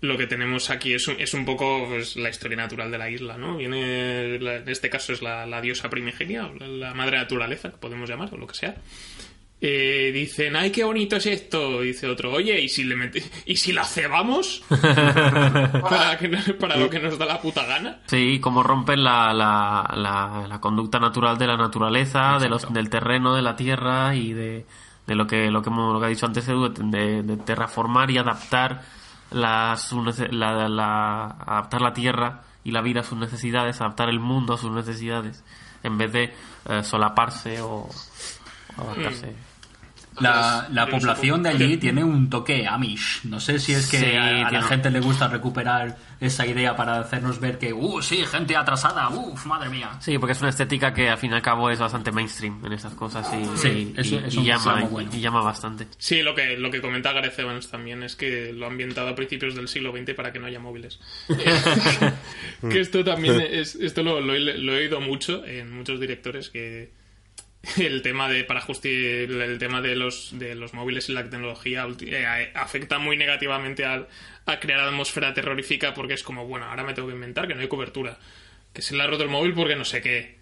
[0.00, 3.10] lo que tenemos aquí es un, es un poco pues, la historia natural de la
[3.10, 3.56] isla, ¿no?
[3.56, 8.36] Viene, en este caso es la, diosa primigenia, la madre naturaleza, que podemos llamar, o
[8.36, 8.76] lo que sea.
[9.60, 11.80] Eh, dicen, ay, qué bonito es esto.
[11.80, 14.62] Dice otro, oye, ¿y si le mete- ¿y si la cebamos?
[14.68, 16.28] para, que,
[16.60, 18.00] para lo que nos da la puta gana.
[18.06, 22.90] Sí, como rompen la, la, la, la conducta natural de la naturaleza, de los, del
[22.90, 24.66] terreno, de la tierra y de,
[25.06, 28.10] de lo que lo que, hemos, lo que ha dicho antes Edu, de, de terraformar
[28.10, 28.82] y adaptar
[29.30, 34.20] la, su la, la- adaptar la tierra y la vida a sus necesidades, adaptar el
[34.20, 35.42] mundo a sus necesidades,
[35.82, 36.34] en vez de
[36.68, 37.88] eh, solaparse o
[38.76, 39.32] adaptarse.
[40.20, 43.22] La, la población de allí tiene un toque Amish.
[43.24, 46.76] No sé si es que Sí, a, a la gente le gusta recuperar esa idea
[46.76, 49.90] para hacernos ver que, uh, sí, gente atrasada, uff, madre mía.
[49.98, 52.72] Sí, porque es una estética que al fin y al cabo es bastante mainstream en
[52.74, 55.10] esas cosas y, Sí, y- eso- y- eso y es llama, algo bueno.
[55.12, 55.88] y llama bastante.
[55.98, 59.14] Sí, lo que, lo que comenta Gareth Evans también es que lo ha ambientado a
[59.16, 61.00] principios del siglo XX para que no haya móviles.
[62.70, 66.50] que esto también es, esto lo, lo he, lo he oído mucho en muchos directores
[66.50, 66.92] que
[67.78, 71.86] el tema de para justificar el tema de los de los móviles y la tecnología
[72.00, 74.08] eh, afecta muy negativamente al,
[74.46, 77.60] a crear atmósfera terrorífica porque es como bueno ahora me tengo que inventar que no
[77.60, 78.18] hay cobertura
[78.72, 80.36] que se le ha roto el móvil porque no sé qué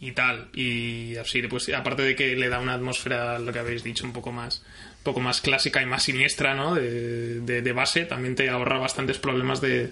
[0.00, 0.48] y tal.
[0.54, 4.12] Y así pues aparte de que le da una atmósfera lo que habéis dicho un
[4.12, 4.62] poco más
[4.98, 8.78] un poco más clásica y más siniestra no de, de- de base también te ahorra
[8.78, 9.90] bastantes problemas de,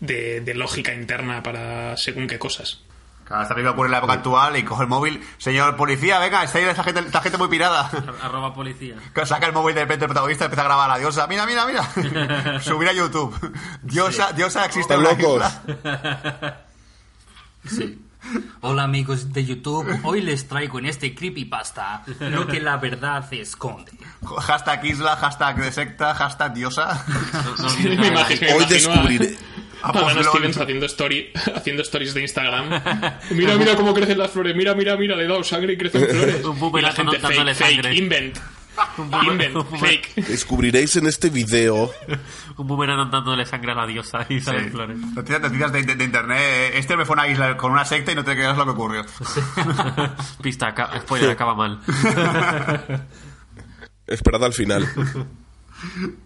[0.00, 2.82] de, de lógica interna para según qué cosas
[3.30, 5.24] Claro, esta película ocurre en la época actual y coge el móvil.
[5.38, 7.88] Señor policía, venga, está ahí esta gente, esta gente muy pirada.
[8.20, 8.96] Arroba policía.
[9.24, 11.28] Saca el móvil de repente el protagonista y empieza a grabar a la diosa.
[11.28, 12.60] Mira, mira, mira.
[12.60, 13.32] Subir a YouTube.
[13.82, 15.20] Diosa, diosa existe en locos.
[15.20, 16.64] isla.
[17.66, 18.04] Sí.
[18.62, 23.92] Hola amigos de YouTube, hoy les traigo en este creepypasta lo que la verdad esconde.
[24.22, 27.04] Hashtag isla, hashtag de secta, hashtag diosa.
[27.76, 29.38] Sí, me imagino, me Hoy descubriré.
[29.82, 32.68] A Dan lo- Stevens haciendo, story, haciendo stories de Instagram.
[33.30, 34.54] Mira, mira cómo crecen las flores.
[34.56, 36.44] Mira, mira, mira, le he dado sangre y crecen flores.
[36.44, 37.88] Un y la gente dándole fake, sangre.
[37.90, 38.38] fake, invent.
[39.26, 40.14] Invent, fake.
[40.26, 41.90] Descubriréis en este video.
[42.56, 44.70] Un boomerang dándole sangre a la diosa y salen Sí.
[44.70, 44.96] flores.
[44.96, 46.72] Noticias, noticias de, de- de internet.
[46.74, 48.70] Este me fue a una isla con una secta y no te creas lo que
[48.70, 49.04] ocurrió.
[50.42, 51.80] Pista, spoiler, acaba mal.
[54.06, 54.86] Esperad al final.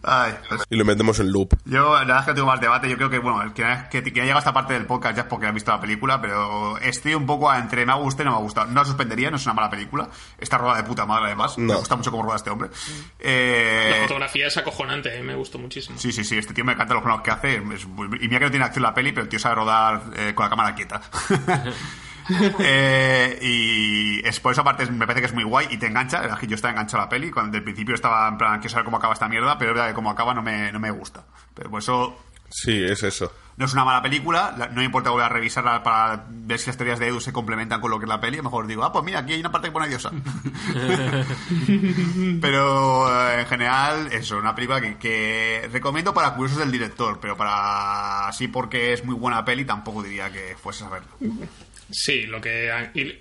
[0.02, 1.55] Ay, pues Y lo metemos en loop.
[1.64, 2.89] Yo, la verdad es que no tengo más debate.
[2.89, 5.16] Yo creo que, bueno, el que, que, que ha llegado a esta parte del podcast
[5.16, 8.24] ya es porque ha visto la película, pero estoy un poco entre me ha gustado
[8.24, 8.66] y no me ha gustado.
[8.68, 10.09] No la suspendería, no es una mala película.
[10.39, 11.56] Está rodada de puta madre, además.
[11.59, 11.78] Me No.
[11.78, 12.68] gusta mucho cómo rueda este hombre.
[12.70, 12.74] La
[13.20, 15.98] Eh, fotografía es acojonante, eh, me gustó muchísimo.
[15.98, 17.56] Sí, sí, sí, este tío me encanta los planos que hace.
[17.56, 20.32] es y mira que no tiene acción la peli, pero el tío sabe rodar eh,
[20.35, 21.01] con la cámara quieta.
[22.59, 25.87] Eh, y es por esa parte es- me parece que es muy guay y te
[25.87, 26.27] engancha.
[26.27, 27.31] La que Yo estaba enganchado a la peli.
[27.31, 29.89] Cuando del principio estaba en plan, quiero saber cómo acaba esta mierda, pero es verdad
[29.91, 31.25] que como acaba no me, no me gusta.
[31.55, 32.19] Pero por eso
[32.51, 33.33] Sí, es eso.
[33.57, 34.55] no es una mala película.
[34.57, 37.33] la- No me importa volver a revisarla para ver si las teorías de Edu se
[37.33, 38.37] complementan con lo que es la peli.
[38.37, 40.11] A lo mejor digo, ah, pues mira, aquí hay una parte que pone diosa.
[42.41, 47.37] pero eh, en general, eso, una película que, que recomiendo para curiosos del director, pero
[47.37, 51.09] para así porque es muy buena peli, tampoco diría que fuese a verlo.
[51.90, 53.19] Sí, lo que ha- y,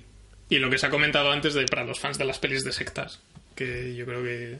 [0.49, 2.71] y lo que se ha comentado antes de para los fans de las pelis de
[2.71, 3.19] sectas,
[3.55, 4.57] que yo creo que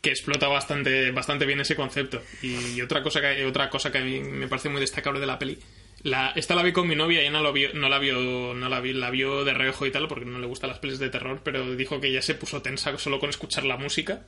[0.00, 2.20] que explota bastante bastante bien ese concepto.
[2.42, 5.38] Y otra cosa que otra cosa que a mí me parece muy destacable de la
[5.38, 5.58] peli,
[6.02, 8.52] la esta la vi con mi novia y ella no lo vio, no la vio
[8.54, 10.98] no la vi, la vio de reojo y tal porque no le gustan las pelis
[10.98, 14.22] de terror, pero dijo que ya se puso tensa solo con escuchar la música.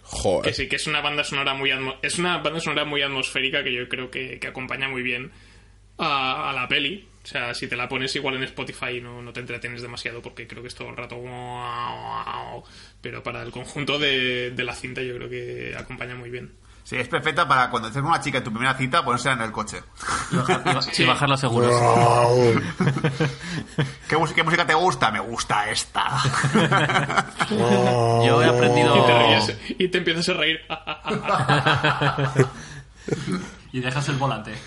[0.00, 0.54] Que Joder.
[0.54, 1.70] sí, que es una banda sonora muy
[2.02, 5.30] es una banda sonora muy atmosférica que yo creo que, que acompaña muy bien
[5.98, 7.06] a, a la peli.
[7.28, 10.46] O sea, si te la pones igual en Spotify no, no te entretienes demasiado porque
[10.46, 11.16] creo que es todo el rato...
[13.02, 16.54] Pero para el conjunto de, de la cinta yo creo que acompaña muy bien.
[16.84, 19.42] Sí, es perfecta para cuando estés con una chica en tu primera cita, ponerse en
[19.42, 19.82] el coche.
[20.32, 21.02] Y bajar, y ba- Sí.
[21.02, 21.70] y bajar los seguros.
[24.08, 25.10] ¿Qué, qué música te gusta?
[25.10, 26.16] Me gusta esta.
[27.50, 28.96] Yo he aprendido...
[28.96, 30.60] Y te ríes y te empiezas a reír.
[33.70, 34.54] Y dejas el volante.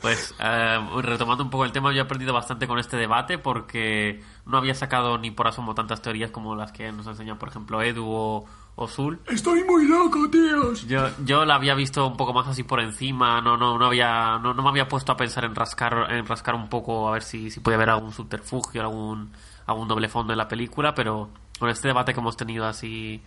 [0.00, 4.22] Pues eh, retomando un poco el tema, yo he aprendido bastante con este debate porque
[4.46, 7.50] no había sacado ni por asomo tantas teorías como las que nos ha enseñado, por
[7.50, 8.46] ejemplo, Edu o,
[8.76, 9.20] o Zul.
[9.28, 10.86] Estoy muy loco, tíos.
[10.86, 14.38] Yo, yo la había visto un poco más así por encima, no, no, no había,
[14.38, 17.22] no, no me había puesto a pensar en rascar, en rascar un poco a ver
[17.22, 19.32] si, si puede haber algún subterfugio, algún,
[19.66, 21.28] algún doble fondo en la película, pero
[21.58, 23.22] con este debate que hemos tenido así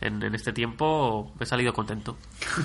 [0.00, 2.16] en, en este tiempo he salido contento.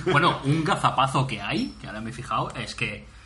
[0.09, 3.18] Bueno, un gazapazo que hay, que ahora me he fijado, es que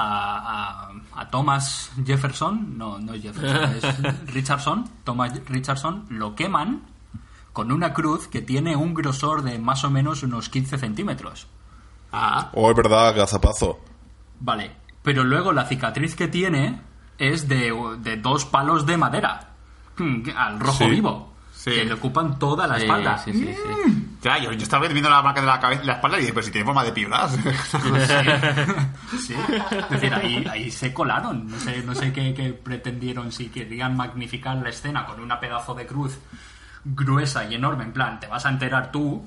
[0.00, 6.82] a, a- a Thomas Jefferson, no, no es Jefferson, es Richardson, Thomas Richardson, lo queman
[7.52, 11.48] con una cruz que tiene un grosor de más o menos unos 15 centímetros.
[12.12, 13.80] Ah, Oh, es verdad, gazapazo.
[14.40, 14.70] Vale,
[15.02, 16.80] pero luego la cicatriz que tiene
[17.18, 19.54] es de, de dos palos de madera,
[19.98, 20.90] mm, al rojo Sí.
[20.90, 21.70] vivo, Sí.
[21.72, 23.18] que le ocupan toda la Sí, espalda.
[23.18, 24.07] sí, sí, sí.
[24.22, 26.44] Ya, yo, yo estaba viendo la marca de la, cabeza, la espalda y dije, pero
[26.46, 27.36] si tiene forma de piedras.
[29.18, 29.34] Sí.
[29.34, 31.46] Es decir, ahí, ahí se colaron.
[31.50, 35.74] No sé, no sé qué, qué pretendieron, si querían magnificar la escena con una pedazo
[35.74, 36.18] de cruz
[36.84, 37.84] gruesa y enorme.
[37.84, 39.24] En plan, te vas a enterar tú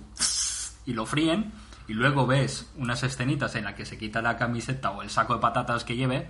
[0.85, 1.51] y lo fríen.
[1.87, 5.33] Y luego ves unas escenitas en las que se quita la camiseta o el saco
[5.33, 6.29] de patatas que lleve.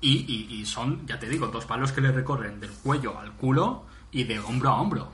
[0.00, 3.32] Y, y- y son, ya te digo, dos palos que le recorren del cuello al
[3.32, 5.12] culo y de hombro a hombro.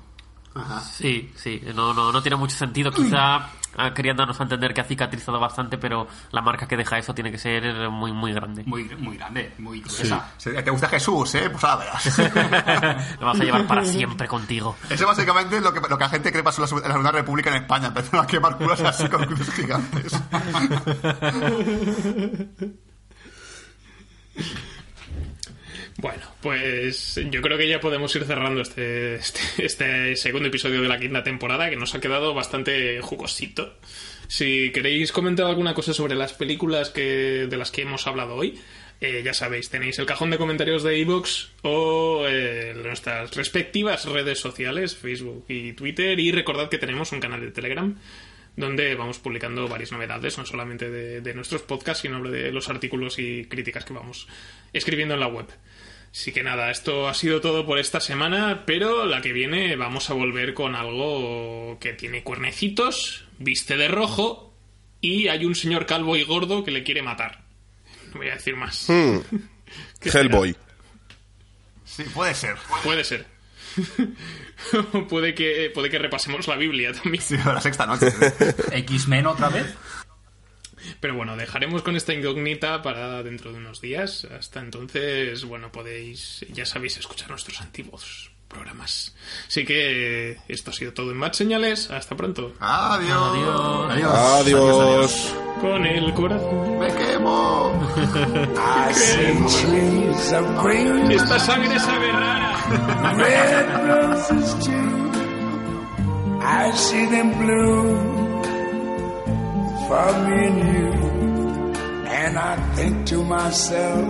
[0.83, 2.93] Sí, sí, no, no, no tiene mucho sentido.
[2.93, 6.99] Quizá ah, querían darnos a entender que ha cicatrizado bastante, pero la marca que deja
[6.99, 8.63] eso tiene que ser muy, muy grande.
[8.65, 10.33] Muy, muy grande, muy gruesa.
[10.37, 11.51] Sí, ¿Te gusta Jesús, eh?
[11.51, 12.19] Pues ahora verás.
[13.21, 14.77] Lo vas a llevar para siempre contigo.
[14.89, 17.51] Eso básicamente es lo que, lo que la gente cree pasó en la, Segunda República
[17.51, 17.89] en España.
[17.89, 20.13] Empezaron a quemar curas así con cruces gigantes.
[25.97, 30.89] Bueno, pues yo creo que ya podemos ir cerrando este, este, este segundo episodio de
[30.89, 33.79] la quinta temporada, que nos ha quedado bastante jugosito.
[34.27, 38.59] Si queréis comentar alguna cosa sobre las películas que, de las que hemos hablado hoy,
[39.01, 44.41] eh, ya sabéis, tenéis el cajón de comentarios de iVoox o eh, nuestras respectivas redes
[44.41, 47.95] sociales, Facebook y Twitter, y recordad que tenemos un canal de Telegram
[48.57, 53.19] donde vamos publicando varias novedades, no solamente de, de nuestros podcasts, sino de los artículos
[53.19, 54.29] y críticas que vamos
[54.73, 55.47] escribiendo en la web.
[56.15, 60.11] Así que nada, esto ha sido todo por esta semana, pero la que viene vamos
[60.11, 64.55] a volver con algo que tiene cuernecitos, viste de rojo
[65.01, 67.43] y hay un señor calvo y gordo que le quiere matar.
[68.13, 68.89] No voy a decir más.
[68.89, 69.19] Hmm.
[70.05, 70.55] Hellboy.
[71.85, 72.57] Sí, puede ser.
[72.85, 73.27] Puede ser.
[75.09, 77.25] puede, que, puede que repasemos la Biblia también.
[77.25, 78.13] Sí, la sexta noche.
[78.71, 79.67] ¿X-Men otra vez?
[81.01, 84.25] Pero bueno, dejaremos con esta incógnita para dentro de unos días.
[84.27, 89.15] Hasta entonces, bueno, podéis, ya sabéis, escuchar nuestros antiguos programas.
[89.49, 91.91] Así que esto ha sido todo en Más Señales.
[91.91, 92.55] Hasta pronto.
[92.61, 93.91] Adiós.
[93.91, 94.15] Adiós.
[94.41, 95.35] Adiós.
[95.61, 96.79] Con el corazón.
[96.79, 97.73] Me quemo.
[100.63, 103.15] Green, Esta sangre sabe rara.
[103.17, 105.11] red roses too.
[106.47, 108.34] I see them bloom
[109.89, 110.93] for me and you.
[112.07, 114.05] And I think to myself,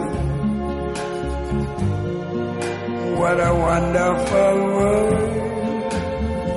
[3.19, 5.35] what a wonderful world.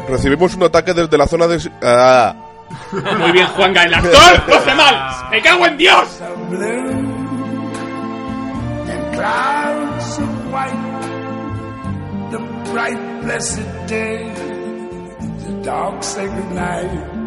[0.09, 1.69] Recibimos un ataque desde la zona de...
[1.81, 2.35] Ah.
[2.91, 4.43] Muy bien, Juanga, el actor.
[4.47, 5.29] ¡No hace mal!
[5.31, 6.21] ¡Me cago en Dios!
[6.21, 6.89] of blue
[8.87, 10.83] and clouds of white.
[12.31, 12.39] The
[12.71, 14.33] bright, blessed day,
[15.45, 17.26] the dark, sacred night.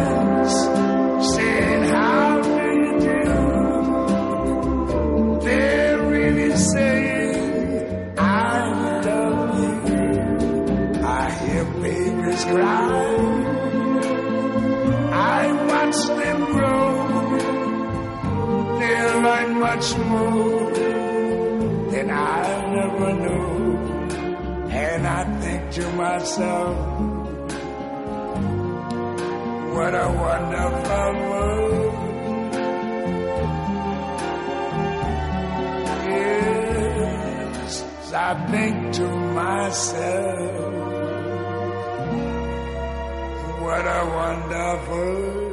[12.53, 13.41] cry.
[15.13, 16.91] I watch them grow.
[18.79, 20.71] They'll learn much more
[21.91, 22.41] than I
[22.85, 23.51] ever knew.
[24.69, 26.77] And I think to myself,
[29.75, 32.01] what a wonderful world.
[36.41, 37.73] Yes,
[38.13, 39.07] I think to
[39.39, 40.90] myself,
[43.71, 45.50] what a wonderful